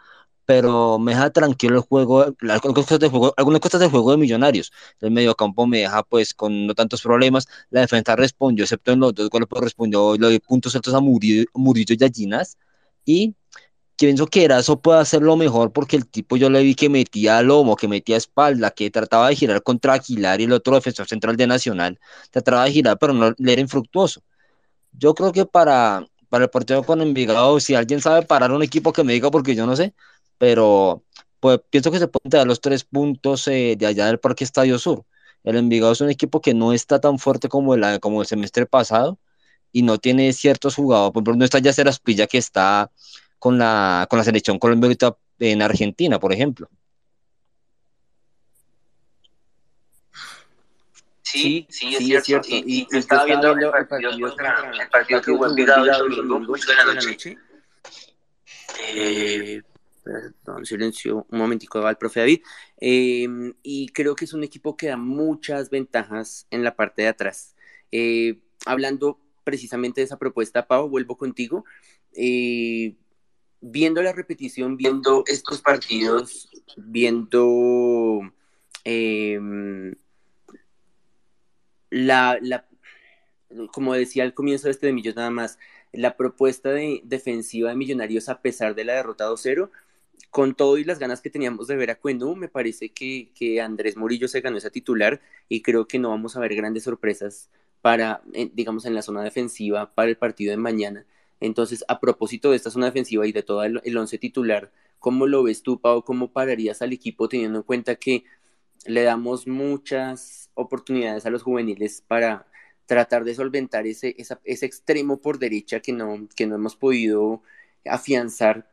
pero 0.46 0.98
me 0.98 1.12
deja 1.12 1.30
tranquilo 1.30 1.76
el 1.76 1.82
juego, 1.82 2.34
algunas 2.42 2.74
cosas 2.74 3.00
de 3.00 3.10
juego, 3.10 3.34
algunas 3.38 3.62
cosas 3.62 3.80
del 3.80 3.90
juego 3.90 4.12
de 4.12 4.18
Millonarios. 4.18 4.72
El 5.00 5.12
mediocampo 5.12 5.68
me 5.68 5.80
deja 5.80 6.04
pues 6.04 6.34
con 6.34 6.68
no 6.68 6.74
tantos 6.74 7.02
problemas, 7.02 7.48
la 7.70 7.82
defensa 7.82 8.16
respondió, 8.16 8.64
excepto 8.64 8.92
en 8.92 9.00
los 9.02 9.14
dos 9.14 9.30
goles, 9.30 9.48
pues 9.50 9.62
respondió 9.62 10.18
lo 10.18 10.30
de 10.30 10.40
puntos 10.40 10.76
altos 10.76 10.94
a 10.94 11.00
Murillo, 11.00 11.46
Murillo 11.54 11.94
y 11.94 11.98
Gallinas, 11.98 12.58
y 13.06 13.36
pienso 13.98 14.28
que 14.28 14.46
Erazo 14.46 14.80
puede 14.80 15.00
hacerlo 15.00 15.36
mejor 15.36 15.72
porque 15.74 15.96
el 15.98 16.08
tipo 16.08 16.38
yo 16.38 16.50
le 16.50 16.62
vi 16.64 16.76
que 16.76 16.90
metía 16.90 17.42
lomo, 17.42 17.76
que 17.76 17.88
metía 17.88 18.18
espalda, 18.18 18.72
que 18.72 18.90
trataba 18.92 19.30
de 19.30 19.36
girar 19.36 19.64
contra 19.64 19.94
Aguilar 19.94 20.40
y 20.42 20.46
el 20.46 20.54
otro 20.54 20.76
defensor 20.76 21.08
central 21.08 21.36
de 21.38 21.48
Nacional 21.48 22.00
trataba 22.32 22.66
de 22.66 22.72
girar, 22.72 22.98
pero 23.00 23.14
no 23.14 23.34
le 23.38 23.54
era 23.54 23.62
infructuoso. 23.62 24.22
Yo 24.94 25.14
creo 25.16 25.32
que 25.32 25.46
para, 25.46 26.06
para 26.30 26.46
el 26.46 26.50
partido 26.50 26.84
con 26.84 27.02
Envigado, 27.02 27.60
si 27.60 27.76
alguien 27.76 28.02
sabe 28.02 28.26
parar 28.26 28.52
un 28.52 28.64
equipo 28.64 28.94
que 28.94 29.04
me 29.04 29.14
diga 29.14 29.32
porque 29.32 29.56
yo 29.56 29.66
no 29.66 29.76
sé, 29.76 29.94
pero 30.38 31.04
pues 31.40 31.60
pienso 31.70 31.92
que 31.92 32.00
se 32.00 32.08
pueden 32.08 32.30
dar 32.30 32.48
los 32.48 32.62
tres 32.62 32.84
puntos 32.84 33.48
eh, 33.48 33.76
de 33.78 33.86
allá 33.86 34.08
del 34.08 34.20
Parque 34.20 34.44
Estadio 34.44 34.80
Sur. 34.80 35.06
El 35.44 35.58
Envigado 35.58 35.94
es 35.94 36.02
un 36.02 36.10
equipo 36.10 36.42
que 36.42 36.54
no 36.54 36.74
está 36.74 37.00
tan 37.00 37.20
fuerte 37.20 37.50
como, 37.50 37.74
el, 37.76 38.00
como 38.00 38.22
el 38.22 38.28
semestre 38.28 38.66
pasado 38.66 39.20
y 39.72 39.84
no 39.84 39.98
tiene 40.00 40.34
ciertos 40.34 40.76
jugadores. 40.76 41.14
Por 41.14 41.22
ejemplo, 41.22 41.36
no 41.36 41.46
está 41.46 41.60
ya 41.60 41.72
Pilla 42.04 42.28
que 42.28 42.38
está 42.38 42.92
con 43.40 43.58
la, 43.58 44.08
con 44.10 44.18
la 44.18 44.26
selección 44.26 44.60
Colombia 44.60 44.96
en 45.40 45.62
Argentina, 45.62 46.20
por 46.20 46.34
ejemplo. 46.34 46.70
Sí, 51.22 51.68
sí, 51.70 51.94
es, 51.94 52.24
cierto. 52.24 52.48
Y, 52.50 52.88
estaba 52.92 53.26
viendo 53.26 53.52
el 53.52 53.60
partido, 53.88 54.12
el 54.12 54.90
partido, 54.90 55.22
que 55.22 55.32
hubo 55.32 55.46
en 55.46 55.56
Vigado 55.56 55.84
el 55.86 56.16
domingo, 56.16 56.56
de 56.56 56.76
la 56.76 56.94
noche. 56.94 57.38
Eh, 58.94 59.62
perdón, 60.04 60.66
silencio 60.66 61.26
un 61.30 61.38
momentico 61.38 61.86
al 61.86 61.98
profe 61.98 62.22
David. 62.22 62.42
Eh, 62.80 63.28
y 63.62 63.90
creo 63.90 64.16
que 64.16 64.26
es 64.26 64.34
un 64.34 64.44
equipo 64.44 64.78
que 64.78 64.88
da 64.88 64.98
muchas 64.98 65.70
ventajas 65.70 66.48
en 66.50 66.64
la 66.64 66.76
parte 66.76 67.02
de 67.02 67.08
atrás. 67.10 67.56
Eh, 67.92 68.40
hablando 68.66 69.20
precisamente 69.44 70.02
de 70.02 70.06
esa 70.06 70.18
propuesta, 70.18 70.68
Pau, 70.68 70.90
vuelvo 70.90 71.18
contigo. 71.18 71.66
Eh, 72.14 72.96
viendo 73.62 74.02
la 74.02 74.14
repetición, 74.14 74.78
viendo 74.78 75.24
estos 75.28 75.62
partidos, 75.62 76.50
viendo 76.76 78.22
em, 78.84 79.96
la, 81.90 82.38
la, 82.42 82.68
como 83.72 83.94
decía 83.94 84.24
al 84.24 84.34
comienzo 84.34 84.68
de 84.68 84.72
este 84.72 84.92
de 84.92 85.14
nada 85.16 85.30
más, 85.30 85.58
la 85.92 86.18
propuesta 86.18 86.72
de, 86.72 87.02
defensiva 87.04 87.70
de 87.70 87.76
Millonarios 87.76 88.30
a 88.30 88.42
pesar 88.42 88.76
de 88.76 88.86
la 88.86 88.94
derrota 88.94 89.28
2-0, 89.28 89.70
con 90.30 90.56
todo 90.56 90.78
y 90.78 90.84
las 90.84 91.00
ganas 91.00 91.22
que 91.22 91.30
teníamos 91.30 91.68
de 91.68 91.76
ver 91.76 91.92
a 91.92 92.00
Cuenú, 92.00 92.36
me 92.36 92.50
parece 92.50 92.90
que, 92.90 93.32
que, 93.34 93.62
Andrés 93.62 93.98
Murillo 93.98 94.28
se 94.28 94.42
ganó 94.42 94.58
esa 94.58 94.70
titular 94.70 95.22
y 95.48 95.62
creo 95.62 95.88
que 95.88 96.00
no 96.00 96.10
vamos 96.10 96.36
a 96.36 96.40
ver 96.40 96.56
grandes 96.56 96.84
sorpresas 96.84 97.50
para, 97.82 98.22
digamos, 98.54 98.86
en 98.86 98.96
la 98.96 99.02
zona 99.02 99.24
defensiva 99.24 99.94
para 99.94 100.10
el 100.10 100.18
partido 100.18 100.52
de 100.52 100.58
mañana. 100.58 101.06
Entonces, 101.40 101.84
a 101.88 102.00
propósito 102.00 102.52
de 102.52 102.58
esta 102.58 102.72
zona 102.72 102.88
defensiva 102.88 103.28
y 103.28 103.32
de 103.32 103.44
todo 103.44 103.64
el, 103.64 103.98
once 103.98 104.18
titular, 104.18 104.72
¿Cómo 105.00 105.28
lo 105.28 105.44
ves 105.44 105.62
tú, 105.64 105.80
Pau? 105.80 106.04
¿Cómo 106.04 106.32
pararías 106.34 106.82
al 106.82 106.94
equipo 106.94 107.30
teniendo 107.30 107.60
en 107.60 107.64
cuenta 107.64 107.96
que 107.96 108.24
le 108.86 109.04
damos 109.04 109.48
muchas 109.48 110.50
oportunidades 110.56 111.26
a 111.26 111.30
los 111.30 111.44
juveniles 111.44 112.02
para 112.08 112.48
tratar 112.86 113.24
de 113.24 113.36
solventar 113.36 113.86
ese, 113.88 114.16
ese 114.18 114.66
extremo 114.66 115.22
por 115.22 115.40
derecha 115.40 115.82
que 115.82 115.94
no, 115.94 116.28
hemos 116.38 116.76
podido 116.76 117.44
afianzar? 117.86 118.70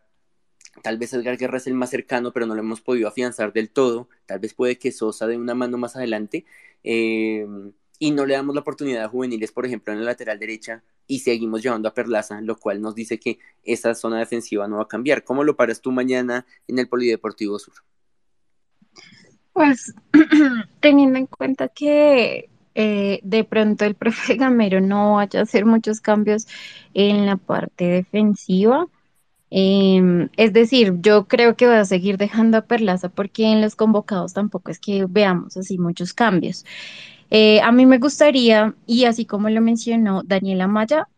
Tal 0.82 0.98
vez 0.98 1.12
Edgar 1.12 1.36
Guerra 1.36 1.58
es 1.58 1.66
el 1.66 1.74
más 1.74 1.90
cercano, 1.90 2.32
pero 2.32 2.46
no 2.46 2.54
lo 2.54 2.60
hemos 2.60 2.80
podido 2.80 3.08
afianzar 3.08 3.52
del 3.52 3.70
todo. 3.70 4.08
Tal 4.26 4.40
vez 4.40 4.54
puede 4.54 4.78
que 4.78 4.92
Sosa 4.92 5.26
dé 5.26 5.36
una 5.36 5.54
mano 5.54 5.78
más 5.78 5.96
adelante. 5.96 6.44
Eh, 6.82 7.46
y 7.98 8.10
no 8.10 8.26
le 8.26 8.34
damos 8.34 8.54
la 8.54 8.62
oportunidad 8.62 9.04
a 9.04 9.08
juveniles, 9.08 9.52
por 9.52 9.66
ejemplo, 9.66 9.92
en 9.92 10.00
la 10.00 10.06
lateral 10.06 10.38
derecha, 10.38 10.82
y 11.07 11.20
seguimos 11.20 11.62
llevando 11.62 11.88
a 11.88 11.94
Perlaza, 11.94 12.40
lo 12.40 12.57
cual 12.57 12.80
nos 12.80 12.94
dice 12.94 13.18
que 13.18 13.38
esa 13.62 13.94
zona 13.94 14.18
defensiva 14.18 14.68
no 14.68 14.76
va 14.76 14.84
a 14.84 14.88
cambiar. 14.88 15.24
¿Cómo 15.24 15.44
lo 15.44 15.57
paras 15.57 15.80
tú 15.80 15.92
mañana 15.92 16.46
en 16.66 16.78
el 16.78 16.88
Polideportivo 16.88 17.59
Sur? 17.59 17.74
Pues 19.52 19.94
teniendo 20.80 21.18
en 21.18 21.26
cuenta 21.26 21.68
que 21.68 22.48
eh, 22.74 23.20
de 23.22 23.44
pronto 23.44 23.84
el 23.84 23.94
profe 23.94 24.36
Gamero 24.36 24.80
no 24.80 25.14
vaya 25.14 25.40
a 25.40 25.42
hacer 25.44 25.64
muchos 25.64 26.00
cambios 26.00 26.46
en 26.94 27.26
la 27.26 27.36
parte 27.36 27.84
defensiva. 27.84 28.86
Em, 29.50 30.30
es 30.36 30.52
decir, 30.52 30.94
yo 31.00 31.28
creo 31.28 31.55
que 31.55 31.66
va 31.66 31.78
a 31.78 31.84
seguir 31.84 32.18
dejando 32.18 32.59
a 32.59 32.62
Perlaza 32.62 33.09
porque 33.09 33.44
en 33.44 33.61
los 33.61 33.76
convocados 33.76 34.32
tampoco 34.32 34.72
es 34.72 34.80
que 34.80 35.07
veamos 35.09 35.57
así 35.57 35.78
muchos 35.78 36.12
cambios. 36.12 36.64
Eh, 37.31 37.61
a 37.62 37.72
mí 37.72 37.87
me 37.87 37.99
gustaría, 37.99 38.75
y 38.87 39.05
así 39.05 39.25
como 39.27 39.49
lo 39.51 39.61
mencionó 39.61 40.22
Daniela 40.25 40.68
Maya, 40.68 41.09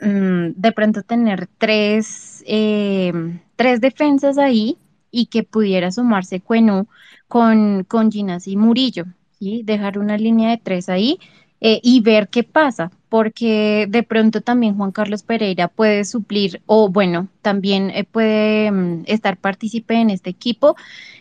mm, 0.00 0.52
de 0.56 0.72
pronto 0.72 1.02
tener 1.02 1.48
tres, 1.58 2.42
em, 2.46 3.40
tres 3.56 3.80
defensas 3.80 4.38
ahí 4.38 4.78
y 5.10 5.26
que 5.26 5.42
pudiera 5.44 5.90
sumarse 5.92 6.40
Cuenú 6.40 6.86
con, 7.28 7.84
con 7.84 8.10
Ginas 8.10 8.46
y 8.48 8.56
Murillo, 8.56 9.04
¿sí? 9.38 9.62
Dejar 9.64 9.98
una 9.98 10.16
línea 10.18 10.50
de 10.50 10.58
tres 10.58 10.88
ahí 10.88 11.18
eh, 11.60 11.80
y 11.82 12.00
ver 12.00 12.28
qué 12.28 12.42
pasa, 12.42 12.90
porque 13.08 13.86
de 13.88 14.02
pronto 14.02 14.40
también 14.40 14.76
Juan 14.76 14.92
Carlos 14.92 15.22
Pereira 15.22 15.68
puede 15.68 16.04
suplir 16.04 16.62
o 16.66 16.88
bueno, 16.88 17.28
también 17.42 17.90
eh, 17.90 18.04
puede 18.04 18.70
mm, 18.70 19.02
estar 19.06 19.36
partícipe 19.36 19.94
en 19.94 20.10
este 20.10 20.30
equipo, 20.30 20.76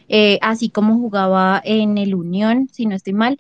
eh, 0.08 0.40
así 0.42 0.70
como 0.70 0.96
jugaba 0.96 1.62
en 1.64 1.98
el 1.98 2.16
Unión, 2.16 2.70
si 2.72 2.86
no 2.86 2.96
estoy 2.96 3.14
mal, 3.14 3.40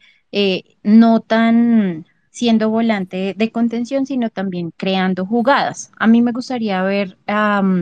no 0.84 1.20
tan 1.22 2.06
siendo 2.30 2.70
volante 2.70 3.34
de 3.38 3.52
contención, 3.52 4.06
sino 4.06 4.30
también 4.30 4.72
creando 4.78 5.26
jugadas. 5.26 5.92
A 5.98 6.08
mí 6.08 6.22
me 6.22 6.32
gustaría 6.32 6.82
ver, 6.84 7.18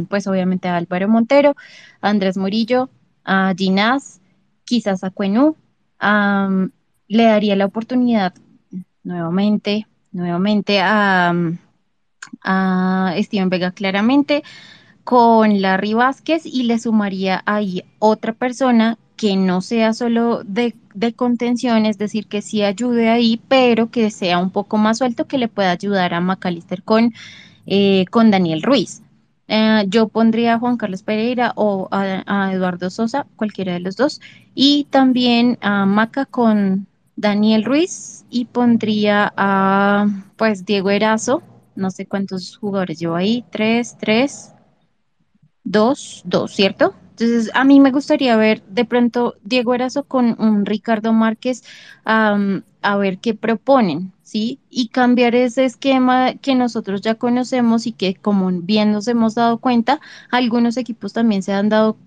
pues 0.09 0.27
obviamente 0.27 0.67
a 0.67 0.77
Álvaro 0.77 1.07
Montero, 1.07 1.55
a 2.01 2.09
Andrés 2.09 2.37
Murillo, 2.37 2.89
a 3.23 3.53
Ginás, 3.55 4.21
quizás 4.63 5.03
a 5.03 5.11
Cuenú. 5.11 5.55
le 7.07 7.23
daría 7.23 7.55
la 7.55 7.65
oportunidad 7.65 8.33
nuevamente, 9.03 9.87
nuevamente 10.11 10.79
a, 10.81 11.33
a 12.43 13.13
Steven 13.17 13.49
Vega 13.49 13.71
claramente 13.71 14.43
con 15.03 15.61
Larry 15.61 15.93
Vázquez 15.93 16.45
y 16.45 16.63
le 16.63 16.79
sumaría 16.79 17.41
ahí 17.45 17.83
otra 17.99 18.33
persona 18.33 18.97
que 19.15 19.35
no 19.35 19.61
sea 19.61 19.93
solo 19.93 20.43
de, 20.43 20.75
contención, 21.13 21.85
es 21.85 21.97
decir, 21.97 22.27
que 22.27 22.41
sí 22.41 22.63
ayude 22.63 23.09
ahí, 23.09 23.41
pero 23.47 23.89
que 23.89 24.11
sea 24.11 24.39
un 24.39 24.51
poco 24.51 24.77
más 24.77 24.99
suelto, 24.99 25.27
que 25.27 25.37
le 25.37 25.47
pueda 25.47 25.71
ayudar 25.71 26.13
a 26.13 26.21
McAllister 26.21 26.83
con, 26.83 27.13
eh, 27.65 28.05
con 28.11 28.31
Daniel 28.31 28.63
Ruiz. 28.63 29.01
Eh, 29.47 29.85
yo 29.87 30.09
pondría 30.09 30.55
a 30.55 30.59
Juan 30.59 30.77
Carlos 30.77 31.03
Pereira 31.03 31.53
o 31.55 31.87
a, 31.91 32.23
a, 32.25 32.53
Eduardo 32.53 32.89
Sosa, 32.89 33.25
cualquiera 33.35 33.73
de 33.73 33.79
los 33.79 33.95
dos, 33.95 34.21
y 34.55 34.85
también 34.89 35.57
a 35.61 35.85
Maca 35.85 36.25
con 36.25 36.87
Daniel 37.15 37.63
Ruiz 37.63 38.25
y 38.29 38.45
pondría 38.45 39.33
a 39.37 40.07
pues 40.35 40.65
Diego 40.65 40.89
Erazo, 40.91 41.41
no 41.75 41.91
sé 41.91 42.05
cuántos 42.05 42.57
jugadores 42.57 42.99
llevo 42.99 43.15
ahí, 43.15 43.45
tres, 43.51 43.97
tres, 43.99 44.53
dos, 45.63 46.21
dos, 46.25 46.53
¿cierto? 46.53 46.93
Entonces, 47.19 47.49
a 47.55 47.63
mí 47.63 47.79
me 47.79 47.89
gustaría 47.89 48.37
ver 48.37 48.61
de 48.67 48.85
pronto 48.85 49.35
Diego 49.43 49.73
Erazo 49.73 50.03
con 50.03 50.35
un 50.39 50.67
Ricardo 50.67 51.13
Márquez 51.13 51.63
a 52.05 52.95
ver 52.97 53.17
qué 53.17 53.33
proponen, 53.33 54.13
¿sí? 54.21 54.59
Y 54.69 54.89
cambiar 54.89 55.33
ese 55.33 55.65
esquema 55.65 56.35
que 56.35 56.53
nosotros 56.53 57.01
ya 57.01 57.15
conocemos 57.15 57.87
y 57.87 57.91
que 57.91 58.13
como 58.13 58.51
bien 58.51 58.91
nos 58.91 59.07
hemos 59.07 59.33
dado 59.33 59.57
cuenta, 59.57 59.99
algunos 60.29 60.77
equipos 60.77 61.11
también 61.11 61.41
se 61.41 61.53
han 61.53 61.69
dado 61.69 61.97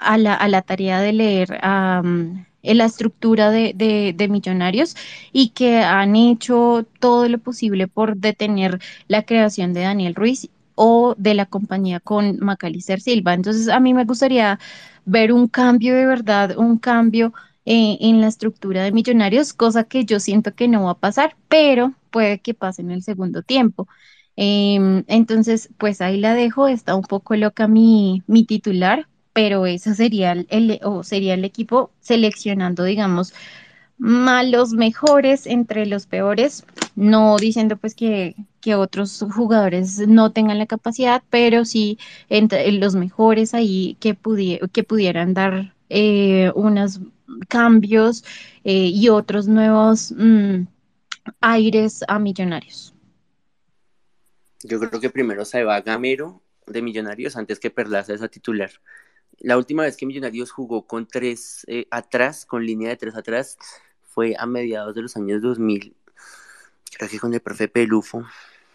a 0.00 0.16
la, 0.16 0.34
a 0.34 0.46
la 0.46 0.62
tarea 0.62 1.00
de 1.00 1.12
leer 1.12 1.58
en 1.62 2.46
la 2.78 2.84
estructura 2.84 3.50
de, 3.50 3.74
de, 3.74 4.28
Millonarios 4.28 4.94
y 5.32 5.48
que 5.48 5.80
han 5.80 6.14
hecho 6.14 6.86
todo 7.00 7.28
lo 7.28 7.38
posible 7.38 7.88
por 7.88 8.16
detener 8.16 8.78
la 9.08 9.24
creación 9.24 9.72
de 9.72 9.80
Daniel 9.80 10.14
Ruiz 10.14 10.48
o 10.74 11.14
de 11.18 11.34
la 11.34 11.46
compañía 11.46 12.00
con 12.00 12.38
Macalister 12.40 13.00
Silva. 13.00 13.34
Entonces, 13.34 13.68
a 13.68 13.80
mí 13.80 13.94
me 13.94 14.04
gustaría 14.04 14.58
ver 15.04 15.32
un 15.32 15.48
cambio 15.48 15.94
de 15.94 16.06
verdad, 16.06 16.56
un 16.56 16.78
cambio 16.78 17.32
eh, 17.64 17.98
en 18.00 18.20
la 18.20 18.28
estructura 18.28 18.82
de 18.82 18.92
Millonarios, 18.92 19.52
cosa 19.52 19.84
que 19.84 20.04
yo 20.04 20.20
siento 20.20 20.54
que 20.54 20.68
no 20.68 20.84
va 20.84 20.92
a 20.92 20.98
pasar, 20.98 21.36
pero 21.48 21.94
puede 22.10 22.40
que 22.40 22.54
pase 22.54 22.82
en 22.82 22.90
el 22.90 23.02
segundo 23.02 23.42
tiempo. 23.42 23.88
Em, 24.36 25.04
entonces, 25.08 25.68
pues 25.78 26.00
ahí 26.00 26.18
la 26.18 26.34
dejo, 26.34 26.68
está 26.68 26.94
un 26.94 27.02
poco 27.02 27.36
loca 27.36 27.68
mi, 27.68 28.22
mi 28.26 28.44
titular, 28.44 29.06
pero 29.32 29.66
eso 29.66 29.94
sería 29.94 30.32
el, 30.32 30.80
o 30.82 31.02
sería 31.02 31.34
el 31.34 31.44
equipo 31.44 31.92
seleccionando, 32.00 32.84
digamos, 32.84 33.34
malos 34.00 34.72
mejores 34.72 35.46
entre 35.46 35.84
los 35.84 36.06
peores, 36.06 36.64
no 36.96 37.36
diciendo 37.36 37.76
pues 37.76 37.94
que, 37.94 38.34
que 38.62 38.74
otros 38.74 39.22
jugadores 39.34 39.98
no 40.08 40.32
tengan 40.32 40.58
la 40.58 40.64
capacidad, 40.66 41.22
pero 41.28 41.66
sí 41.66 41.98
entre 42.30 42.72
los 42.72 42.96
mejores 42.96 43.52
ahí 43.52 43.98
que, 44.00 44.16
que 44.72 44.84
pudieran 44.84 45.34
dar 45.34 45.74
eh, 45.90 46.50
unos 46.54 47.00
cambios 47.48 48.24
eh, 48.64 48.86
y 48.86 49.10
otros 49.10 49.46
nuevos 49.48 50.12
mm, 50.16 50.62
aires 51.42 52.02
a 52.08 52.18
Millonarios. 52.18 52.94
Yo 54.62 54.80
creo 54.80 55.00
que 55.00 55.10
primero 55.10 55.44
se 55.44 55.62
va 55.62 55.80
Gamero 55.82 56.42
de 56.66 56.80
Millonarios 56.80 57.36
antes 57.36 57.60
que 57.60 57.70
Perlaza 57.70 58.14
esa 58.14 58.28
titular 58.28 58.70
la 59.40 59.56
última 59.56 59.84
vez 59.84 59.96
que 59.96 60.06
Millonarios 60.06 60.50
jugó 60.50 60.86
con 60.86 61.06
tres 61.06 61.64
eh, 61.66 61.86
atrás, 61.90 62.44
con 62.44 62.64
línea 62.64 62.90
de 62.90 62.96
tres 62.96 63.16
atrás, 63.16 63.56
fue 64.20 64.34
a 64.38 64.44
mediados 64.44 64.94
de 64.94 65.00
los 65.00 65.16
años 65.16 65.40
2000, 65.40 65.96
creo 66.98 67.08
que 67.08 67.18
con 67.18 67.32
el 67.32 67.40
profe 67.40 67.68
Pelufo, 67.68 68.26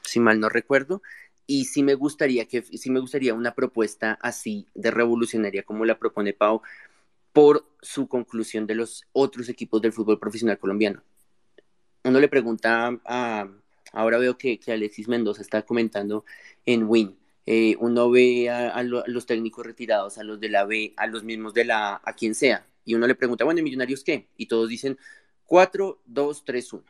si 0.02 0.20
mal 0.20 0.40
no 0.40 0.50
recuerdo, 0.50 1.04
y 1.46 1.66
sí 1.66 1.84
me 1.84 1.94
gustaría 1.94 2.46
que 2.46 2.64
sí 2.64 2.90
me 2.90 3.00
gustaría 3.00 3.36
una 3.36 3.54
propuesta 3.54 4.18
así 4.24 4.66
de 4.74 4.90
revolucionaria 4.90 5.62
como 5.62 5.86
la 5.86 6.00
propone 6.00 6.34
Pau 6.34 6.64
por 7.32 7.64
su 7.80 8.08
conclusión 8.08 8.66
de 8.66 8.74
los 8.74 9.06
otros 9.12 9.48
equipos 9.48 9.84
del 9.84 9.94
fútbol 9.94 10.18
profesional 10.18 10.58
colombiano. 10.58 11.04
Uno 12.04 12.20
le 12.20 12.28
pregunta 12.28 13.00
a, 13.06 13.48
ahora 13.92 14.18
veo 14.18 14.40
que, 14.40 14.58
que 14.60 14.72
Alexis 14.72 15.08
Mendoza 15.08 15.44
está 15.44 15.62
comentando 15.62 16.26
en 16.66 16.86
Win, 16.90 17.20
eh, 17.46 17.76
uno 17.80 18.10
ve 18.10 18.50
a, 18.50 18.82
los 18.82 19.28
técnicos 19.28 19.64
retirados, 19.64 20.18
a 20.18 20.24
los 20.24 20.40
de 20.40 20.50
la 20.50 20.66
B, 20.66 20.96
a 20.98 21.06
los 21.06 21.24
mismos 21.24 21.54
de 21.54 21.66
la 21.66 22.02
A, 22.04 22.14
quien 22.14 22.34
sea, 22.34 22.66
y 22.86 22.94
uno 22.94 23.08
le 23.08 23.16
pregunta, 23.16 23.44
bueno, 23.44 23.62
¿Millonarios 23.64 24.04
qué? 24.04 24.28
Y 24.38 24.46
todos 24.46 24.70
dicen 24.70 24.98
4, 25.46 26.02
2, 26.06 26.46
3, 26.46 26.74
1. 26.74 26.84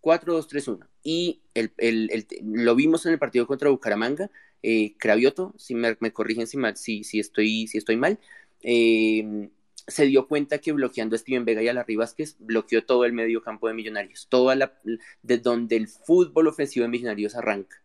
4, 0.00 0.32
2, 0.32 0.48
3, 0.48 0.68
1. 0.68 0.88
Y 1.02 1.42
el, 1.54 1.72
el, 1.78 2.26
lo 2.42 2.74
vimos 2.74 3.06
en 3.06 3.12
el 3.12 3.18
partido 3.18 3.46
contra 3.46 3.70
Bucaramanga, 3.70 4.30
eh, 4.62 4.94
Cravioto, 4.98 5.54
si 5.56 5.74
me, 5.74 5.96
corrigen 6.12 6.46
si, 6.46 6.56
mal, 6.56 6.76
si, 6.76 7.04
si, 7.04 7.20
estoy, 7.20 7.66
si 7.66 7.78
estoy 7.78 7.96
mal, 7.96 8.18
eh, 8.62 9.50
se 9.86 10.04
dio 10.06 10.28
cuenta 10.28 10.58
que 10.58 10.72
bloqueando 10.72 11.16
a 11.16 11.18
Steven 11.18 11.44
Vega 11.44 11.62
y 11.62 11.68
a 11.68 11.74
Larry 11.74 11.96
Vázquez, 11.96 12.36
bloqueó 12.38 12.84
todo 12.84 13.04
el 13.04 13.12
medio 13.12 13.42
campo 13.42 13.68
de 13.68 13.74
Millonarios, 13.74 14.28
toda 14.28 14.54
la, 14.54 14.74
de 15.22 15.38
donde 15.38 15.76
el 15.76 15.88
fútbol 15.88 16.48
ofensivo 16.48 16.84
de 16.84 16.90
Millonarios 16.90 17.34
arranca 17.34 17.80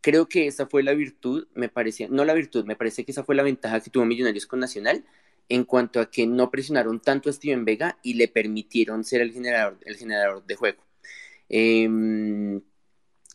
creo 0.00 0.28
que 0.28 0.46
esa 0.46 0.66
fue 0.66 0.82
la 0.82 0.94
virtud, 0.94 1.48
me 1.54 1.68
parecía, 1.68 2.08
no 2.08 2.24
la 2.24 2.34
virtud, 2.34 2.64
me 2.64 2.76
parece 2.76 3.04
que 3.04 3.12
esa 3.12 3.24
fue 3.24 3.34
la 3.34 3.42
ventaja 3.42 3.80
que 3.80 3.90
tuvo 3.90 4.04
Millonarios 4.04 4.46
con 4.46 4.60
Nacional 4.60 5.04
en 5.48 5.64
cuanto 5.64 6.00
a 6.00 6.10
que 6.10 6.26
no 6.26 6.50
presionaron 6.50 7.00
tanto 7.00 7.30
a 7.30 7.32
Steven 7.32 7.64
Vega 7.64 7.98
y 8.02 8.14
le 8.14 8.28
permitieron 8.28 9.04
ser 9.04 9.22
el 9.22 9.32
generador, 9.32 9.78
el 9.84 9.96
generador 9.96 10.44
de 10.46 10.56
juego. 10.56 10.84
Em, 11.48 12.60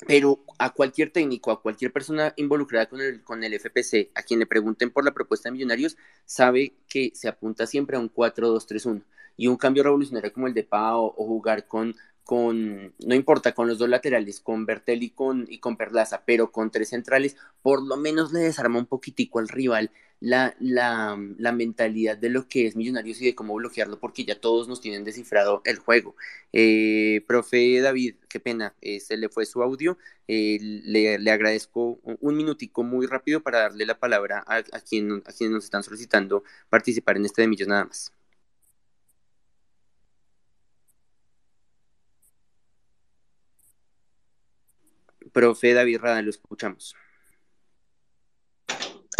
pero 0.07 0.43
a 0.59 0.71
cualquier 0.73 1.11
técnico, 1.11 1.51
a 1.51 1.61
cualquier 1.61 1.91
persona 1.91 2.33
involucrada 2.37 2.87
con 2.87 3.01
el, 3.01 3.23
con 3.23 3.43
el 3.43 3.53
FPC, 3.53 4.11
a 4.15 4.23
quien 4.23 4.39
le 4.39 4.45
pregunten 4.45 4.91
por 4.91 5.05
la 5.05 5.13
propuesta 5.13 5.49
de 5.49 5.53
Millonarios, 5.53 5.97
sabe 6.25 6.75
que 6.87 7.11
se 7.15 7.27
apunta 7.27 7.65
siempre 7.65 7.97
a 7.97 7.99
un 7.99 8.09
4-2-3-1. 8.13 9.03
Y 9.35 9.47
un 9.47 9.57
cambio 9.57 9.83
revolucionario 9.83 10.31
como 10.31 10.47
el 10.47 10.53
de 10.53 10.63
Pau 10.63 11.13
o 11.17 11.25
jugar 11.25 11.67
con 11.67 11.95
con, 12.23 12.93
no 13.05 13.15
importa, 13.15 13.53
con 13.53 13.67
los 13.67 13.77
dos 13.77 13.89
laterales, 13.89 14.39
con 14.39 14.65
Bertel 14.65 15.03
y 15.03 15.09
con, 15.09 15.45
y 15.49 15.59
con 15.59 15.77
Perlaza, 15.77 16.23
pero 16.25 16.51
con 16.51 16.71
tres 16.71 16.89
centrales, 16.89 17.35
por 17.61 17.83
lo 17.85 17.97
menos 17.97 18.31
le 18.31 18.39
desarma 18.39 18.79
un 18.79 18.85
poquitico 18.85 19.39
al 19.39 19.49
rival 19.49 19.91
la, 20.23 20.55
la, 20.61 21.17
la, 21.37 21.51
mentalidad 21.51 22.17
de 22.17 22.29
lo 22.29 22.47
que 22.47 22.65
es 22.65 22.77
Millonarios 22.77 23.21
y 23.21 23.25
de 23.25 23.35
cómo 23.35 23.55
bloquearlo, 23.55 23.99
porque 23.99 24.23
ya 24.23 24.39
todos 24.39 24.69
nos 24.69 24.79
tienen 24.79 25.03
descifrado 25.03 25.61
el 25.65 25.77
juego. 25.79 26.15
Eh, 26.53 27.23
profe 27.27 27.81
David, 27.81 28.15
qué 28.29 28.39
pena, 28.39 28.73
eh, 28.81 29.01
se 29.01 29.17
le 29.17 29.27
fue 29.29 29.45
su 29.45 29.61
audio. 29.61 29.97
Eh, 30.29 30.59
le, 30.61 31.19
le, 31.19 31.31
agradezco 31.31 31.99
un 32.03 32.37
minutico 32.37 32.83
muy 32.83 33.05
rápido 33.05 33.41
para 33.43 33.59
darle 33.59 33.85
la 33.85 33.99
palabra 33.99 34.43
a, 34.47 34.63
quien, 34.81 35.21
a 35.25 35.33
quienes 35.33 35.53
nos 35.55 35.65
están 35.65 35.83
solicitando 35.83 36.43
participar 36.69 37.17
en 37.17 37.25
este 37.25 37.41
de 37.41 37.49
Millos 37.49 37.67
nada 37.67 37.85
más. 37.85 38.13
Profe 45.33 45.73
David 45.73 45.99
Rada, 45.99 46.21
lo 46.21 46.29
escuchamos. 46.29 46.95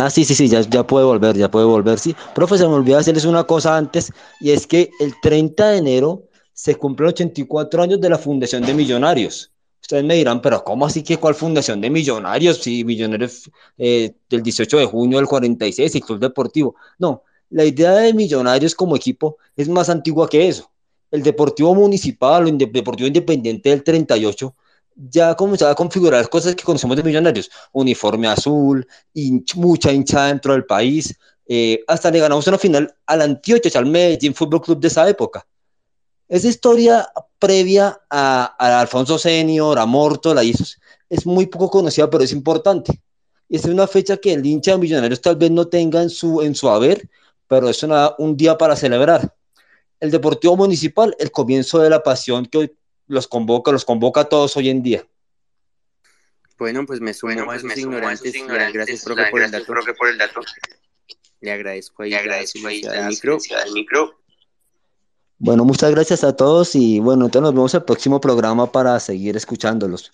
Ah, 0.04 0.10
sí, 0.10 0.26
sí, 0.26 0.36
sí, 0.36 0.50
ya, 0.50 0.60
ya 0.60 0.86
puede 0.86 1.06
volver, 1.06 1.38
ya 1.38 1.50
puede 1.50 1.66
volver, 1.66 1.98
sí. 1.98 2.14
Profe, 2.36 2.58
se 2.58 2.68
me 2.68 2.74
olvidó 2.74 2.98
hacerles 2.98 3.24
una 3.24 3.46
cosa 3.46 3.78
antes, 3.78 4.12
y 4.42 4.52
es 4.52 4.68
que 4.68 4.90
el 5.00 5.14
30 5.22 5.70
de 5.70 5.78
enero 5.78 6.24
se 6.52 6.76
cumplen 6.76 7.10
84 7.10 7.82
años 7.82 8.02
de 8.02 8.10
la 8.10 8.18
fundación 8.18 8.66
de 8.66 8.74
Millonarios. 8.74 9.54
Ustedes 9.82 10.04
me 10.04 10.16
dirán, 10.16 10.42
pero 10.42 10.62
¿cómo 10.62 10.86
así 10.86 11.04
que 11.04 11.16
cuál 11.16 11.36
fundación 11.36 11.80
de 11.80 11.90
Millonarios? 11.90 12.58
Si 12.58 12.84
Millonarios 12.84 13.50
eh, 13.78 14.14
del 14.30 14.44
18 14.44 14.78
de 14.78 14.86
junio 14.88 15.20
del 15.20 15.28
46 15.28 15.96
y 15.96 16.02
Club 16.02 16.20
Deportivo. 16.20 16.76
No, 17.00 17.24
la 17.50 17.64
idea 17.64 17.94
de 17.94 18.14
Millonarios 18.14 18.76
como 18.76 18.98
equipo 18.98 19.38
es 19.56 19.70
más 19.70 19.90
antigua 19.90 20.28
que 20.28 20.50
eso. 20.50 20.70
El 21.12 21.24
Deportivo 21.24 21.74
Municipal 21.76 22.44
o 22.44 22.48
el 22.50 22.58
Deportivo 22.58 23.08
Independiente 23.08 23.70
del 23.70 23.84
38 23.86 24.54
ya 24.96 25.36
comenzaba 25.36 25.72
a 25.72 25.76
configurar 25.76 26.28
cosas 26.30 26.56
que 26.56 26.64
conocemos 26.64 26.98
de 26.98 27.04
Millonarios, 27.04 27.50
uniforme 27.72 28.28
azul, 28.28 28.88
hinch, 29.14 29.56
mucha 29.56 29.92
hinchada 29.92 30.28
dentro 30.28 30.54
del 30.54 30.66
país, 30.66 31.16
eh, 31.48 31.84
hasta 31.88 32.10
le 32.12 32.20
ganamos 32.20 32.48
una 32.48 32.58
final 32.58 32.96
al 33.06 33.22
Antioquia, 33.22 33.72
al 33.76 33.86
Medellín 33.86 34.34
Fútbol 34.34 34.62
Club 34.62 34.80
de 34.80 34.88
esa 34.88 35.08
época. 35.08 35.46
Esa 36.28 36.48
historia 36.48 37.08
previa 37.38 38.00
a, 38.10 38.56
a 38.58 38.80
Alfonso 38.80 39.18
Senior, 39.18 39.78
a 39.78 39.86
Morto, 39.86 40.42
Isos, 40.42 40.80
es 41.10 41.26
muy 41.26 41.48
poco 41.48 41.70
conocida, 41.70 42.10
pero 42.10 42.24
es 42.24 42.32
importante. 42.32 43.02
Es 43.50 43.66
una 43.66 43.86
fecha 43.88 44.18
que 44.18 44.34
el 44.34 44.46
hincha 44.46 44.72
de 44.72 44.78
Millonarios 44.78 45.22
tal 45.22 45.36
vez 45.36 45.52
no 45.52 45.68
tenga 45.68 46.02
en 46.02 46.10
su, 46.10 46.42
en 46.42 46.56
su 46.56 46.70
haber, 46.70 47.08
pero 47.48 47.70
es 47.70 47.84
una, 47.84 48.14
un 48.18 48.36
día 48.36 48.58
para 48.58 48.76
celebrar. 48.76 49.36
El 50.00 50.12
Deportivo 50.12 50.58
Municipal, 50.58 51.16
el 51.20 51.30
comienzo 51.30 51.80
de 51.80 51.90
la 51.90 52.02
pasión 52.02 52.46
que 52.46 52.58
hoy 52.58 52.76
los 53.08 53.28
convoca, 53.28 53.72
los 53.72 53.86
convoca 53.86 54.22
a 54.22 54.26
todos 54.26 54.56
hoy 54.58 54.70
en 54.70 54.84
día. 54.84 55.06
Bueno, 56.58 56.86
pues 56.86 57.02
me 57.02 57.14
sumo, 57.14 57.34
bueno, 57.34 57.46
pues 57.46 57.64
a, 57.64 57.68
me 57.68 57.74
ignorantes, 57.76 58.34
a 58.34 58.38
ignorantes. 58.38 58.74
Gracias, 58.74 59.04
profe, 59.04 59.26
por, 59.32 59.40
gracias 59.40 59.60
el 59.62 59.66
profe, 59.66 59.94
por 59.94 60.10
el 60.10 60.18
dato. 60.18 60.42
Le 61.42 61.52
agradezco 61.52 62.04
ahí, 62.04 62.12
Le 62.12 62.18
agradezco 62.18 62.68
ahí 62.68 62.82
al 62.84 63.08
micro. 63.08 63.38
micro. 63.74 64.20
Bueno, 65.40 65.66
muchas 65.66 65.92
gracias 65.92 66.24
a 66.24 66.36
todos 66.36 66.74
y 66.76 67.00
bueno, 67.00 67.26
entonces 67.26 67.44
nos 67.44 67.54
vemos 67.54 67.74
el 67.74 67.84
próximo 67.84 68.22
programa 68.22 68.72
para 68.72 68.98
seguir 69.00 69.36
escuchándolos. 69.36 70.10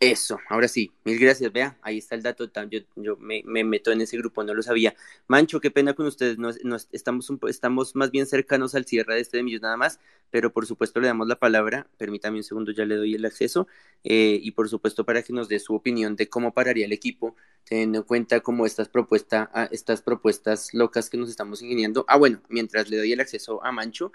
Eso, 0.00 0.38
ahora 0.48 0.68
sí, 0.68 0.92
mil 1.02 1.18
gracias, 1.18 1.52
vea, 1.52 1.76
ahí 1.82 1.98
está 1.98 2.14
el 2.14 2.22
dato, 2.22 2.48
yo, 2.70 2.78
yo 2.94 3.16
me, 3.16 3.42
me, 3.44 3.64
meto 3.64 3.90
en 3.90 4.00
ese 4.00 4.16
grupo, 4.16 4.44
no 4.44 4.54
lo 4.54 4.62
sabía. 4.62 4.94
Mancho, 5.26 5.60
qué 5.60 5.72
pena 5.72 5.92
con 5.94 6.06
ustedes, 6.06 6.38
no, 6.38 6.50
no, 6.62 6.76
estamos, 6.92 7.28
un, 7.30 7.40
estamos 7.48 7.96
más 7.96 8.12
bien 8.12 8.26
cercanos 8.26 8.76
al 8.76 8.84
cierre 8.84 9.16
de 9.16 9.20
este 9.22 9.38
de 9.38 9.42
Millos 9.42 9.60
nada 9.60 9.76
más, 9.76 9.98
pero 10.30 10.52
por 10.52 10.66
supuesto 10.66 11.00
le 11.00 11.08
damos 11.08 11.26
la 11.26 11.40
palabra, 11.40 11.88
permítame 11.96 12.36
un 12.36 12.44
segundo, 12.44 12.70
ya 12.70 12.84
le 12.84 12.94
doy 12.94 13.16
el 13.16 13.24
acceso, 13.24 13.66
eh, 14.04 14.38
y 14.40 14.52
por 14.52 14.68
supuesto 14.68 15.04
para 15.04 15.24
que 15.24 15.32
nos 15.32 15.48
dé 15.48 15.58
su 15.58 15.74
opinión 15.74 16.14
de 16.14 16.28
cómo 16.28 16.54
pararía 16.54 16.86
el 16.86 16.92
equipo, 16.92 17.34
teniendo 17.64 17.98
en 17.98 18.04
cuenta 18.04 18.38
como 18.38 18.66
estas, 18.66 18.88
propuesta, 18.88 19.50
estas 19.72 20.02
propuestas 20.02 20.74
locas 20.74 21.10
que 21.10 21.16
nos 21.16 21.28
estamos 21.28 21.60
ingeniando. 21.60 22.04
Ah, 22.06 22.16
bueno, 22.16 22.40
mientras 22.48 22.88
le 22.88 22.98
doy 22.98 23.12
el 23.12 23.20
acceso 23.20 23.64
a 23.64 23.72
Mancho, 23.72 24.12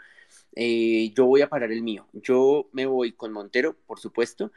eh, 0.56 1.12
yo 1.14 1.26
voy 1.26 1.42
a 1.42 1.50
parar 1.50 1.74
el 1.74 1.82
mío, 1.82 2.08
yo 2.14 2.70
me 2.72 2.86
voy 2.86 3.12
con 3.12 3.34
Montero, 3.34 3.76
por 3.86 4.00
supuesto, 4.00 4.52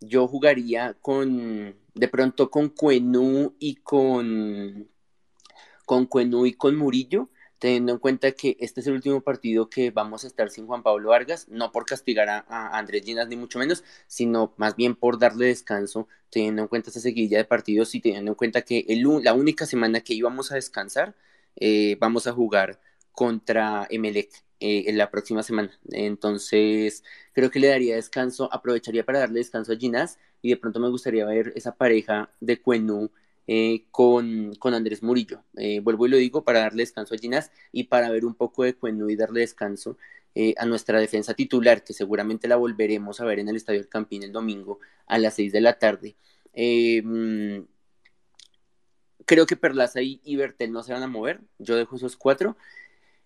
yo 0.00 0.26
jugaría 0.28 0.94
con, 1.00 1.76
de 1.94 2.08
pronto 2.08 2.50
con 2.50 2.68
Cuenú 2.68 3.54
y 3.58 3.76
con, 3.76 4.88
con 5.86 6.06
Cuenú 6.06 6.46
y 6.46 6.54
con 6.54 6.76
Murillo, 6.76 7.28
teniendo 7.58 7.92
en 7.92 7.98
cuenta 7.98 8.32
que 8.32 8.56
este 8.58 8.80
es 8.80 8.88
el 8.88 8.94
último 8.94 9.20
partido 9.20 9.70
que 9.70 9.92
vamos 9.92 10.24
a 10.24 10.26
estar 10.26 10.50
sin 10.50 10.66
Juan 10.66 10.82
Pablo 10.82 11.10
Vargas, 11.10 11.48
no 11.48 11.70
por 11.70 11.84
castigar 11.86 12.28
a, 12.28 12.76
Andrés 12.76 13.04
Ginas 13.04 13.28
ni 13.28 13.36
mucho 13.36 13.58
menos, 13.60 13.84
sino 14.08 14.52
más 14.56 14.74
bien 14.74 14.96
por 14.96 15.18
darle 15.18 15.46
descanso, 15.46 16.08
teniendo 16.30 16.62
en 16.62 16.68
cuenta 16.68 16.90
esa 16.90 16.98
seguidilla 16.98 17.38
de 17.38 17.44
partidos 17.44 17.94
y 17.94 18.00
teniendo 18.00 18.32
en 18.32 18.34
cuenta 18.34 18.62
que 18.62 18.84
el, 18.88 19.04
la 19.22 19.32
única 19.34 19.66
semana 19.66 20.00
que 20.00 20.14
íbamos 20.14 20.50
a 20.50 20.56
descansar, 20.56 21.14
eh, 21.56 21.96
vamos 22.00 22.26
a 22.26 22.32
jugar 22.32 22.80
contra 23.12 23.86
Emelec 23.90 24.30
eh, 24.64 24.84
en 24.88 24.96
la 24.96 25.10
próxima 25.10 25.42
semana. 25.42 25.76
Entonces, 25.90 27.02
creo 27.32 27.50
que 27.50 27.58
le 27.58 27.66
daría 27.66 27.96
descanso, 27.96 28.48
aprovecharía 28.52 29.04
para 29.04 29.18
darle 29.18 29.40
descanso 29.40 29.72
a 29.72 29.76
Ginás 29.76 30.20
y 30.40 30.50
de 30.50 30.56
pronto 30.56 30.78
me 30.78 30.88
gustaría 30.88 31.24
ver 31.26 31.52
esa 31.56 31.74
pareja 31.74 32.30
de 32.38 32.62
Cuenú 32.62 33.10
eh, 33.48 33.86
con, 33.90 34.54
con, 34.60 34.72
Andrés 34.74 35.02
Murillo. 35.02 35.42
Eh, 35.56 35.80
vuelvo 35.80 36.06
y 36.06 36.10
lo 36.10 36.16
digo 36.16 36.44
para 36.44 36.60
darle 36.60 36.84
descanso 36.84 37.12
a 37.12 37.18
Ginás 37.18 37.50
y 37.72 37.84
para 37.84 38.08
ver 38.10 38.24
un 38.24 38.36
poco 38.36 38.62
de 38.62 38.74
Cuenú 38.74 39.10
y 39.10 39.16
darle 39.16 39.40
descanso 39.40 39.98
a 40.56 40.64
nuestra 40.64 41.00
defensa 41.00 41.34
titular, 41.34 41.82
que 41.82 41.92
seguramente 41.92 42.46
la 42.46 42.54
volveremos 42.54 43.20
a 43.20 43.24
ver 43.24 43.40
en 43.40 43.48
el 43.48 43.56
Estadio 43.56 43.80
del 43.80 43.88
Campín 43.88 44.22
el 44.22 44.30
domingo 44.30 44.78
a 45.06 45.18
las 45.18 45.34
6 45.34 45.52
de 45.52 45.60
la 45.60 45.78
tarde. 45.78 46.14
Mm, 46.54 47.64
creo 49.26 49.44
que 49.44 49.56
Perlaza 49.56 50.02
y, 50.02 50.20
y 50.24 50.36
Bertel 50.36 50.72
no 50.72 50.84
se 50.84 50.92
van 50.92 51.02
a 51.02 51.08
mover. 51.08 51.40
Yo 51.58 51.76
dejo 51.76 51.96
esos 51.96 52.16
cuatro. 52.16 52.56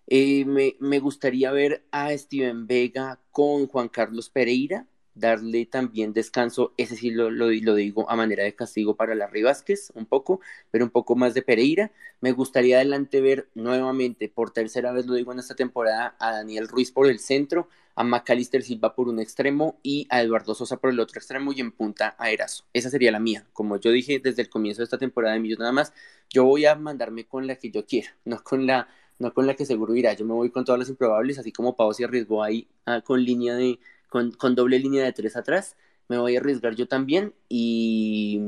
Eh, 0.07 0.45
me, 0.45 0.75
me, 0.79 0.99
gustaría 0.99 1.51
ver 1.51 1.83
a 1.91 2.17
Steven 2.17 2.65
Vega 2.65 3.19
con 3.31 3.67
Juan 3.67 3.89
Carlos 3.89 4.29
Pereira, 4.29 4.87
darle 5.19 5.65
también 5.65 6.13
descanso, 6.13 6.73
ese 6.77 6.95
sí 6.95 7.11
lo, 7.11 7.29
lo, 7.29 7.49
digo 7.49 8.09
a 8.09 8.15
manera 8.15 8.43
de 8.43 8.55
castigo 8.55 8.95
para 8.95 9.15
Larry 9.15 9.43
Vázquez, 9.43 9.91
un 9.95 10.05
poco, 10.05 10.39
pero 10.71 10.85
un 10.85 10.91
poco 10.91 11.15
más 11.15 11.33
de 11.33 11.41
Pereira. 11.41 11.91
Me 12.21 12.31
gustaría 12.31 12.77
adelante 12.77 13.21
ver 13.21 13.49
nuevamente, 13.53 14.29
por 14.29 14.51
tercera 14.51 14.91
vez 14.91 15.05
lo 15.07 15.15
digo 15.15 15.31
en 15.33 15.39
esta 15.39 15.55
temporada, 15.55 16.15
a 16.19 16.31
Daniel 16.31 16.67
Ruiz 16.67 16.91
por 16.91 17.07
el 17.07 17.19
centro, 17.19 17.67
a 17.95 18.03
Macalister 18.03 18.63
Silva 18.63 18.95
por 18.95 19.09
un 19.09 19.19
extremo 19.19 19.79
y 19.83 20.07
a 20.09 20.21
Eduardo 20.21 20.53
Sosa 20.53 20.77
por 20.77 20.91
el 20.91 20.99
otro 20.99 21.19
extremo 21.19 21.51
y 21.51 21.61
en 21.61 21.71
punta 21.71 22.15
a 22.19 22.29
Erazo. 22.31 22.65
Esa 22.73 22.89
sería 22.89 23.11
la 23.11 23.19
mía. 23.19 23.45
Como 23.53 23.77
yo 23.77 23.91
dije 23.91 24.19
desde 24.19 24.43
el 24.43 24.49
comienzo 24.49 24.81
de 24.81 24.85
esta 24.85 24.97
temporada 24.99 25.33
de 25.33 25.39
Millos 25.39 25.59
nada 25.59 25.71
más, 25.71 25.93
yo 26.29 26.45
voy 26.45 26.65
a 26.65 26.75
mandarme 26.75 27.25
con 27.25 27.47
la 27.47 27.55
que 27.55 27.71
yo 27.71 27.85
quiera, 27.85 28.15
no 28.23 28.43
con 28.43 28.67
la 28.67 28.87
no 29.19 29.33
con 29.33 29.47
la 29.47 29.55
que 29.55 29.65
seguro 29.65 29.95
irá. 29.95 30.13
Yo 30.13 30.25
me 30.25 30.33
voy 30.33 30.49
con 30.49 30.65
todas 30.65 30.79
las 30.79 30.89
improbables, 30.89 31.39
así 31.39 31.51
como 31.51 31.75
Pau 31.75 31.93
se 31.93 32.05
arriesgó 32.05 32.43
ahí 32.43 32.67
ah, 32.85 33.01
con 33.01 33.23
línea 33.23 33.55
de, 33.55 33.79
con, 34.09 34.31
con, 34.31 34.55
doble 34.55 34.79
línea 34.79 35.03
de 35.03 35.13
tres 35.13 35.35
atrás. 35.35 35.75
Me 36.07 36.17
voy 36.17 36.35
a 36.35 36.39
arriesgar 36.39 36.75
yo 36.75 36.87
también 36.87 37.33
y, 37.49 38.39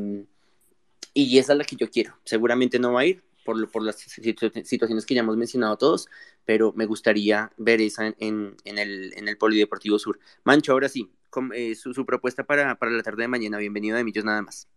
y 1.13 1.37
esa 1.37 1.53
es 1.53 1.57
la 1.57 1.65
que 1.65 1.75
yo 1.75 1.89
quiero. 1.89 2.15
Seguramente 2.23 2.79
no 2.79 2.93
va 2.93 3.01
a 3.01 3.05
ir 3.05 3.23
por, 3.43 3.69
por 3.71 3.83
las 3.83 3.95
situaciones 3.97 5.05
que 5.05 5.15
ya 5.15 5.21
hemos 5.21 5.37
mencionado 5.37 5.77
todos, 5.77 6.07
pero 6.45 6.71
me 6.75 6.85
gustaría 6.85 7.51
ver 7.57 7.81
esa 7.81 8.07
en, 8.19 8.55
en, 8.63 8.77
el, 8.77 9.13
en 9.17 9.27
el 9.27 9.37
Polideportivo 9.37 9.97
Sur. 9.99 10.19
Mancho, 10.43 10.71
ahora 10.71 10.87
sí, 10.87 11.09
con, 11.29 11.51
eh, 11.53 11.75
su, 11.75 11.93
su, 11.93 12.05
propuesta 12.05 12.43
para, 12.43 12.75
para 12.75 12.91
la 12.91 13.03
tarde 13.03 13.23
de 13.23 13.27
mañana. 13.27 13.57
Bienvenido 13.57 13.97
de 13.97 14.03
Millos 14.03 14.25
nada 14.25 14.41
más. 14.41 14.67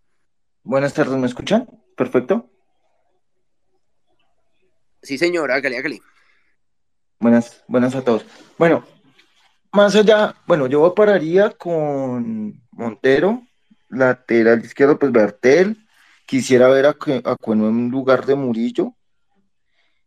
Buenas 0.65 0.95
tardes, 0.95 1.17
¿me 1.19 1.27
escuchan? 1.27 1.69
Perfecto. 1.97 2.49
Sí, 5.03 5.19
señor, 5.19 5.51
hágale, 5.51 5.79
hágale. 5.79 6.01
Buenas, 7.19 7.65
buenas 7.67 7.95
a 7.97 8.03
todos. 8.03 8.25
Bueno, 8.57 8.85
más 9.73 9.95
allá, 9.97 10.37
bueno, 10.47 10.69
yo 10.69 10.95
pararía 10.95 11.51
con 11.51 12.63
Montero, 12.71 13.43
lateral 13.89 14.65
izquierdo, 14.65 14.99
pues 14.99 15.11
Bertel. 15.11 15.87
Quisiera 16.27 16.69
ver 16.69 16.87
a, 16.87 16.91
a 17.25 17.37
en 17.47 17.91
lugar 17.91 18.27
de 18.27 18.37
Murillo. 18.37 18.95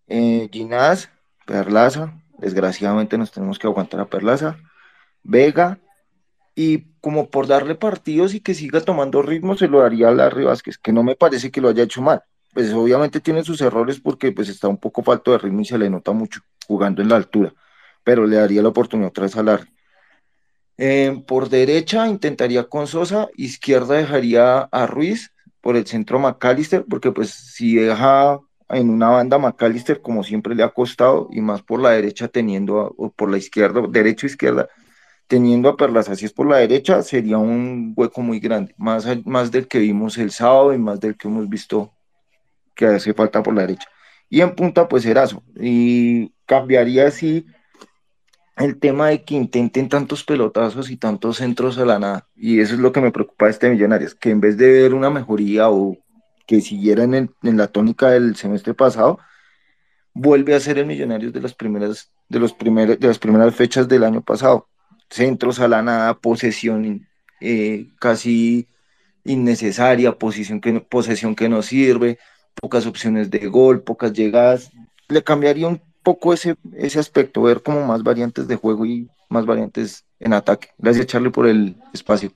Eh, 0.07 0.49
Ginás, 0.51 1.09
Perlaza, 1.45 2.13
desgraciadamente 2.37 3.17
nos 3.17 3.31
tenemos 3.31 3.59
que 3.59 3.67
aguantar 3.67 3.99
a 3.99 4.09
Perlaza. 4.09 4.57
Vega, 5.23 5.79
y 6.55 6.93
como 7.01 7.29
por 7.29 7.47
darle 7.47 7.75
partidos 7.75 8.33
y 8.33 8.39
que 8.39 8.53
siga 8.53 8.79
tomando 8.81 9.21
ritmo, 9.21 9.57
se 9.57 9.67
lo 9.67 9.81
daría 9.81 10.07
a 10.07 10.11
Larry 10.11 10.45
Vázquez, 10.45 10.77
que 10.77 10.93
no 10.93 11.03
me 11.03 11.15
parece 11.15 11.51
que 11.51 11.59
lo 11.59 11.69
haya 11.69 11.83
hecho 11.83 12.01
mal 12.01 12.23
pues 12.55 12.73
obviamente 12.73 13.19
tiene 13.19 13.43
sus 13.43 13.59
errores 13.59 13.99
porque 13.99 14.31
pues 14.31 14.47
está 14.47 14.69
un 14.69 14.77
poco 14.77 15.03
falto 15.03 15.31
de 15.31 15.39
ritmo 15.39 15.59
y 15.61 15.65
se 15.65 15.77
le 15.77 15.89
nota 15.89 16.13
mucho 16.13 16.39
jugando 16.65 17.01
en 17.01 17.09
la 17.09 17.17
altura, 17.17 17.53
pero 18.03 18.25
le 18.25 18.37
daría 18.37 18.61
la 18.61 18.69
oportunidad 18.69 19.09
otra 19.09 19.25
vez 19.25 19.35
a. 19.35 19.67
Eh, 20.77 21.21
por 21.27 21.49
derecha 21.49 22.07
intentaría 22.07 22.63
con 22.63 22.87
Sosa, 22.87 23.27
izquierda 23.35 23.95
dejaría 23.95 24.61
a 24.61 24.87
Ruiz, 24.87 25.33
por 25.59 25.75
el 25.75 25.85
centro 25.85 26.17
McAllister, 26.17 26.85
porque 26.89 27.11
pues 27.11 27.31
si 27.31 27.75
deja 27.75 28.39
en 28.69 28.89
una 28.89 29.09
banda 29.09 29.37
McAllister 29.37 30.01
como 30.01 30.23
siempre 30.23 30.55
le 30.55 30.63
ha 30.63 30.69
costado 30.69 31.27
y 31.31 31.41
más 31.41 31.61
por 31.61 31.81
la 31.81 31.89
derecha 31.89 32.29
teniendo, 32.29 32.95
o 32.97 33.11
por 33.11 33.29
la 33.29 33.37
izquierda, 33.37 33.81
derecha 33.89 34.27
izquierda, 34.27 34.69
teniendo 35.27 35.67
a 35.67 35.75
Perlas, 35.75 36.07
así 36.07 36.23
es 36.23 36.31
por 36.31 36.47
la 36.47 36.57
derecha, 36.57 37.01
sería 37.01 37.37
un 37.37 37.93
hueco 37.97 38.21
muy 38.21 38.39
grande, 38.39 38.73
más, 38.77 39.05
más 39.25 39.51
del 39.51 39.67
que 39.67 39.79
vimos 39.79 40.17
el 40.17 40.31
sábado 40.31 40.73
y 40.73 40.77
más 40.77 41.01
del 41.01 41.17
que 41.17 41.27
hemos 41.27 41.49
visto 41.49 41.94
que 42.75 42.85
hace 42.87 43.13
falta 43.13 43.41
por 43.41 43.55
la 43.55 43.61
derecha. 43.61 43.87
Y 44.29 44.41
en 44.41 44.55
punta, 44.55 44.87
pues 44.87 45.05
Erazo. 45.05 45.43
Y 45.59 46.33
cambiaría 46.45 47.07
así 47.07 47.45
el 48.57 48.79
tema 48.79 49.09
de 49.09 49.23
que 49.23 49.35
intenten 49.35 49.89
tantos 49.89 50.23
pelotazos 50.23 50.89
y 50.89 50.97
tantos 50.97 51.37
centros 51.37 51.77
a 51.77 51.85
la 51.85 51.99
nada. 51.99 52.27
Y 52.35 52.59
eso 52.59 52.73
es 52.75 52.79
lo 52.79 52.91
que 52.91 53.01
me 53.01 53.11
preocupa 53.11 53.45
de 53.45 53.51
este 53.51 53.69
Millonarios, 53.69 54.15
que 54.15 54.29
en 54.29 54.39
vez 54.39 54.57
de 54.57 54.71
ver 54.71 54.93
una 54.93 55.09
mejoría 55.09 55.69
o 55.69 55.97
que 56.47 56.61
siguiera 56.61 57.03
en, 57.03 57.31
la 57.41 57.67
tónica 57.67 58.09
del 58.11 58.35
semestre 58.35 58.73
pasado, 58.73 59.19
vuelve 60.13 60.55
a 60.55 60.59
ser 60.59 60.77
el 60.77 60.85
Millonarios 60.85 61.33
de 61.33 61.41
las 61.41 61.53
primeras, 61.53 62.11
de 62.29 62.39
los 62.39 62.53
primeros, 62.53 62.99
de 62.99 63.07
las 63.07 63.19
primeras 63.19 63.53
fechas 63.55 63.87
del 63.87 64.03
año 64.03 64.21
pasado. 64.21 64.69
Centros 65.09 65.59
a 65.59 65.67
la 65.67 65.81
nada, 65.81 66.13
posesión 66.15 67.07
eh, 67.41 67.87
casi 67.99 68.67
innecesaria, 69.25 70.17
posición 70.17 70.61
que, 70.61 70.79
posesión 70.79 71.35
que 71.35 71.49
no 71.49 71.61
sirve, 71.61 72.19
pocas 72.55 72.85
opciones 72.85 73.29
de 73.29 73.47
gol, 73.47 73.83
pocas 73.83 74.13
llegadas. 74.13 74.71
Le 75.07 75.23
cambiaría 75.23 75.67
un 75.67 75.81
poco 76.03 76.33
ese, 76.33 76.55
ese 76.73 76.99
aspecto, 76.99 77.41
ver 77.41 77.61
como 77.61 77.85
más 77.85 78.03
variantes 78.03 78.47
de 78.47 78.55
juego 78.55 78.85
y 78.85 79.09
más 79.29 79.45
variantes 79.45 80.05
en 80.19 80.33
ataque. 80.33 80.69
Gracias, 80.77 81.07
Charlie, 81.07 81.31
por 81.31 81.47
el 81.47 81.75
espacio. 81.93 82.31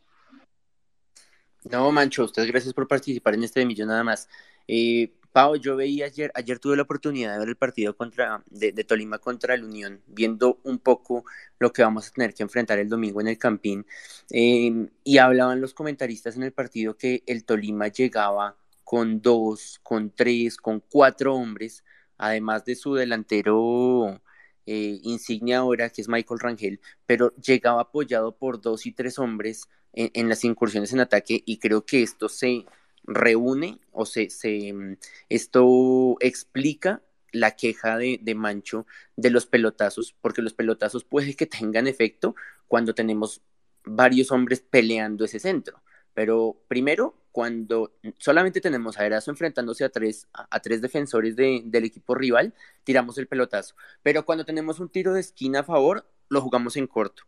No, 1.64 1.92
Mancho, 1.92 2.24
ustedes 2.24 2.50
gracias 2.50 2.74
por 2.74 2.88
participar 2.88 3.34
en 3.34 3.44
este 3.44 3.60
de 3.60 3.66
millón 3.66 3.90
nada 3.90 4.04
más. 4.04 4.28
Eh, 4.68 5.12
Pau, 5.32 5.56
yo 5.56 5.76
veía 5.76 6.06
ayer, 6.06 6.32
ayer 6.34 6.58
tuve 6.58 6.76
la 6.76 6.82
oportunidad 6.82 7.34
de 7.34 7.40
ver 7.40 7.50
el 7.50 7.56
partido 7.56 7.96
contra, 7.96 8.44
de, 8.50 8.72
Tolima 8.84 9.20
contra 9.20 9.54
el 9.54 9.64
Unión, 9.64 10.02
viendo 10.08 10.60
un 10.64 10.80
poco 10.80 11.26
lo 11.60 11.72
que 11.72 11.84
vamos 11.84 12.08
a 12.08 12.12
tener 12.12 12.34
que 12.34 12.42
enfrentar 12.42 12.80
el 12.80 12.90
domingo 12.90 13.22
en 13.22 13.28
el 13.28 13.38
Campín. 13.38 13.86
Eh, 14.32 14.88
y 15.04 15.18
hablaban 15.20 15.62
los 15.62 15.74
comentaristas 15.74 16.36
en 16.36 16.44
el 16.44 16.52
partido 16.52 16.98
que 16.98 17.24
el 17.28 17.44
Tolima 17.44 17.90
llegaba 17.90 18.56
con 18.90 19.22
dos, 19.22 19.80
con 19.84 20.10
tres, 20.10 20.58
con 20.58 20.80
cuatro 20.80 21.36
hombres 21.36 21.84
además 22.18 22.66
de 22.66 22.74
su 22.76 22.96
delantero 22.96 24.20
eh, 24.66 25.00
insignia 25.04 25.60
ahora, 25.60 25.92
que 25.92 26.02
es 26.02 26.10
Michael 26.10 26.40
Rangel, 26.40 26.82
pero 27.06 27.32
llegaba 27.36 27.82
apoyado 27.82 28.36
por 28.36 28.60
dos 28.60 28.88
y 28.88 28.92
tres 28.92 29.20
hombres 29.20 29.70
en, 29.94 30.28
las 30.28 30.44
incursiones 30.44 30.92
en 30.92 31.02
ataque 31.02 31.44
y 31.46 31.60
creo 31.60 31.86
que 31.86 32.02
esto 32.02 32.30
se 32.30 32.66
reúne 33.04 33.80
o 33.92 34.08
se, 34.08 34.32
se 34.32 34.74
mm, 34.74 34.98
esto 35.30 36.18
explica 36.20 37.04
la 37.32 37.52
queja 37.52 37.96
de, 37.96 38.20
de, 38.20 38.34
Mancho 38.34 38.88
de 39.16 39.30
los 39.30 39.46
pelotazos, 39.46 40.16
porque 40.20 40.42
los 40.42 40.56
pelotazos 40.56 41.04
puede 41.04 41.36
que 41.36 41.46
tengan 41.46 41.86
efecto 41.86 42.36
cuando 42.68 42.96
tenemos 42.96 43.44
varios 43.84 44.32
hombres 44.32 44.62
peleando 44.62 45.26
ese 45.26 45.40
centro. 45.40 45.84
Pero 46.16 46.60
primero, 46.68 47.19
cuando 47.32 47.94
solamente 48.18 48.62
tenemos 48.62 48.98
a 48.98 49.06
Erazo 49.06 49.32
enfrentándose 49.32 49.84
a 49.84 49.90
tres, 49.90 50.28
a, 50.34 50.60
tres 50.60 50.82
defensores 50.82 51.36
del 51.36 51.86
equipo 51.86 52.16
rival, 52.16 52.54
tiramos 52.84 53.18
el 53.18 53.28
pelotazo. 53.28 53.76
Pero 54.04 54.26
cuando 54.26 54.46
tenemos 54.46 54.80
un 54.80 54.90
tiro 54.90 55.14
de 55.14 55.22
esquina 55.22 55.60
a 55.60 55.64
favor, 55.64 56.10
lo 56.30 56.42
jugamos 56.42 56.76
en 56.78 56.88
corto. 56.88 57.24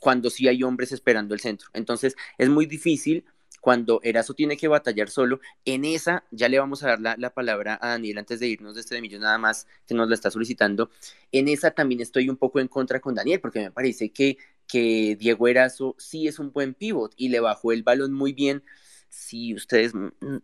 Cuando 0.00 0.30
sí 0.30 0.48
hay 0.48 0.62
hombres 0.62 0.92
esperando 0.92 1.34
el 1.34 1.40
centro. 1.40 1.68
Entonces 1.74 2.16
es 2.38 2.48
muy 2.48 2.66
difícil 2.66 3.24
cuando 3.62 4.00
Erazo 4.02 4.34
tiene 4.34 4.56
que 4.56 4.66
batallar 4.66 5.08
solo, 5.08 5.40
en 5.64 5.84
esa 5.84 6.24
ya 6.32 6.48
le 6.48 6.58
vamos 6.58 6.82
a 6.82 6.96
dar 6.96 7.18
la, 7.18 7.30
palabra 7.30 7.78
a 7.80 7.90
Daniel 7.90 8.18
antes 8.18 8.40
de 8.40 8.48
irnos 8.48 8.74
de 8.74 8.80
este 8.80 8.96
de 8.96 9.00
millón 9.00 9.20
nada 9.20 9.38
más 9.38 9.68
que 9.86 9.94
nos 9.94 10.08
la 10.08 10.16
está 10.16 10.32
solicitando. 10.32 10.90
En 11.30 11.46
esa 11.46 11.70
también 11.70 12.00
estoy 12.00 12.28
un 12.28 12.36
poco 12.36 12.58
en 12.58 12.66
contra 12.66 12.98
con 12.98 13.14
Daniel 13.14 13.40
porque 13.40 13.60
me 13.60 13.70
parece 13.70 14.10
que, 14.10 14.36
que 14.66 15.16
Diego 15.16 15.46
Erazo 15.46 15.94
sí 15.96 16.26
es 16.26 16.40
un 16.40 16.52
buen 16.52 16.74
pivot 16.74 17.14
y 17.16 17.28
le 17.28 17.38
bajó 17.38 17.70
el 17.70 17.84
balón 17.84 18.12
muy 18.12 18.32
bien 18.32 18.64
si 19.12 19.54
ustedes 19.54 19.92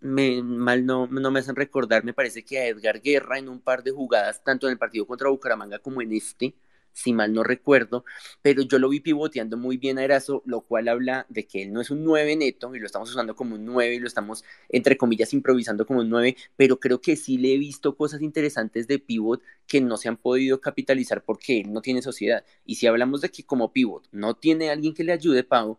me, 0.02 0.42
mal 0.42 0.84
no, 0.84 1.06
no, 1.06 1.30
me 1.30 1.38
hacen 1.40 1.56
recordar, 1.56 2.04
me 2.04 2.12
parece 2.12 2.44
que 2.44 2.58
a 2.58 2.66
Edgar 2.66 3.00
Guerra 3.00 3.38
en 3.38 3.48
un 3.48 3.60
par 3.62 3.82
de 3.82 3.92
jugadas, 3.92 4.44
tanto 4.44 4.66
en 4.66 4.72
el 4.72 4.78
partido 4.78 5.06
contra 5.06 5.30
Bucaramanga 5.30 5.78
como 5.78 6.02
en 6.02 6.12
este, 6.12 6.54
si 6.92 7.14
mal 7.14 7.32
no 7.32 7.44
recuerdo, 7.44 8.04
pero 8.42 8.60
yo 8.60 8.78
lo 8.78 8.90
vi 8.90 9.00
pivoteando 9.00 9.56
muy 9.56 9.78
bien 9.78 9.98
a 9.98 10.04
Erazo, 10.04 10.42
lo 10.44 10.60
cual 10.60 10.88
habla 10.88 11.24
de 11.30 11.46
que 11.46 11.62
él 11.62 11.72
no 11.72 11.80
es 11.80 11.90
un 11.90 12.04
9 12.04 12.36
neto 12.36 12.74
y 12.74 12.78
lo 12.78 12.84
estamos 12.84 13.08
usando 13.10 13.34
como 13.34 13.54
un 13.54 13.64
9 13.64 13.94
y 13.94 14.00
lo 14.00 14.06
estamos, 14.06 14.44
entre 14.68 14.98
comillas, 14.98 15.32
improvisando 15.32 15.86
como 15.86 16.00
un 16.00 16.10
9, 16.10 16.36
pero 16.54 16.78
creo 16.78 17.00
que 17.00 17.16
sí 17.16 17.38
le 17.38 17.54
he 17.54 17.58
visto 17.58 17.96
cosas 17.96 18.20
interesantes 18.20 18.86
de 18.86 18.98
pivot 18.98 19.42
que 19.66 19.80
no 19.80 19.96
se 19.96 20.08
han 20.10 20.18
podido 20.18 20.60
capitalizar 20.60 21.24
porque 21.24 21.60
él 21.60 21.72
no 21.72 21.80
tiene 21.80 22.02
sociedad. 22.02 22.44
Y 22.66 22.74
si 22.74 22.86
hablamos 22.86 23.22
de 23.22 23.30
que 23.30 23.44
como 23.44 23.72
pivot 23.72 24.08
no 24.12 24.34
tiene 24.36 24.68
alguien 24.68 24.92
que 24.92 25.04
le 25.04 25.12
ayude, 25.12 25.42
Pau, 25.42 25.78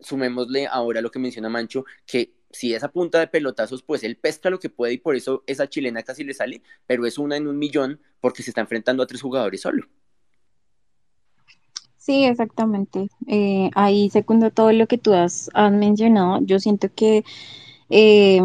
sumémosle 0.00 0.66
ahora 0.66 1.00
lo 1.00 1.10
que 1.10 1.18
menciona 1.18 1.48
Mancho, 1.48 1.84
que 2.06 2.34
si 2.50 2.74
esa 2.74 2.90
punta 2.90 3.18
de 3.18 3.26
pelotazos, 3.26 3.82
pues 3.82 4.02
él 4.02 4.16
pesca 4.16 4.50
lo 4.50 4.58
que 4.58 4.70
puede 4.70 4.94
y 4.94 4.98
por 4.98 5.16
eso 5.16 5.42
esa 5.46 5.68
chilena 5.68 6.02
casi 6.02 6.24
le 6.24 6.34
sale, 6.34 6.62
pero 6.86 7.06
es 7.06 7.18
una 7.18 7.36
en 7.36 7.46
un 7.46 7.58
millón 7.58 8.00
porque 8.20 8.42
se 8.42 8.50
está 8.50 8.60
enfrentando 8.60 9.02
a 9.02 9.06
tres 9.06 9.20
jugadores 9.20 9.60
solo. 9.60 9.86
Sí, 11.98 12.24
exactamente. 12.24 13.08
Eh, 13.26 13.68
ahí 13.74 14.10
segundo 14.10 14.50
todo 14.52 14.72
lo 14.72 14.86
que 14.86 14.96
tú 14.96 15.12
has, 15.12 15.50
mencionado. 15.72 16.38
Yo 16.42 16.60
siento 16.60 16.88
que 16.94 17.24
eh, 17.90 18.40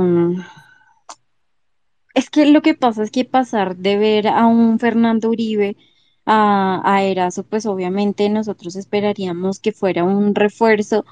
es 2.16 2.30
que 2.30 2.45
lo 2.47 2.62
que 2.62 2.74
pasa 2.74 3.04
es 3.04 3.12
que 3.12 3.24
pasar 3.24 3.78
de 3.78 3.97
ver 3.97 4.28
a 4.28 4.47
un 4.47 4.80
Fernando 4.80 5.30
Uribe 5.30 5.78
a, 6.26 6.82
a 6.84 7.30
pues 7.49 7.65
obviamente 7.65 8.30
nosotros 8.30 8.76
esperaríamos 8.76 9.59
que 9.59 9.72
fuera 9.72 10.03
un 10.03 10.36
refuerzo 10.36 11.05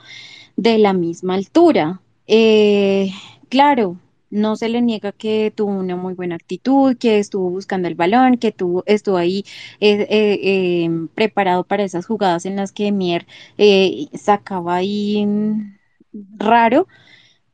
de 0.55 0.77
la 0.77 0.93
misma 0.93 1.35
altura. 1.35 2.01
Eh, 2.27 3.11
claro, 3.49 3.97
no 4.29 4.55
se 4.55 4.69
le 4.69 4.81
niega 4.81 5.11
que 5.11 5.51
tuvo 5.55 5.71
una 5.71 5.95
muy 5.95 6.13
buena 6.13 6.35
actitud, 6.35 6.97
que 6.97 7.19
estuvo 7.19 7.49
buscando 7.49 7.87
el 7.87 7.95
balón, 7.95 8.37
que 8.37 8.51
tuvo, 8.51 8.83
estuvo 8.85 9.17
ahí 9.17 9.45
eh, 9.79 10.07
eh, 10.09 10.83
em, 10.85 11.07
preparado 11.09 11.63
para 11.63 11.83
esas 11.83 12.05
jugadas 12.05 12.45
en 12.45 12.55
las 12.55 12.71
que 12.71 12.91
Mier 12.91 13.25
sacaba 14.13 14.75
ahí 14.75 15.25
mm, 15.25 15.77
raro. 16.37 16.87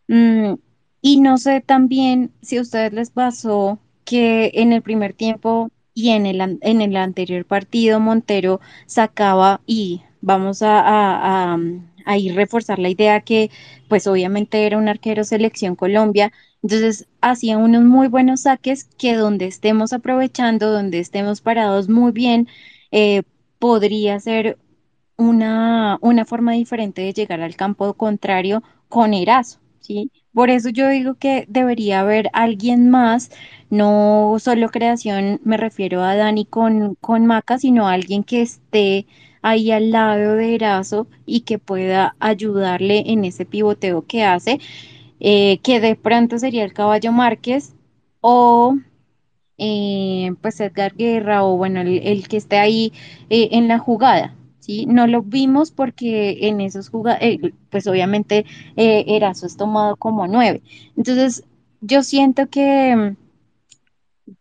Mm, 0.07 0.55
y 1.01 1.21
no 1.21 1.37
sé 1.37 1.61
también 1.61 2.31
si 2.41 2.57
a 2.57 2.61
ustedes 2.61 2.93
les 2.93 3.11
pasó 3.11 3.79
que 4.05 4.51
en 4.55 4.73
el 4.73 4.81
primer 4.81 5.13
tiempo 5.13 5.71
y 5.95 6.11
en 6.11 6.27
el, 6.27 6.59
en 6.61 6.81
el 6.81 6.95
anterior 6.97 7.45
partido 7.45 7.99
Montero 7.99 8.61
sacaba 8.85 9.61
y 9.65 10.03
vamos 10.21 10.61
a, 10.61 11.53
a, 12.05 12.17
ir 12.17 12.35
reforzar 12.35 12.77
la 12.79 12.89
idea 12.89 13.21
que 13.21 13.49
pues 13.87 14.05
obviamente 14.07 14.65
era 14.67 14.77
un 14.77 14.87
arquero 14.89 15.23
selección 15.23 15.75
Colombia, 15.75 16.31
entonces 16.61 17.07
hacía 17.21 17.57
unos 17.57 17.83
muy 17.83 18.07
buenos 18.09 18.41
saques 18.43 18.85
que 18.97 19.15
donde 19.15 19.45
estemos 19.47 19.93
aprovechando, 19.93 20.71
donde 20.71 20.99
estemos 20.99 21.41
parados 21.41 21.89
muy 21.89 22.11
bien, 22.11 22.47
eh, 22.91 23.23
podría 23.59 24.19
ser 24.19 24.57
una, 25.17 25.97
una 26.01 26.25
forma 26.25 26.53
diferente 26.53 27.01
de 27.01 27.13
llegar 27.13 27.41
al 27.41 27.55
campo 27.55 27.93
contrario 27.95 28.63
con 28.89 29.13
Erazo, 29.13 29.59
¿sí? 29.79 30.11
Por 30.35 30.49
eso 30.51 30.69
yo 30.69 30.87
digo 30.89 31.15
que 31.15 31.45
debería 31.49 32.01
haber 32.01 32.29
alguien 32.33 32.89
más, 32.91 33.31
no 33.71 34.35
solo 34.39 34.69
creación, 34.69 35.39
me 35.43 35.57
refiero 35.57 36.03
a 36.03 36.15
Dani 36.15 36.45
con, 36.45 36.95
con 37.01 37.25
Maca, 37.25 37.57
sino 37.57 37.87
alguien 37.87 38.23
que 38.23 38.41
esté 38.43 39.07
ahí 39.41 39.71
al 39.71 39.89
lado 39.91 40.35
de 40.35 40.53
Erazo 40.55 41.07
y 41.25 41.41
que 41.41 41.57
pueda 41.59 42.15
ayudarle 42.19 43.03
en 43.07 43.25
ese 43.25 43.45
pivoteo 43.45 44.05
que 44.05 44.23
hace, 44.23 44.59
eh, 45.19 45.59
que 45.63 45.79
de 45.81 45.95
pronto 45.95 46.37
sería 46.39 46.63
el 46.65 46.73
caballo 46.73 47.11
Márquez 47.13 47.75
o 48.21 48.75
eh, 49.57 50.33
pues 50.41 50.59
Edgar 50.61 50.95
Guerra 50.95 51.43
o 51.45 51.57
bueno, 51.57 51.81
el, 51.81 52.27
que 52.27 52.37
esté 52.37 52.57
ahí 52.59 52.93
eh, 53.29 53.49
en 53.53 53.67
la 53.69 53.79
jugada. 53.79 54.35
¿Sí? 54.65 54.85
No 54.87 55.07
lo 55.07 55.21
vimos 55.23 55.71
porque 55.71 56.47
en 56.47 56.61
esos 56.61 56.89
jugadas, 56.89 57.19
eh, 57.21 57.53
pues 57.69 57.87
obviamente 57.87 58.45
eh, 58.75 59.03
Erazo 59.07 59.45
es 59.47 59.57
tomado 59.57 59.95
como 59.97 60.27
nueve. 60.27 60.61
Entonces, 60.97 61.43
yo 61.81 62.03
siento 62.03 62.49
que, 62.49 63.15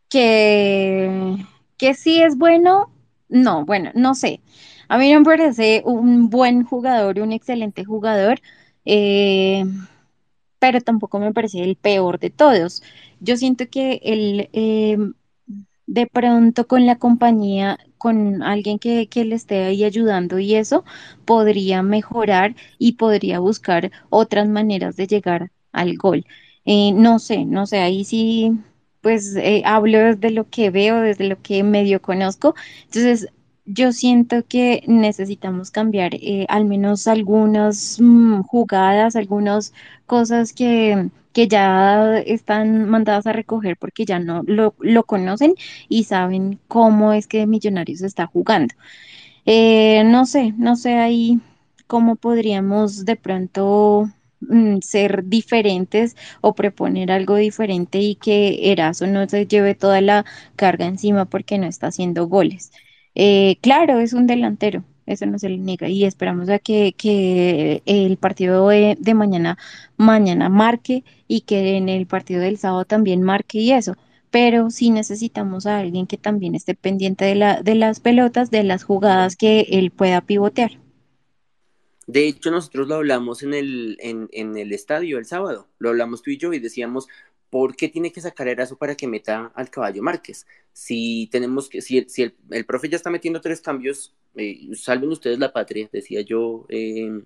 que, 0.08 1.36
que 1.78 1.94
sí 1.94 2.22
es 2.22 2.36
bueno, 2.38 2.90
no, 3.28 3.64
bueno, 3.64 3.90
no 3.94 4.14
sé. 4.14 4.40
A 4.88 4.98
mí 4.98 5.12
no 5.12 5.20
me 5.20 5.24
parece 5.24 5.82
un 5.84 6.28
buen 6.30 6.64
jugador, 6.64 7.18
un 7.20 7.32
excelente 7.32 7.84
jugador, 7.84 8.40
eh, 8.84 9.64
pero 10.58 10.80
tampoco 10.80 11.18
me 11.20 11.32
parece 11.32 11.62
el 11.62 11.76
peor 11.76 12.18
de 12.20 12.30
todos. 12.30 12.82
Yo 13.20 13.36
siento 13.36 13.66
que 13.70 14.00
el 14.04 14.48
de 15.86 16.06
pronto 16.06 16.66
con 16.66 16.86
la 16.86 16.96
compañía, 16.96 17.78
con 18.04 18.42
alguien 18.42 18.78
que, 18.78 19.08
le 19.14 19.34
esté 19.34 19.64
ahí 19.64 19.82
ayudando 19.82 20.38
y 20.38 20.56
eso, 20.56 20.84
podría 21.24 21.82
mejorar 21.82 22.54
y 22.78 22.92
podría 22.96 23.38
buscar 23.38 23.90
otras 24.10 24.46
maneras 24.46 24.96
de 24.96 25.06
llegar 25.06 25.50
al 25.72 25.96
gol. 25.96 26.26
Eh, 26.66 26.92
no 26.92 27.18
sé, 27.18 27.46
no 27.46 27.64
sé, 27.66 27.78
ahí 27.78 28.04
sí, 28.04 28.52
pues 29.00 29.34
eh, 29.36 29.62
hablo 29.64 29.98
desde 30.00 30.30
lo 30.32 30.50
que 30.50 30.68
veo, 30.68 31.00
desde 31.00 31.28
lo 31.28 31.40
que 31.40 31.62
medio 31.62 32.02
conozco. 32.02 32.54
Entonces, 32.84 33.28
yo 33.64 33.90
siento 33.92 34.44
que 34.46 34.82
necesitamos 34.86 35.70
cambiar 35.70 36.14
eh, 36.16 36.44
al 36.50 36.66
menos 36.66 37.08
algunas 37.08 37.98
mm, 38.02 38.42
jugadas, 38.42 39.16
algunas 39.16 39.72
cosas 40.04 40.52
que 40.52 41.08
que 41.34 41.48
ya 41.48 42.18
están 42.20 42.88
mandadas 42.90 43.26
a 43.26 43.32
recoger 43.34 43.76
porque 43.78 44.06
ya 44.06 44.18
no 44.20 44.42
lo, 44.46 44.74
lo 44.80 45.04
conocen 45.04 45.54
y 45.88 46.04
saben 46.04 46.60
cómo 46.68 47.12
es 47.12 47.26
que 47.28 47.46
Millonarios 47.46 48.02
está 48.02 48.26
jugando. 48.26 48.74
Eh, 49.46 50.04
no 50.04 50.26
sé, 50.26 50.52
no 50.56 50.76
sé 50.76 50.94
ahí 50.98 51.40
cómo 51.86 52.16
podríamos 52.16 53.04
de 53.04 53.16
pronto 53.16 54.08
mm, 54.40 54.78
ser 54.80 55.24
diferentes 55.26 56.16
o 56.40 56.54
proponer 56.54 57.10
algo 57.12 57.36
diferente 57.36 57.98
y 57.98 58.16
que 58.16 58.72
Erazo 58.72 59.06
no 59.06 59.28
se 59.28 59.46
lleve 59.46 59.74
toda 59.74 60.00
la 60.00 60.24
carga 60.56 60.86
encima 60.86 61.26
porque 61.26 61.58
no 61.58 61.66
está 61.66 61.88
haciendo 61.88 62.26
goles. 62.28 62.72
Eh, 63.14 63.58
claro, 63.62 64.00
es 64.00 64.12
un 64.12 64.26
delantero, 64.26 64.84
eso 65.06 65.26
no 65.26 65.38
se 65.38 65.48
le 65.48 65.58
niega. 65.58 65.88
Y 65.88 66.04
esperamos 66.04 66.48
a 66.48 66.58
que, 66.58 66.94
que 66.96 67.82
el 67.86 68.16
partido 68.16 68.68
de, 68.68 68.96
mañana, 69.14 69.58
mañana 69.96 70.48
marque 70.48 71.04
y 71.28 71.42
que 71.42 71.76
en 71.76 71.88
el 71.88 72.06
partido 72.06 72.40
del 72.40 72.58
sábado 72.58 72.84
también 72.84 73.22
marque 73.22 73.58
y 73.58 73.72
eso. 73.72 73.96
Pero 74.30 74.70
sí 74.70 74.90
necesitamos 74.90 75.66
a 75.66 75.78
alguien 75.78 76.06
que 76.06 76.16
también 76.16 76.54
esté 76.54 76.74
pendiente 76.74 77.24
de 77.24 77.36
la, 77.36 77.62
de 77.62 77.74
las 77.74 78.00
pelotas, 78.00 78.50
de 78.50 78.64
las 78.64 78.82
jugadas 78.84 79.36
que 79.36 79.66
él 79.70 79.90
pueda 79.90 80.20
pivotear. 80.20 80.72
De 82.06 82.26
hecho, 82.26 82.50
nosotros 82.50 82.88
lo 82.88 82.96
hablamos 82.96 83.42
en 83.42 83.54
el, 83.54 83.96
en, 84.00 84.28
en 84.32 84.56
el 84.58 84.72
estadio 84.72 85.18
el 85.18 85.24
sábado, 85.24 85.68
lo 85.78 85.88
hablamos 85.88 86.22
tú 86.22 86.30
y 86.30 86.36
yo 86.36 86.52
y 86.52 86.58
decíamos, 86.58 87.06
¿por 87.54 87.76
qué 87.76 87.88
tiene 87.88 88.10
que 88.10 88.20
sacar 88.20 88.48
Erazo 88.48 88.76
para 88.76 88.96
que 88.96 89.06
meta 89.06 89.52
al 89.54 89.70
caballo 89.70 90.02
Márquez? 90.02 90.44
Si 90.72 91.28
tenemos 91.30 91.68
que, 91.68 91.82
si, 91.82 91.98
el, 91.98 92.10
si 92.10 92.24
el, 92.24 92.34
el 92.50 92.66
profe 92.66 92.88
ya 92.88 92.96
está 92.96 93.10
metiendo 93.10 93.40
tres 93.40 93.60
cambios, 93.60 94.12
eh, 94.34 94.70
salven 94.74 95.10
ustedes 95.10 95.38
la 95.38 95.52
patria, 95.52 95.88
decía 95.92 96.22
yo 96.22 96.66
eh, 96.68 97.22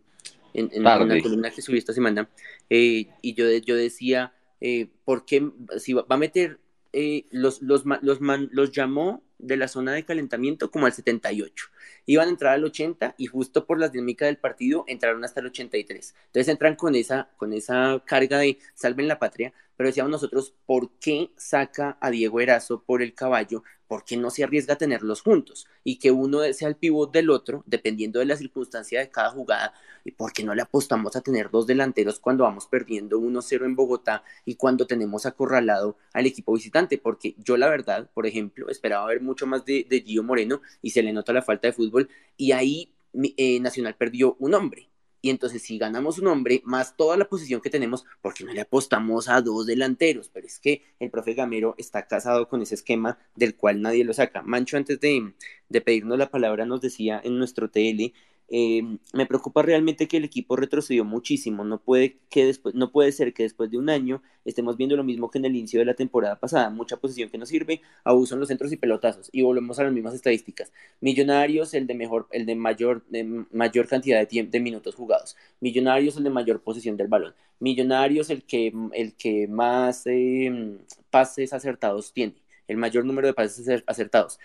en, 0.52 0.82
la 0.84 0.98
columna 1.22 1.50
que 1.50 1.62
subí 1.62 1.78
esta 1.78 1.94
semana, 1.94 2.28
eh, 2.68 3.06
y 3.22 3.32
yo, 3.32 3.50
yo 3.64 3.74
decía, 3.74 4.34
eh, 4.60 4.88
¿por 5.06 5.24
qué 5.24 5.50
si 5.78 5.94
va, 5.94 6.02
va 6.02 6.16
a 6.16 6.18
meter 6.18 6.58
eh, 6.92 7.26
los, 7.30 7.60
los, 7.62 7.84
los, 8.02 8.20
man, 8.20 8.48
los 8.52 8.72
llamó 8.72 9.22
de 9.38 9.56
la 9.56 9.68
zona 9.68 9.92
de 9.92 10.04
calentamiento 10.04 10.70
como 10.70 10.86
al 10.86 10.92
78. 10.92 11.66
Iban 12.06 12.28
a 12.28 12.30
entrar 12.30 12.54
al 12.54 12.64
80 12.64 13.14
y 13.18 13.26
justo 13.26 13.66
por 13.66 13.78
la 13.78 13.88
dinámica 13.88 14.26
del 14.26 14.38
partido 14.38 14.84
entraron 14.88 15.24
hasta 15.24 15.40
el 15.40 15.46
83. 15.46 16.14
Entonces 16.26 16.48
entran 16.48 16.76
con 16.76 16.94
esa, 16.94 17.30
con 17.36 17.52
esa 17.52 18.02
carga 18.06 18.38
de 18.38 18.58
salven 18.74 19.06
la 19.06 19.18
patria, 19.18 19.52
pero 19.78 19.90
decíamos 19.90 20.10
nosotros, 20.10 20.54
¿por 20.66 20.90
qué 20.98 21.30
saca 21.36 21.96
a 22.00 22.10
Diego 22.10 22.40
Erazo 22.40 22.82
por 22.82 23.00
el 23.00 23.14
caballo? 23.14 23.62
¿Por 23.86 24.04
qué 24.04 24.16
no 24.16 24.28
se 24.28 24.42
arriesga 24.42 24.74
a 24.74 24.78
tenerlos 24.78 25.22
juntos? 25.22 25.68
Y 25.84 26.00
que 26.00 26.10
uno 26.10 26.40
sea 26.52 26.66
el 26.66 26.74
pivot 26.74 27.12
del 27.12 27.30
otro, 27.30 27.62
dependiendo 27.64 28.18
de 28.18 28.24
la 28.24 28.36
circunstancia 28.36 28.98
de 28.98 29.08
cada 29.08 29.30
jugada. 29.30 29.72
¿Y 30.04 30.10
por 30.10 30.32
qué 30.32 30.42
no 30.42 30.52
le 30.52 30.62
apostamos 30.62 31.14
a 31.14 31.20
tener 31.20 31.48
dos 31.50 31.68
delanteros 31.68 32.18
cuando 32.18 32.42
vamos 32.42 32.66
perdiendo 32.66 33.20
1-0 33.20 33.64
en 33.66 33.76
Bogotá 33.76 34.24
y 34.44 34.56
cuando 34.56 34.84
tenemos 34.88 35.26
acorralado 35.26 35.96
al 36.12 36.26
equipo 36.26 36.54
visitante? 36.54 36.98
Porque 36.98 37.36
yo, 37.38 37.56
la 37.56 37.68
verdad, 37.68 38.10
por 38.12 38.26
ejemplo, 38.26 38.68
esperaba 38.70 39.06
ver 39.06 39.20
mucho 39.20 39.46
más 39.46 39.64
de, 39.64 39.86
de 39.88 40.00
Gio 40.00 40.24
Moreno 40.24 40.60
y 40.82 40.90
se 40.90 41.04
le 41.04 41.12
nota 41.12 41.32
la 41.32 41.42
falta 41.42 41.68
de 41.68 41.72
fútbol. 41.72 42.08
Y 42.36 42.50
ahí 42.50 42.92
eh, 43.14 43.60
Nacional 43.60 43.94
perdió 43.94 44.34
un 44.40 44.54
hombre 44.54 44.88
y 45.20 45.30
entonces 45.30 45.62
si 45.62 45.78
ganamos 45.78 46.18
un 46.18 46.28
hombre 46.28 46.62
más 46.64 46.96
toda 46.96 47.16
la 47.16 47.28
posición 47.28 47.60
que 47.60 47.70
tenemos, 47.70 48.04
¿por 48.20 48.34
qué 48.34 48.44
no 48.44 48.52
le 48.52 48.60
apostamos 48.60 49.28
a 49.28 49.40
dos 49.40 49.66
delanteros? 49.66 50.28
Pero 50.28 50.46
es 50.46 50.60
que 50.60 50.82
el 51.00 51.10
profe 51.10 51.34
Gamero 51.34 51.74
está 51.78 52.06
casado 52.06 52.48
con 52.48 52.62
ese 52.62 52.74
esquema 52.74 53.18
del 53.34 53.56
cual 53.56 53.82
nadie 53.82 54.04
lo 54.04 54.12
saca. 54.12 54.42
Mancho, 54.42 54.76
antes 54.76 55.00
de, 55.00 55.34
de 55.68 55.80
pedirnos 55.80 56.18
la 56.18 56.30
palabra, 56.30 56.66
nos 56.66 56.80
decía 56.80 57.20
en 57.24 57.38
nuestro 57.38 57.70
TL 57.70 58.12
eh, 58.50 58.82
me 59.12 59.26
preocupa 59.26 59.62
realmente 59.62 60.08
que 60.08 60.16
el 60.16 60.24
equipo 60.24 60.56
retrocedió 60.56 61.04
muchísimo. 61.04 61.64
No 61.64 61.80
puede, 61.80 62.18
que 62.30 62.46
después, 62.46 62.74
no 62.74 62.90
puede 62.90 63.12
ser 63.12 63.34
que 63.34 63.42
después 63.42 63.70
de 63.70 63.78
un 63.78 63.90
año 63.90 64.22
estemos 64.44 64.76
viendo 64.76 64.96
lo 64.96 65.04
mismo 65.04 65.30
que 65.30 65.38
en 65.38 65.44
el 65.44 65.56
inicio 65.56 65.80
de 65.80 65.86
la 65.86 65.94
temporada 65.94 66.38
pasada. 66.40 66.70
Mucha 66.70 66.96
posición 66.96 67.28
que 67.28 67.38
no 67.38 67.46
sirve, 67.46 67.82
abuso 68.04 68.34
en 68.34 68.40
los 68.40 68.48
centros 68.48 68.72
y 68.72 68.76
pelotazos. 68.76 69.28
Y 69.32 69.42
volvemos 69.42 69.78
a 69.78 69.84
las 69.84 69.92
mismas 69.92 70.14
estadísticas. 70.14 70.72
Millonarios, 71.00 71.74
el 71.74 71.86
de 71.86 71.94
mejor, 71.94 72.26
el 72.32 72.46
de 72.46 72.54
mayor, 72.54 73.04
de 73.08 73.44
mayor 73.52 73.86
cantidad 73.86 74.26
de, 74.26 74.42
de 74.44 74.60
minutos 74.60 74.94
jugados. 74.94 75.36
Millonarios, 75.60 76.16
el 76.16 76.24
de 76.24 76.30
mayor 76.30 76.60
posición 76.62 76.96
del 76.96 77.08
balón. 77.08 77.34
Millonarios, 77.60 78.30
el 78.30 78.44
que, 78.44 78.72
el 78.94 79.14
que 79.14 79.46
más 79.48 80.06
eh, 80.06 80.78
pases 81.10 81.52
acertados 81.52 82.12
tiene. 82.12 82.34
El 82.66 82.76
mayor 82.76 83.04
número 83.04 83.26
de 83.26 83.34
pases 83.34 83.82
acertados 83.86 84.38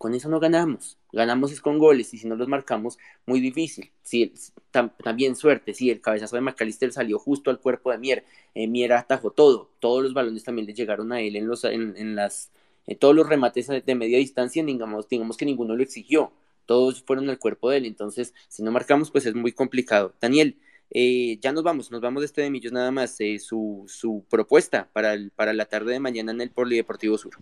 con 0.00 0.14
eso 0.14 0.30
no 0.30 0.40
ganamos. 0.40 0.96
Ganamos 1.12 1.52
es 1.52 1.60
con 1.60 1.78
goles 1.78 2.14
y 2.14 2.16
si 2.16 2.26
no 2.26 2.34
los 2.34 2.48
marcamos, 2.48 2.96
muy 3.26 3.38
difícil. 3.38 3.92
Si, 4.00 4.32
tam, 4.70 4.92
también 4.96 5.36
suerte, 5.36 5.74
si 5.74 5.90
el 5.90 6.00
cabezazo 6.00 6.36
de 6.36 6.40
McAllister 6.40 6.90
salió 6.90 7.18
justo 7.18 7.50
al 7.50 7.60
cuerpo 7.60 7.90
de 7.90 7.98
Mier, 7.98 8.24
eh, 8.54 8.66
Mier 8.66 8.94
atajó 8.94 9.30
todo, 9.30 9.70
todos 9.78 10.02
los 10.02 10.14
balones 10.14 10.42
también 10.42 10.66
le 10.66 10.72
llegaron 10.72 11.12
a 11.12 11.20
él 11.20 11.36
en, 11.36 11.46
los, 11.46 11.64
en, 11.64 12.16
las, 12.16 12.50
en 12.86 12.96
todos 12.96 13.14
los 13.14 13.28
remates 13.28 13.68
de 13.68 13.94
media 13.94 14.16
distancia, 14.16 14.64
digamos, 14.64 15.06
digamos 15.06 15.36
que 15.36 15.44
ninguno 15.44 15.76
lo 15.76 15.82
exigió, 15.82 16.32
todos 16.64 17.02
fueron 17.02 17.28
al 17.28 17.38
cuerpo 17.38 17.68
de 17.68 17.76
él, 17.76 17.84
entonces 17.84 18.32
si 18.48 18.62
no 18.62 18.72
marcamos, 18.72 19.10
pues 19.10 19.26
es 19.26 19.34
muy 19.34 19.52
complicado. 19.52 20.14
Daniel, 20.18 20.56
eh, 20.88 21.38
ya 21.42 21.52
nos 21.52 21.62
vamos, 21.62 21.90
nos 21.90 22.00
vamos 22.00 22.22
de 22.22 22.26
este 22.26 22.40
de 22.40 22.48
Millos 22.48 22.72
nada 22.72 22.90
más, 22.90 23.20
eh, 23.20 23.38
su, 23.38 23.84
su 23.86 24.24
propuesta 24.30 24.88
para, 24.94 25.12
el, 25.12 25.30
para 25.30 25.52
la 25.52 25.66
tarde 25.66 25.92
de 25.92 26.00
mañana 26.00 26.32
en 26.32 26.40
el 26.40 26.50
Polideportivo 26.50 27.18
Sur. 27.18 27.36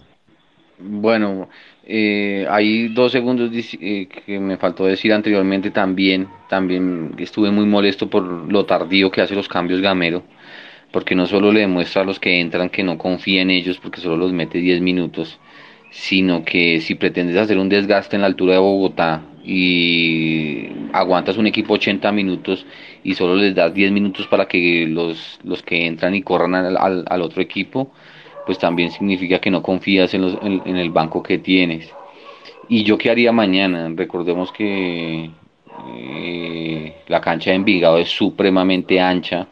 Bueno, 0.80 1.48
eh, 1.84 2.46
hay 2.48 2.88
dos 2.88 3.10
segundos 3.10 3.50
eh, 3.80 4.06
que 4.08 4.38
me 4.38 4.56
faltó 4.58 4.84
decir 4.86 5.12
anteriormente 5.12 5.70
también. 5.70 6.28
También 6.48 7.14
estuve 7.18 7.50
muy 7.50 7.66
molesto 7.66 8.08
por 8.08 8.22
lo 8.22 8.64
tardío 8.64 9.10
que 9.10 9.20
hace 9.20 9.34
los 9.34 9.48
cambios 9.48 9.80
Gamero, 9.80 10.22
porque 10.92 11.14
no 11.16 11.26
solo 11.26 11.52
le 11.52 11.60
demuestra 11.60 12.02
a 12.02 12.04
los 12.04 12.20
que 12.20 12.40
entran 12.40 12.70
que 12.70 12.84
no 12.84 12.96
confía 12.98 13.42
en 13.42 13.50
ellos 13.50 13.78
porque 13.78 14.00
solo 14.00 14.16
los 14.16 14.32
mete 14.32 14.58
10 14.58 14.80
minutos, 14.80 15.40
sino 15.90 16.44
que 16.44 16.80
si 16.80 16.94
pretendes 16.94 17.36
hacer 17.36 17.58
un 17.58 17.68
desgaste 17.68 18.16
en 18.16 18.22
la 18.22 18.28
altura 18.28 18.54
de 18.54 18.60
Bogotá 18.60 19.22
y 19.44 20.68
aguantas 20.92 21.38
un 21.38 21.46
equipo 21.46 21.74
80 21.74 22.12
minutos 22.12 22.66
y 23.02 23.14
solo 23.14 23.34
les 23.36 23.54
das 23.54 23.74
10 23.74 23.90
minutos 23.92 24.26
para 24.28 24.46
que 24.46 24.86
los, 24.88 25.40
los 25.42 25.62
que 25.62 25.86
entran 25.86 26.14
y 26.14 26.22
corran 26.22 26.54
al, 26.54 26.76
al, 26.76 27.04
al 27.08 27.22
otro 27.22 27.42
equipo, 27.42 27.92
pues 28.48 28.58
también 28.58 28.90
significa 28.90 29.40
que 29.40 29.50
no 29.50 29.62
confías 29.62 30.14
en, 30.14 30.22
los, 30.22 30.38
en, 30.40 30.74
el 30.78 30.88
banco 30.88 31.22
que 31.22 31.36
tienes. 31.36 31.92
¿Y 32.66 32.82
yo 32.82 32.96
qué 32.96 33.10
haría 33.10 33.30
mañana? 33.30 33.92
Recordemos 33.94 34.50
que 34.52 35.28
eh, 35.94 36.94
la 37.08 37.20
cancha 37.20 37.50
de 37.50 37.56
Envigado 37.56 37.98
es 37.98 38.08
supremamente 38.08 39.00
ancha 39.00 39.48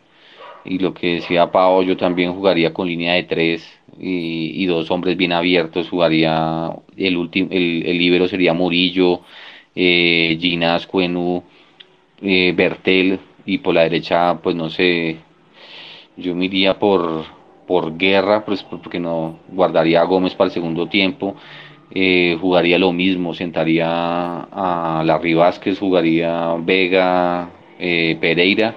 y 0.64 0.78
lo 0.78 0.94
que 0.94 1.16
decía 1.16 1.52
Pau, 1.52 1.82
yo 1.82 1.98
también 1.98 2.32
jugaría 2.32 2.72
con 2.72 2.88
línea 2.88 3.12
de 3.12 3.24
tres 3.24 3.70
y, 3.98 4.64
dos 4.64 4.90
hombres 4.90 5.18
bien 5.18 5.32
abiertos, 5.32 5.90
jugaría 5.90 6.72
el 6.96 7.18
último, 7.18 7.48
el, 7.50 7.84
el 7.84 7.98
libero 7.98 8.26
sería 8.28 8.54
Murillo, 8.54 9.20
eh, 9.74 10.38
Ginás, 10.40 10.86
Cuenú, 10.86 11.42
eh, 12.22 12.54
Bertel 12.56 13.20
y 13.44 13.58
por 13.58 13.74
la 13.74 13.82
derecha, 13.82 14.38
pues 14.42 14.56
no 14.56 14.70
sé, 14.70 15.18
yo 16.16 16.34
me 16.34 16.74
por 16.76 17.35
por 17.66 17.96
guerra, 17.96 18.44
pues 18.44 18.62
porque 18.62 19.00
no 19.00 19.38
guardaría 19.48 20.00
a 20.00 20.04
Gómez 20.04 20.34
para 20.34 20.48
el 20.48 20.54
segundo 20.54 20.88
tiempo, 20.88 21.36
eh, 21.90 22.36
jugaría 22.40 22.78
lo 22.78 22.92
mismo, 22.92 23.34
sentaría 23.34 23.86
a 23.88 25.02
Larry 25.04 25.34
Vázquez, 25.34 25.78
jugaría 25.78 26.54
Vega, 26.60 27.50
eh, 27.78 28.16
Pereira 28.20 28.76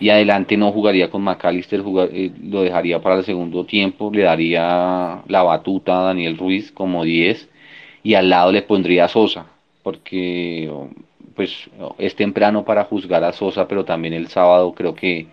y 0.00 0.10
adelante 0.10 0.56
no 0.56 0.72
jugaría 0.72 1.10
con 1.10 1.22
McAllister, 1.22 1.82
jugar, 1.82 2.08
eh, 2.12 2.30
lo 2.42 2.62
dejaría 2.62 3.00
para 3.00 3.16
el 3.16 3.24
segundo 3.24 3.64
tiempo, 3.64 4.10
le 4.12 4.22
daría 4.22 5.22
la 5.26 5.42
batuta 5.42 6.00
a 6.00 6.04
Daniel 6.04 6.36
Ruiz 6.36 6.70
como 6.72 7.04
10 7.04 7.48
y 8.02 8.14
al 8.14 8.30
lado 8.30 8.52
le 8.52 8.62
pondría 8.62 9.04
a 9.04 9.08
Sosa, 9.08 9.46
porque 9.82 10.70
pues 11.34 11.70
es 11.98 12.16
temprano 12.16 12.64
para 12.64 12.84
juzgar 12.84 13.22
a 13.24 13.32
Sosa, 13.32 13.68
pero 13.68 13.84
también 13.84 14.14
el 14.14 14.28
sábado 14.28 14.72
creo 14.72 14.94
que 14.94 15.26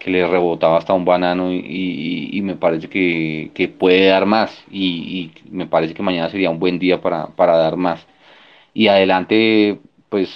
que 0.00 0.10
le 0.10 0.26
rebotaba 0.26 0.78
hasta 0.78 0.94
un 0.94 1.04
banano 1.04 1.52
y, 1.52 2.40
me 2.42 2.56
parece 2.56 2.88
que, 2.88 3.50
que, 3.54 3.68
puede 3.68 4.06
dar 4.06 4.26
más 4.26 4.64
y, 4.70 5.30
me 5.50 5.66
parece 5.66 5.94
que 5.94 6.02
mañana 6.02 6.30
sería 6.30 6.50
un 6.50 6.58
buen 6.58 6.78
día 6.78 7.00
para, 7.00 7.28
para 7.28 7.56
dar 7.56 7.76
más. 7.76 8.06
Y 8.74 8.88
adelante, 8.88 9.78
pues 10.08 10.30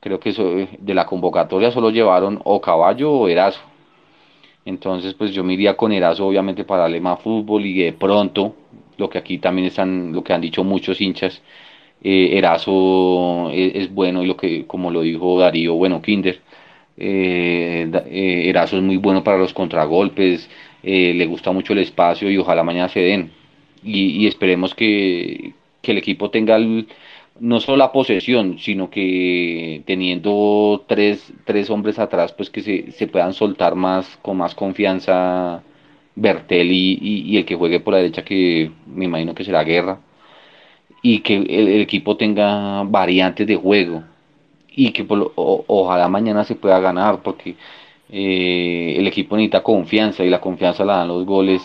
creo 0.00 0.18
que 0.18 0.30
eso, 0.30 0.44
de 0.78 0.94
la 0.94 1.06
convocatoria 1.06 1.70
solo 1.70 1.90
llevaron 1.90 2.40
o 2.44 2.60
caballo 2.60 3.12
o 3.12 3.28
Erazo. 3.28 3.60
Entonces, 4.64 5.14
pues 5.14 5.32
yo 5.32 5.44
me 5.44 5.54
iría 5.54 5.76
con 5.76 5.92
Erazo 5.92 6.26
obviamente 6.26 6.64
para 6.64 6.82
darle 6.82 7.00
más 7.00 7.20
fútbol 7.20 7.66
y 7.66 7.74
de 7.82 7.92
pronto, 7.92 8.56
lo 8.96 9.10
que 9.10 9.18
aquí 9.18 9.38
también 9.38 9.66
están, 9.68 10.12
lo 10.12 10.24
que 10.24 10.32
han 10.32 10.40
dicho 10.40 10.64
muchos 10.64 11.00
hinchas, 11.00 11.42
eh, 12.02 12.38
Erazo 12.38 13.50
es, 13.52 13.74
es 13.74 13.94
bueno 13.94 14.22
y 14.22 14.26
lo 14.26 14.36
que, 14.36 14.66
como 14.66 14.90
lo 14.90 15.02
dijo 15.02 15.38
Darío, 15.38 15.74
bueno, 15.74 16.00
Kinder, 16.02 16.40
eh, 16.96 17.90
eh, 18.06 18.48
Erazo 18.48 18.76
es 18.76 18.82
muy 18.82 18.96
bueno 18.96 19.24
para 19.24 19.38
los 19.38 19.52
contragolpes, 19.54 20.48
eh, 20.82 21.14
le 21.14 21.26
gusta 21.26 21.52
mucho 21.52 21.72
el 21.72 21.80
espacio 21.80 22.30
y 22.30 22.38
ojalá 22.38 22.62
mañana 22.64 22.88
se 22.88 23.00
den. 23.00 23.30
Y, 23.82 24.22
y 24.22 24.26
esperemos 24.26 24.74
que, 24.74 25.54
que, 25.82 25.92
el 25.92 25.98
equipo 25.98 26.30
tenga 26.30 26.58
no 27.40 27.60
solo 27.60 27.78
la 27.78 27.92
posesión, 27.92 28.58
sino 28.58 28.90
que 28.90 29.82
teniendo 29.86 30.84
tres, 30.86 31.32
tres 31.44 31.70
hombres 31.70 31.98
atrás, 31.98 32.32
pues 32.32 32.50
que 32.50 32.62
se, 32.62 32.92
se, 32.92 33.06
puedan 33.08 33.32
soltar 33.32 33.74
más, 33.74 34.18
con 34.22 34.36
más 34.36 34.54
confianza 34.54 35.62
Bertel 36.14 36.70
y, 36.72 37.36
el 37.36 37.44
que 37.44 37.56
juegue 37.56 37.80
por 37.80 37.92
la 37.94 37.98
derecha, 37.98 38.24
que 38.24 38.70
me 38.86 39.06
imagino 39.06 39.34
que 39.34 39.44
será 39.44 39.64
Guerra, 39.64 40.00
y 41.02 41.20
que 41.20 41.36
el, 41.36 41.80
equipo 41.80 42.16
tenga 42.16 42.82
variantes 42.84 43.46
de 43.46 43.56
juego 43.56 44.04
y 44.74 44.92
que 44.92 45.06
ojalá 45.08 46.08
mañana 46.08 46.44
se 46.44 46.54
pueda 46.54 46.80
ganar 46.80 47.22
porque 47.22 47.56
eh, 48.10 48.94
el 48.98 49.06
equipo 49.06 49.36
necesita 49.36 49.62
confianza 49.62 50.24
y 50.24 50.30
la 50.30 50.40
confianza 50.40 50.84
la 50.84 50.98
dan 50.98 51.08
los 51.08 51.24
goles 51.24 51.62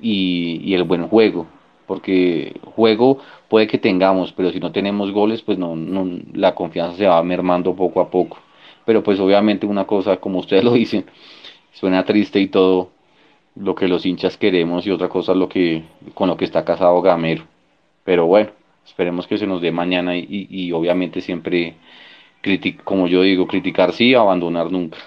y, 0.00 0.72
el 0.74 0.84
buen 0.84 1.08
juego 1.08 1.46
porque 1.86 2.54
juego 2.74 3.18
puede 3.48 3.66
que 3.66 3.78
tengamos 3.78 4.32
pero 4.32 4.50
si 4.50 4.60
no 4.60 4.70
tenemos 4.72 5.10
goles 5.10 5.42
pues 5.42 5.58
no, 5.58 5.74
no 5.74 6.06
la 6.34 6.54
confianza 6.54 6.96
se 6.96 7.06
va 7.06 7.22
mermando 7.22 7.74
poco 7.74 8.00
a 8.00 8.10
poco. 8.10 8.38
Pero 8.84 9.02
pues 9.02 9.20
obviamente 9.20 9.66
una 9.66 9.86
cosa 9.86 10.16
como 10.18 10.38
ustedes 10.40 10.64
lo 10.68 10.72
dicen 10.72 11.06
suena 11.72 12.04
triste 12.04 12.40
y 12.40 12.48
todo 12.48 12.90
lo 13.56 13.74
que 13.74 13.88
los 13.88 14.06
hinchas 14.06 14.36
queremos 14.36 14.86
y 14.86 14.90
otra 14.90 15.08
cosa 15.08 15.34
lo 15.34 15.48
que 15.48 15.82
con 16.14 16.28
lo 16.28 16.36
que 16.36 16.44
está 16.44 16.64
casado 16.64 17.00
Gamero. 17.02 17.44
Pero 18.04 18.26
bueno 18.26 18.58
esperemos 18.88 19.26
que 19.26 19.38
se 19.38 19.46
nos 19.46 19.60
dé 19.60 19.70
mañana 19.70 20.16
y, 20.16 20.72
obviamente 20.72 21.20
siempre 21.20 21.74
como 22.84 23.08
yo 23.08 23.22
digo 23.22 23.46
criticar 23.46 23.92
sí 23.92 24.14
abandonar 24.14 24.70
nunca. 24.70 24.98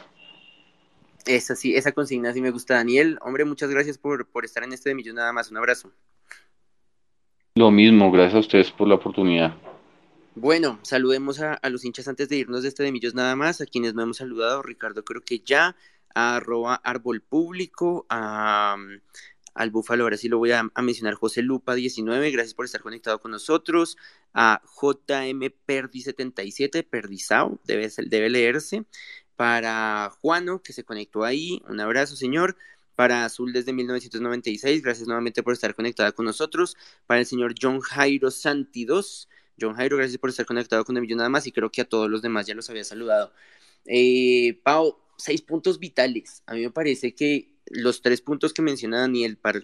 Esa 1.26 1.56
sí 1.56 1.76
esa 1.76 1.92
consigna 1.92 2.34
sí 2.34 2.42
me 2.42 2.52
gusta 2.52 2.76
Daniel. 2.76 3.18
Hombre 3.22 3.46
muchas 3.46 3.70
gracias 3.70 3.98
por, 3.98 4.28
por 4.28 4.46
estar 4.46 4.64
en 4.64 4.74
este 4.74 4.90
de 4.90 4.96
millón 4.96 5.16
nada 5.16 5.34
más. 5.34 5.52
Un 5.52 5.58
abrazo. 5.58 5.92
Lo 7.56 7.70
mismo 7.70 8.12
gracias 8.12 8.36
a 8.36 8.40
ustedes 8.40 8.72
por 8.72 8.88
la 8.88 8.96
oportunidad. 8.96 9.56
Bueno, 10.36 10.80
saludemos 10.82 11.42
a, 11.42 11.56
a, 11.56 11.70
los 11.70 11.84
hinchas 11.84 12.08
antes 12.08 12.30
de 12.30 12.38
irnos 12.38 12.64
de 12.64 12.70
este 12.70 12.84
de 12.84 12.94
Millos 12.94 13.14
nada 13.14 13.36
más, 13.36 13.60
a 13.60 13.66
quienes 13.66 13.94
no 13.94 14.04
hemos 14.04 14.18
saludado, 14.18 14.62
Ricardo 14.62 15.04
creo 15.04 15.20
que 15.22 15.40
ya, 15.40 15.76
a 16.16 16.38
arroba 16.38 16.76
árbol 16.76 17.22
público, 17.22 18.06
a, 18.10 18.78
al 19.54 19.70
Búfalo, 19.72 20.04
ahora 20.04 20.18
sí 20.18 20.30
lo 20.30 20.38
voy 20.38 20.52
a, 20.52 20.70
mencionar, 20.82 21.16
José 21.16 21.42
Lupa 21.42 21.76
19, 21.76 22.32
gracias 22.32 22.54
por 22.54 22.66
estar 22.66 22.82
conectado 22.82 23.20
con 23.20 23.32
nosotros, 23.32 23.98
a 24.34 24.62
JM 24.82 25.52
Perdi 25.66 26.02
77, 26.02 26.84
Perdizao, 26.84 27.60
debe, 27.66 27.90
debe 28.06 28.30
leerse, 28.30 28.86
para 29.36 30.12
Juano, 30.22 30.62
que 30.62 30.74
se 30.74 30.84
conectó 30.84 31.24
ahí, 31.24 31.62
un 31.68 31.80
abrazo 31.80 32.16
señor, 32.16 32.58
para 32.96 33.26
Azul 33.26 33.54
desde 33.54 33.74
1996, 33.74 34.82
gracias 34.84 35.08
nuevamente 35.08 35.44
por 35.44 35.54
estar 35.54 35.74
conectada 35.76 36.12
con 36.12 36.26
nosotros, 36.26 36.78
para 37.08 37.20
el 37.20 37.26
señor 37.26 37.56
John 37.60 37.80
Jairo 37.80 38.32
Santi 38.32 38.86
2, 38.86 39.30
John 39.60 39.76
Jairo, 39.76 39.98
gracias 39.98 40.18
por 40.18 40.30
estar 40.30 40.46
conectado 40.46 40.86
con 40.86 40.96
el 40.98 41.02
millón 41.02 41.18
nada 41.18 41.30
más 41.30 41.46
y 41.48 41.52
creo 41.52 41.72
que 41.72 41.82
a 41.82 41.86
todos 41.86 42.10
los 42.10 42.22
demás 42.22 42.48
ya 42.48 42.56
los 42.56 42.70
había 42.70 42.84
saludado. 42.84 43.34
Eh, 43.86 44.60
Pau, 44.64 44.98
seis 45.18 45.42
puntos 45.42 45.80
vitales. 45.80 46.44
A 46.46 46.56
mí 46.56 46.62
me 46.62 46.72
parece 46.72 47.14
que 47.14 47.61
los 47.66 48.02
tres 48.02 48.22
puntos 48.22 48.54
que 48.54 48.62
menciona 48.62 49.02
Daniel 49.02 49.38
para, 49.38 49.62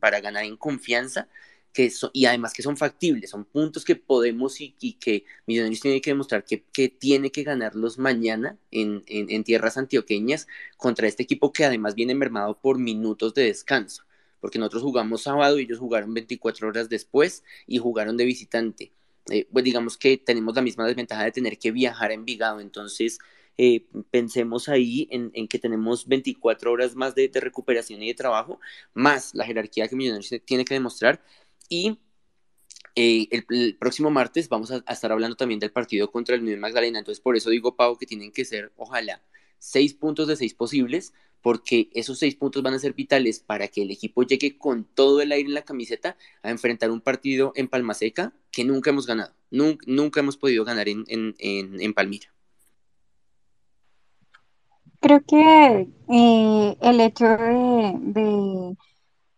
para 0.00 0.20
ganar 0.20 0.44
en 0.44 0.56
confianza, 0.56 1.28
que 1.74 1.92
y 2.12 2.24
además 2.26 2.54
que 2.54 2.62
son 2.62 2.76
factibles, 2.76 3.30
son 3.30 3.44
puntos 3.44 3.84
que 3.84 3.96
podemos 3.96 4.60
y, 4.60 4.70
que 4.70 5.24
Millonarios 5.46 5.80
tiene 5.80 6.00
que 6.00 6.10
demostrar 6.10 6.44
que, 6.44 6.88
tiene 6.88 7.32
que 7.32 7.42
ganarlos 7.42 7.98
mañana 7.98 8.56
en, 8.70 9.02
en, 9.08 9.44
tierras 9.44 9.76
antioqueñas 9.76 10.46
contra 10.76 11.08
este 11.08 11.24
equipo 11.24 11.52
que 11.52 11.64
además 11.64 11.96
viene 11.96 12.14
mermado 12.14 12.58
por 12.60 12.78
minutos 12.78 13.34
de 13.34 13.42
descanso, 13.44 14.04
porque 14.40 14.58
nosotros 14.58 14.84
jugamos 14.84 15.22
sábado 15.22 15.58
y 15.58 15.64
ellos 15.64 15.80
jugaron 15.80 16.14
24 16.14 16.68
horas 16.68 16.88
después 16.88 17.42
y 17.66 17.78
jugaron 17.78 18.16
de 18.16 18.24
visitante. 18.24 18.92
Eh, 19.30 19.48
pues 19.52 19.64
digamos 19.64 19.96
que 19.96 20.16
tenemos 20.18 20.54
la 20.54 20.62
misma 20.62 20.86
desventaja 20.86 21.24
de 21.24 21.32
tener 21.32 21.58
que 21.58 21.72
viajar 21.72 22.10
a 22.10 22.14
Envigado, 22.14 22.60
entonces 22.60 23.18
eh, 23.56 23.86
pensemos 24.10 24.68
ahí 24.68 25.08
en, 25.10 25.48
que 25.48 25.58
tenemos 25.58 26.06
24 26.08 26.72
horas 26.72 26.96
más 26.96 27.14
de, 27.14 27.30
recuperación 27.34 28.02
y 28.02 28.08
de 28.08 28.14
trabajo, 28.14 28.60
más 28.94 29.34
la 29.34 29.44
jerarquía 29.44 29.88
que 29.88 29.96
Millonarios 29.96 30.42
tiene 30.44 30.64
que 30.64 30.74
demostrar. 30.74 31.22
Y 31.68 31.98
eh, 32.96 33.28
el, 33.30 33.76
próximo 33.76 34.10
martes 34.10 34.48
vamos 34.48 34.70
a, 34.70 34.84
estar 34.88 35.12
hablando 35.12 35.36
también 35.36 35.60
del 35.60 35.72
partido 35.72 36.10
contra 36.10 36.34
el 36.34 36.42
Unión 36.42 36.60
Magdalena. 36.60 36.98
Entonces, 36.98 37.20
por 37.20 37.36
eso 37.36 37.50
digo, 37.50 37.76
Pau, 37.76 37.96
que 37.96 38.06
tienen 38.06 38.32
que 38.32 38.44
ser, 38.44 38.72
ojalá, 38.76 39.22
seis 39.58 39.94
puntos 39.94 40.28
de 40.28 40.36
seis 40.36 40.54
posibles, 40.54 41.12
porque 41.42 41.90
esos 41.94 42.18
seis 42.18 42.36
puntos 42.36 42.62
van 42.62 42.74
a 42.74 42.78
ser 42.78 42.94
vitales 42.94 43.40
para 43.40 43.68
que 43.68 43.82
el 43.82 43.90
equipo 43.90 44.22
llegue 44.22 44.56
con 44.58 44.84
todo 44.84 45.20
el 45.20 45.30
aire 45.32 45.48
en 45.48 45.54
la 45.54 45.64
camiseta 45.64 46.16
a 46.42 46.50
enfrentar 46.50 46.90
un 46.90 47.00
partido 47.02 47.52
en 47.54 47.68
Palmaseca 47.68 48.32
que 48.50 48.64
nunca 48.64 48.90
hemos 48.90 49.06
ganado. 49.06 49.34
Nunca, 49.50 50.20
hemos 50.20 50.36
podido 50.36 50.64
ganar 50.64 50.88
en, 50.88 51.04
en, 51.08 51.34
en 51.38 51.94
Palmira. 51.94 52.33
Creo 55.04 55.20
que 55.26 55.88
eh, 56.08 56.76
el 56.80 57.00
hecho 57.00 57.26
de, 57.26 58.74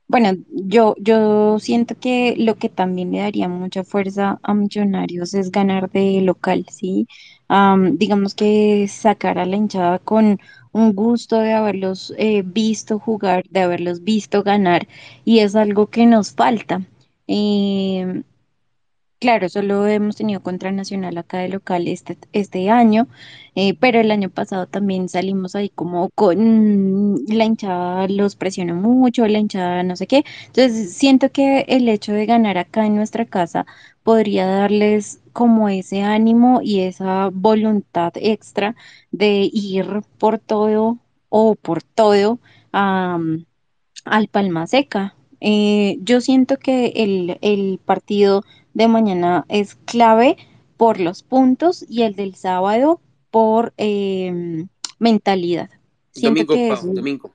bueno, 0.09 0.31
yo, 0.51 0.95
yo 1.01 1.59
siento 1.59 1.97
que 1.99 2.37
lo 2.39 2.57
que 2.57 2.69
también 2.69 3.13
le 3.13 3.21
daría 3.21 3.49
mucha 3.49 3.85
fuerza 3.85 4.39
a 4.45 4.55
Millonarios 4.55 5.35
es 5.35 5.51
ganar 5.51 5.91
de 5.91 6.21
local, 6.23 6.67
¿sí? 6.71 7.09
digamos 7.95 8.35
que 8.37 8.87
sacar 8.89 9.39
a 9.39 9.47
la 9.47 9.57
hinchada 9.57 9.99
con 10.01 10.41
un 10.73 10.95
gusto 10.95 11.39
de 11.41 11.55
haberlos 11.55 12.15
eh, 12.19 12.43
visto 12.47 12.99
jugar, 13.01 13.45
de 13.51 13.61
haberlos 13.61 14.05
visto 14.05 14.45
ganar, 14.45 14.89
y 15.25 15.41
es 15.41 15.57
algo 15.57 15.89
que 15.89 16.07
nos 16.07 16.33
falta. 16.33 16.83
Eh, 17.29 18.23
Claro, 19.19 19.49
solo 19.49 19.87
hemos 19.87 20.17
tenido 20.17 20.43
contra 20.43 20.71
Nacional 20.73 21.17
acá 21.17 21.39
de 21.39 21.49
local 21.49 21.89
este, 21.89 22.19
este 22.33 22.69
año, 22.69 23.09
eh, 23.55 23.75
pero 23.81 23.99
el 23.99 24.11
año 24.11 24.29
pasado 24.29 24.67
también 24.67 25.09
salimos 25.09 25.55
ahí 25.55 25.71
como 25.71 26.11
con 26.15 27.17
la 27.27 27.45
hinchada 27.47 28.09
los 28.09 28.37
presionó 28.37 28.75
mucho, 28.75 29.27
la 29.27 29.39
hinchada 29.39 29.83
no 29.85 29.97
sé 29.97 30.07
qué. 30.07 30.23
Entonces 30.49 30.93
siento 30.95 31.33
que 31.33 31.61
el 31.69 31.89
hecho 31.89 32.13
de 32.13 32.27
ganar 32.27 32.59
acá 32.59 32.85
en 32.85 32.95
nuestra 32.97 33.25
casa 33.25 33.65
podría 34.03 34.47
darles 34.47 35.23
como 35.33 35.71
ese 35.71 36.03
ánimo 36.03 36.61
y 36.63 36.81
esa 36.81 37.31
voluntad 37.33 38.13
extra 38.17 38.77
de 39.13 39.49
ir 39.53 40.03
por 40.19 40.39
todo 40.39 40.99
o 41.31 41.55
por 41.55 41.83
todo 41.83 42.39
al 44.05 44.29
Palma 44.29 44.67
Seca. 44.67 45.15
Eh, 45.41 45.99
yo 46.03 46.21
siento 46.21 46.57
que 46.59 46.87
el, 46.97 47.39
el 47.43 47.79
partido 47.85 48.43
de 48.77 48.89
mañana 48.89 49.47
es 49.49 49.75
clave 49.75 50.37
por 50.77 51.01
los 51.01 51.23
puntos 51.23 51.83
y 51.89 52.03
el 52.03 52.15
del 52.15 52.35
sábado 52.35 53.01
por 53.31 53.73
em, 53.79 54.69
mentalidad. 54.99 55.71
domingo, 56.15 56.53
que 56.53 56.77
domingo. 56.83 57.35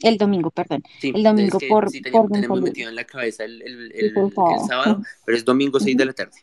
El 0.00 0.16
domingo, 0.16 0.50
perdón. 0.50 0.82
el 1.02 1.22
domingo 1.22 1.58
por, 1.68 1.90
sí, 1.90 2.00
tenemos, 2.00 2.30
tenemos 2.30 2.62
metido 2.62 2.88
en 2.88 2.94
la 2.94 3.04
cabeza 3.04 3.44
el, 3.44 3.60
el, 3.94 4.14
sábado, 4.66 5.02
pero 5.26 5.36
es 5.36 5.44
domingo 5.44 5.78
6 5.78 5.94
de 5.94 6.04
la 6.06 6.12
tarde. 6.14 6.38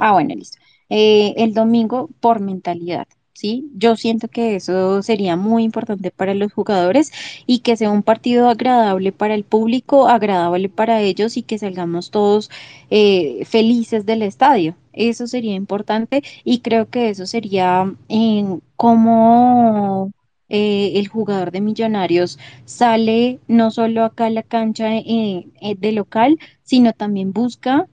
Ah, 0.00 0.12
bueno, 0.12 0.34
listo. 0.34 0.56
Eh, 0.88 1.34
el 1.36 1.52
domingo 1.52 2.08
por 2.20 2.40
mentalidad. 2.40 3.06
¿Sí? 3.34 3.70
Yo 3.74 3.96
siento 3.96 4.28
que 4.28 4.56
eso 4.56 5.02
sería 5.02 5.36
muy 5.36 5.64
importante 5.64 6.10
para 6.10 6.34
los 6.34 6.52
jugadores 6.52 7.12
y 7.46 7.58
que 7.60 7.76
sea 7.76 7.90
un 7.90 8.02
partido 8.02 8.48
agradable 8.48 9.12
para 9.12 9.34
el 9.34 9.44
público, 9.44 10.08
agradable 10.08 10.68
para 10.68 11.00
ellos 11.02 11.36
y 11.36 11.42
que 11.42 11.58
salgamos 11.58 12.10
todos 12.10 12.50
eh, 12.90 13.44
felices 13.44 14.06
del 14.06 14.22
estadio. 14.22 14.76
Eso 14.92 15.26
sería 15.26 15.54
importante 15.54 16.22
y 16.44 16.60
creo 16.60 16.88
que 16.88 17.10
eso 17.10 17.26
sería 17.26 17.92
en 18.08 18.62
cómo 18.76 20.12
eh, 20.48 20.92
el 20.94 21.08
jugador 21.08 21.50
de 21.50 21.60
Millonarios 21.60 22.38
sale 22.64 23.40
no 23.48 23.70
solo 23.70 24.04
acá 24.04 24.26
a 24.26 24.30
la 24.30 24.42
cancha 24.44 24.94
eh, 24.96 25.46
de 25.78 25.92
local, 25.92 26.38
sino 26.62 26.92
también 26.92 27.32
busca 27.32 27.88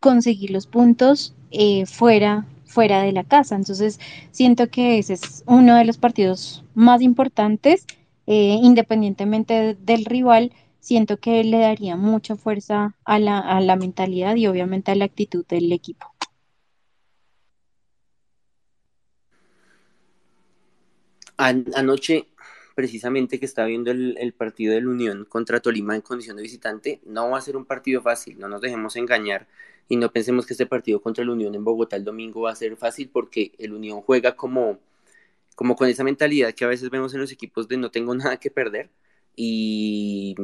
conseguir 0.00 0.50
los 0.50 0.66
puntos 0.66 1.34
fuera 1.86 2.46
fuera 2.68 3.02
de 3.02 3.12
la 3.12 3.24
casa. 3.24 3.56
Entonces, 3.56 3.98
siento 4.30 4.68
que 4.68 4.98
ese 4.98 5.14
es 5.14 5.42
uno 5.46 5.76
de 5.76 5.84
los 5.84 5.98
partidos 5.98 6.64
más 6.74 7.02
importantes, 7.02 7.86
eh, 8.26 8.58
independientemente 8.62 9.74
del 9.74 10.04
rival, 10.04 10.52
siento 10.78 11.16
que 11.16 11.42
le 11.42 11.58
daría 11.58 11.96
mucha 11.96 12.36
fuerza 12.36 12.94
a 13.04 13.18
la, 13.18 13.40
a 13.40 13.60
la 13.60 13.76
mentalidad 13.76 14.36
y 14.36 14.46
obviamente 14.46 14.92
a 14.92 14.94
la 14.94 15.06
actitud 15.06 15.44
del 15.46 15.72
equipo. 15.72 16.06
Anoche, 21.36 22.26
precisamente 22.78 23.40
que 23.40 23.44
estaba 23.44 23.66
viendo 23.66 23.90
el, 23.90 24.32
partido 24.34 24.72
de 24.72 24.80
la 24.80 24.88
Unión 24.88 25.24
contra 25.24 25.58
Tolima 25.58 25.96
en 25.96 26.00
condición 26.00 26.36
de 26.36 26.44
visitante, 26.44 27.00
no 27.04 27.28
va 27.28 27.38
a 27.38 27.40
ser 27.40 27.56
un 27.56 27.64
partido 27.64 28.00
fácil, 28.00 28.38
no 28.38 28.48
nos 28.48 28.60
dejemos 28.60 28.94
engañar 28.94 29.48
y 29.88 29.96
no 29.96 30.12
pensemos 30.12 30.46
que 30.46 30.54
este 30.54 30.64
partido 30.64 31.02
contra 31.02 31.24
el 31.24 31.30
Unión 31.30 31.56
en 31.56 31.64
Bogotá 31.64 31.96
el 31.96 32.04
domingo 32.04 32.42
va 32.42 32.52
a 32.52 32.54
ser 32.54 32.76
fácil 32.76 33.10
porque 33.12 33.50
el 33.58 33.72
Unión 33.72 34.00
juega 34.02 34.36
como, 34.36 34.78
como 35.56 35.74
con 35.74 35.88
esa 35.88 36.04
mentalidad 36.04 36.54
que 36.54 36.64
a 36.64 36.68
veces 36.68 36.88
vemos 36.88 37.12
en 37.14 37.20
los 37.20 37.32
equipos 37.32 37.66
de 37.66 37.78
no 37.78 37.90
tengo 37.90 38.14
nada 38.14 38.36
que 38.36 38.52
perder 38.52 38.90
y, 39.34 40.36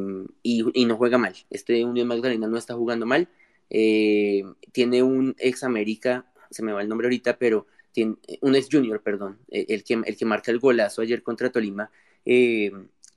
y, 0.42 0.84
no 0.86 0.96
juega 0.96 1.18
mal. 1.18 1.36
Este 1.50 1.84
Unión 1.84 2.08
Magdalena 2.08 2.48
no 2.48 2.58
está 2.58 2.74
jugando 2.74 3.06
mal. 3.06 3.28
Eh, 3.70 4.42
tiene 4.72 5.04
un 5.04 5.36
ex 5.38 5.62
América, 5.62 6.26
se 6.50 6.64
me 6.64 6.72
va 6.72 6.82
el 6.82 6.88
nombre 6.88 7.06
ahorita, 7.06 7.38
pero 7.38 7.68
tiene 7.92 8.16
un 8.40 8.56
ex 8.56 8.68
Junior, 8.72 9.00
perdón, 9.02 9.38
el 9.50 9.84
que, 9.84 10.02
el 10.04 10.16
que 10.16 10.24
marca 10.24 10.50
el 10.50 10.58
golazo 10.58 11.00
ayer 11.00 11.22
contra 11.22 11.52
Tolima. 11.52 11.92
Eh, 12.24 12.72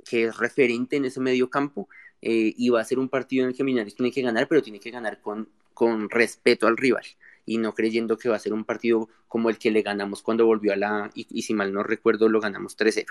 que 0.08 0.26
es 0.26 0.38
referente 0.38 0.96
en 0.96 1.06
ese 1.06 1.20
medio 1.20 1.50
campo 1.50 1.90
eh, 2.22 2.54
y 2.56 2.70
va 2.70 2.82
a 2.82 2.86
ser 2.86 3.00
un 3.00 3.10
partido 3.10 3.44
en 3.44 3.50
el 3.50 3.56
que 3.56 3.64
Millonarios 3.64 3.96
tiene 3.96 4.12
que 4.12 4.22
ganar, 4.22 4.48
pero 4.48 4.62
tiene 4.62 4.80
que 4.80 4.92
ganar 4.92 5.22
con, 5.22 5.50
con 5.74 6.10
respeto 6.10 6.68
al 6.68 6.78
rival 6.78 7.04
y 7.48 7.58
no 7.58 7.74
creyendo 7.74 8.18
que 8.18 8.30
va 8.30 8.36
a 8.36 8.40
ser 8.40 8.54
un 8.54 8.66
partido 8.66 9.10
como 9.28 9.50
el 9.50 9.58
que 9.58 9.72
le 9.72 9.82
ganamos 9.82 10.22
cuando 10.22 10.46
volvió 10.46 10.74
a 10.74 10.76
la, 10.76 11.10
y, 11.16 11.42
si 11.42 11.54
mal 11.54 11.74
no 11.74 11.82
recuerdo, 11.82 12.28
lo 12.28 12.42
ganamos 12.42 12.76
3-0. 12.78 13.06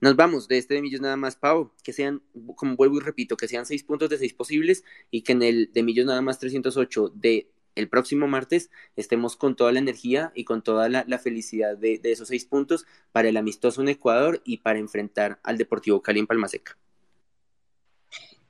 Nos 0.00 0.16
vamos 0.16 0.48
de 0.48 0.58
este 0.58 0.74
de 0.74 0.82
Millos 0.82 1.00
nada 1.00 1.16
más, 1.16 1.36
Pau, 1.36 1.70
que 1.84 1.92
sean, 1.92 2.20
como 2.56 2.74
vuelvo 2.74 2.96
y 2.96 3.00
repito, 3.00 3.36
que 3.36 3.46
sean 3.46 3.64
seis 3.64 3.84
puntos 3.84 4.10
de 4.10 4.18
seis 4.18 4.34
posibles 4.34 4.84
y 5.10 5.22
que 5.22 5.32
en 5.32 5.42
el 5.42 5.70
de 5.72 5.82
Millos 5.84 6.04
nada 6.04 6.20
más 6.20 6.40
308 6.40 7.12
de 7.14 7.48
el 7.76 7.88
próximo 7.88 8.26
martes 8.26 8.70
estemos 8.96 9.36
con 9.36 9.54
toda 9.54 9.70
la 9.70 9.78
energía 9.78 10.32
y 10.34 10.44
con 10.44 10.62
toda 10.62 10.88
la, 10.88 11.18
felicidad 11.18 11.76
de, 11.76 12.00
esos 12.02 12.28
seis 12.28 12.44
puntos 12.44 12.86
para 13.12 13.28
el 13.28 13.36
amistoso 13.36 13.82
en 13.82 13.88
Ecuador 13.88 14.42
y 14.44 14.58
para 14.58 14.78
enfrentar 14.78 15.38
al 15.44 15.58
Deportivo 15.58 16.02
Cali 16.02 16.20
en 16.20 16.26
Palmaseca. 16.26 16.76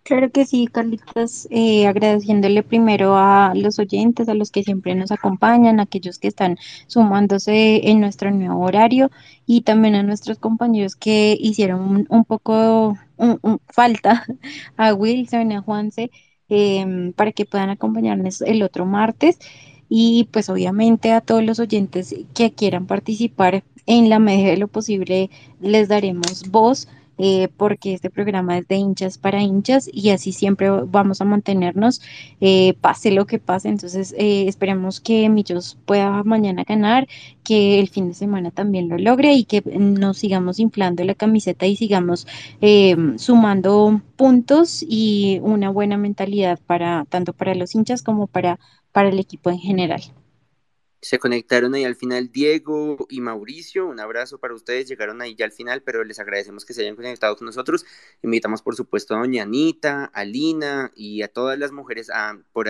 Claro 0.07 0.31
que 0.31 0.47
sí, 0.47 0.69
Carlitos, 0.69 1.49
eh, 1.51 1.89
agradeciéndole 1.89 2.63
primero 2.63 3.17
a 3.17 3.53
los 3.57 3.81
oyentes, 3.81 4.29
a 4.29 4.35
los 4.35 4.53
que 4.53 4.63
siempre 4.63 4.95
nos 4.95 5.11
acompañan, 5.11 5.81
a 5.81 5.83
aquellos 5.83 6.21
que 6.21 6.29
están 6.29 6.59
sumándose 6.87 7.91
en 7.91 7.99
nuestro 7.99 8.31
nuevo 8.31 8.61
horario 8.61 9.11
y 9.47 9.63
también 9.63 9.97
a 9.97 10.05
nuestros 10.05 10.39
compañeros 10.39 10.95
que 10.95 11.37
hicieron 11.41 12.07
un, 12.09 12.25
poco 12.25 12.97
falta, 13.67 14.25
a 14.77 14.95
Wilson, 14.95 15.51
a 15.51 15.63
Juanse, 15.63 16.13
em, 16.49 17.13
para 17.13 17.33
que 17.33 17.45
puedan 17.47 17.71
acompañarnos 17.71 18.41
el 18.43 18.63
otro 18.63 18.87
martes 18.87 19.39
y 19.89 20.29
pues 20.33 20.49
obviamente 20.49 21.13
a 21.13 21.21
todos 21.21 21.45
los 21.45 21.59
oyentes 21.61 22.15
que 22.35 22.53
quieran 22.53 22.87
participar 22.87 23.65
en 23.87 24.09
la 24.11 24.19
medida 24.19 24.51
de 24.51 24.57
lo 24.57 24.69
posible 24.69 25.31
les 25.61 25.89
daremos 25.89 26.51
voz 26.51 26.89
eh, 27.19 27.49
porque 27.57 27.95
este 27.95 28.11
programa 28.11 28.59
es 28.59 28.69
de 28.69 28.77
hinchas 28.77 29.19
para 29.19 29.43
hinchas 29.43 29.89
y 29.93 30.11
así 30.11 30.33
siempre 30.33 30.71
vamos 30.71 31.21
a 31.21 31.25
mantenernos, 31.25 32.03
eh, 32.41 32.75
pase 32.81 33.11
lo 33.11 33.27
que 33.27 33.39
pase. 33.39 33.69
Entonces, 33.69 34.15
eh, 34.19 34.47
esperemos 34.49 35.01
que 35.01 35.29
Millos 35.29 35.79
pueda 35.87 36.23
mañana 36.25 36.65
ganar, 36.65 37.07
que 37.45 37.81
el 37.81 37.89
fin 37.89 38.09
de 38.09 38.15
semana 38.15 38.51
también 38.51 38.89
lo 38.89 38.99
logre 38.99 39.35
y 39.35 39.45
que 39.45 39.63
nos 39.63 40.19
sigamos 40.19 40.59
inflando 40.59 41.05
la 41.05 41.15
camiseta 41.15 41.67
y 41.67 41.77
sigamos 41.77 42.27
sumando 43.17 44.01
puntos 44.17 44.85
y 44.87 45.41
una 45.43 45.71
buena 45.71 45.97
mentalidad 45.97 46.59
para 46.67 47.05
tanto 47.09 47.33
para 47.33 47.55
los 47.55 47.75
hinchas 47.75 48.03
como 48.03 48.27
para, 48.27 48.59
para 48.93 49.09
el 49.09 49.19
equipo 49.19 49.51
en 49.51 49.59
general. 49.59 50.03
Se 51.07 51.21
conectaron 51.21 51.73
ahí 51.75 51.85
al 51.85 51.95
final 51.95 52.33
Diego 52.33 53.07
y 53.09 53.21
Mauricio. 53.21 53.87
Un 53.87 54.01
abrazo 54.01 54.39
para 54.39 54.55
ustedes. 54.55 54.89
Llegaron 54.89 55.23
ahí 55.23 55.37
ya 55.37 55.45
al 55.45 55.53
final, 55.53 55.81
pero 55.83 56.03
les 56.03 56.19
agradecemos 56.19 56.65
que 56.65 56.75
se 56.75 56.83
hayan 56.83 56.97
conectado 56.97 57.37
con 57.37 57.47
nosotros. 57.47 57.87
Invitamos, 58.25 58.61
por 58.61 58.75
supuesto, 58.75 59.15
a 59.15 59.19
Doña 59.19 59.45
Anita, 59.45 60.07
a 60.07 60.25
Lina 60.25 60.91
y 60.97 61.23
a 61.23 61.29
todas 61.29 61.61
las 61.61 61.71
mujeres. 61.71 62.11
A, 62.11 62.37
por, 62.53 62.67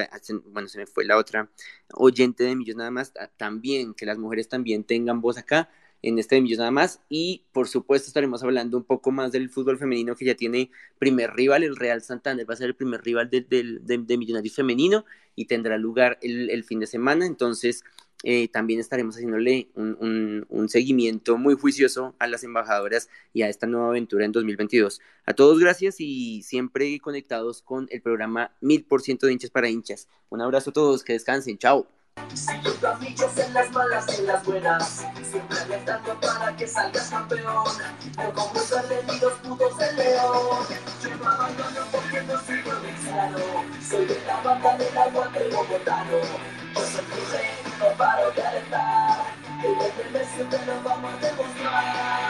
bueno, 0.52 0.68
se 0.68 0.76
me 0.76 0.84
fue 0.84 1.06
la 1.06 1.16
otra 1.16 1.48
oyente 1.94 2.44
de 2.44 2.54
Millos 2.56 2.76
nada 2.76 2.90
más. 2.90 3.14
también, 3.38 3.94
que 3.94 4.04
las 4.04 4.18
mujeres 4.18 4.50
también 4.50 4.84
tengan 4.84 5.22
voz 5.22 5.38
acá 5.38 5.70
en 6.02 6.18
este 6.18 6.34
de 6.34 6.42
Millos 6.42 6.58
nada 6.58 6.70
más. 6.70 7.00
Y 7.08 7.46
por 7.52 7.68
supuesto 7.68 8.08
estaremos 8.08 8.42
hablando 8.42 8.76
un 8.76 8.84
poco 8.84 9.12
más 9.12 9.32
del 9.32 9.48
fútbol 9.48 9.78
femenino 9.78 10.14
que 10.14 10.26
ya 10.26 10.34
tiene 10.34 10.70
primer 10.98 11.32
rival, 11.32 11.62
el 11.62 11.74
Real 11.74 12.02
Santander 12.02 12.46
va 12.46 12.52
a 12.52 12.58
ser 12.58 12.66
el 12.66 12.74
primer 12.74 13.00
rival 13.00 13.30
de, 13.30 13.40
de, 13.40 14.18
Millonarios 14.18 14.54
femenino 14.54 15.06
y 15.34 15.46
tendrá 15.46 15.78
lugar 15.78 16.18
el 16.20 16.64
fin 16.64 16.80
de 16.80 16.86
semana. 16.86 17.24
Entonces 17.24 17.82
eh, 18.28 18.48
también 18.48 18.80
estaremos 18.80 19.14
haciéndole 19.14 19.68
un, 19.76 20.44
un, 20.48 20.68
seguimiento 20.68 21.38
muy 21.38 21.54
juicioso 21.54 22.16
a 22.18 22.26
las 22.26 22.42
embajadoras 22.42 23.08
y 23.32 23.42
a 23.42 23.48
esta 23.48 23.68
nueva 23.68 23.90
aventura 23.90 24.24
en 24.24 24.32
2022. 24.32 25.00
A 25.26 25.34
todos 25.34 25.60
gracias 25.60 26.00
y 26.00 26.42
siempre 26.42 26.98
conectados 26.98 27.62
con 27.62 27.86
el 27.88 28.02
programa 28.02 28.50
Mil 28.60 28.84
por 28.84 29.00
ciento 29.00 29.28
de 29.28 29.32
hinchas 29.34 29.50
para 29.50 29.68
hinchas. 29.68 30.08
Un 30.28 30.40
abrazo 30.40 30.70
a 30.70 30.72
todos, 30.72 31.04
que 31.04 31.12
descansen, 31.12 31.56
chao. 31.56 31.86
Paro 47.96 48.30
de 48.32 48.42
alentar, 48.42 49.26
que 49.60 49.68
desde 49.68 50.24
siempre 50.34 50.58
lo 50.66 50.82
vamos 50.82 51.12
a 51.14 51.26
demostrar. 51.26 52.25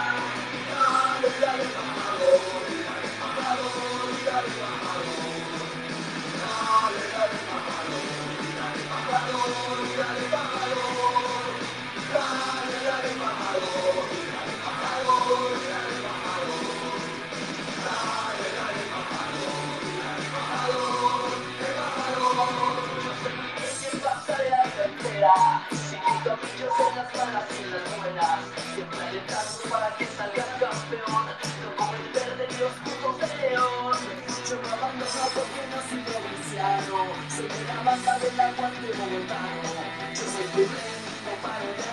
aguante 38.47 38.89
bogotano 38.99 39.71
Yo 40.15 40.25
soy 40.33 40.47
tu 40.55 40.63
rey, 40.73 40.97
no 41.25 41.33
paro 41.43 41.69
de 41.77 41.85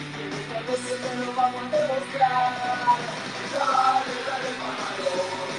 Y 0.00 0.22
en 0.22 0.32
esta 0.40 0.58
noche 0.66 0.92
te 1.02 1.10
lo 1.16 1.28
vamos 1.34 1.62
a 1.62 1.76
demostrar 1.76 2.52
Dale, 3.52 4.14
dale, 4.28 4.50
mamalón 4.60 5.50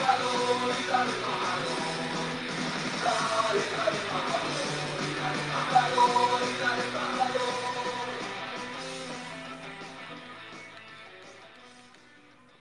Dale, 0.00 0.30
dale, 0.90 1.14
mamalón 1.24 1.84
Dale, 3.04 3.73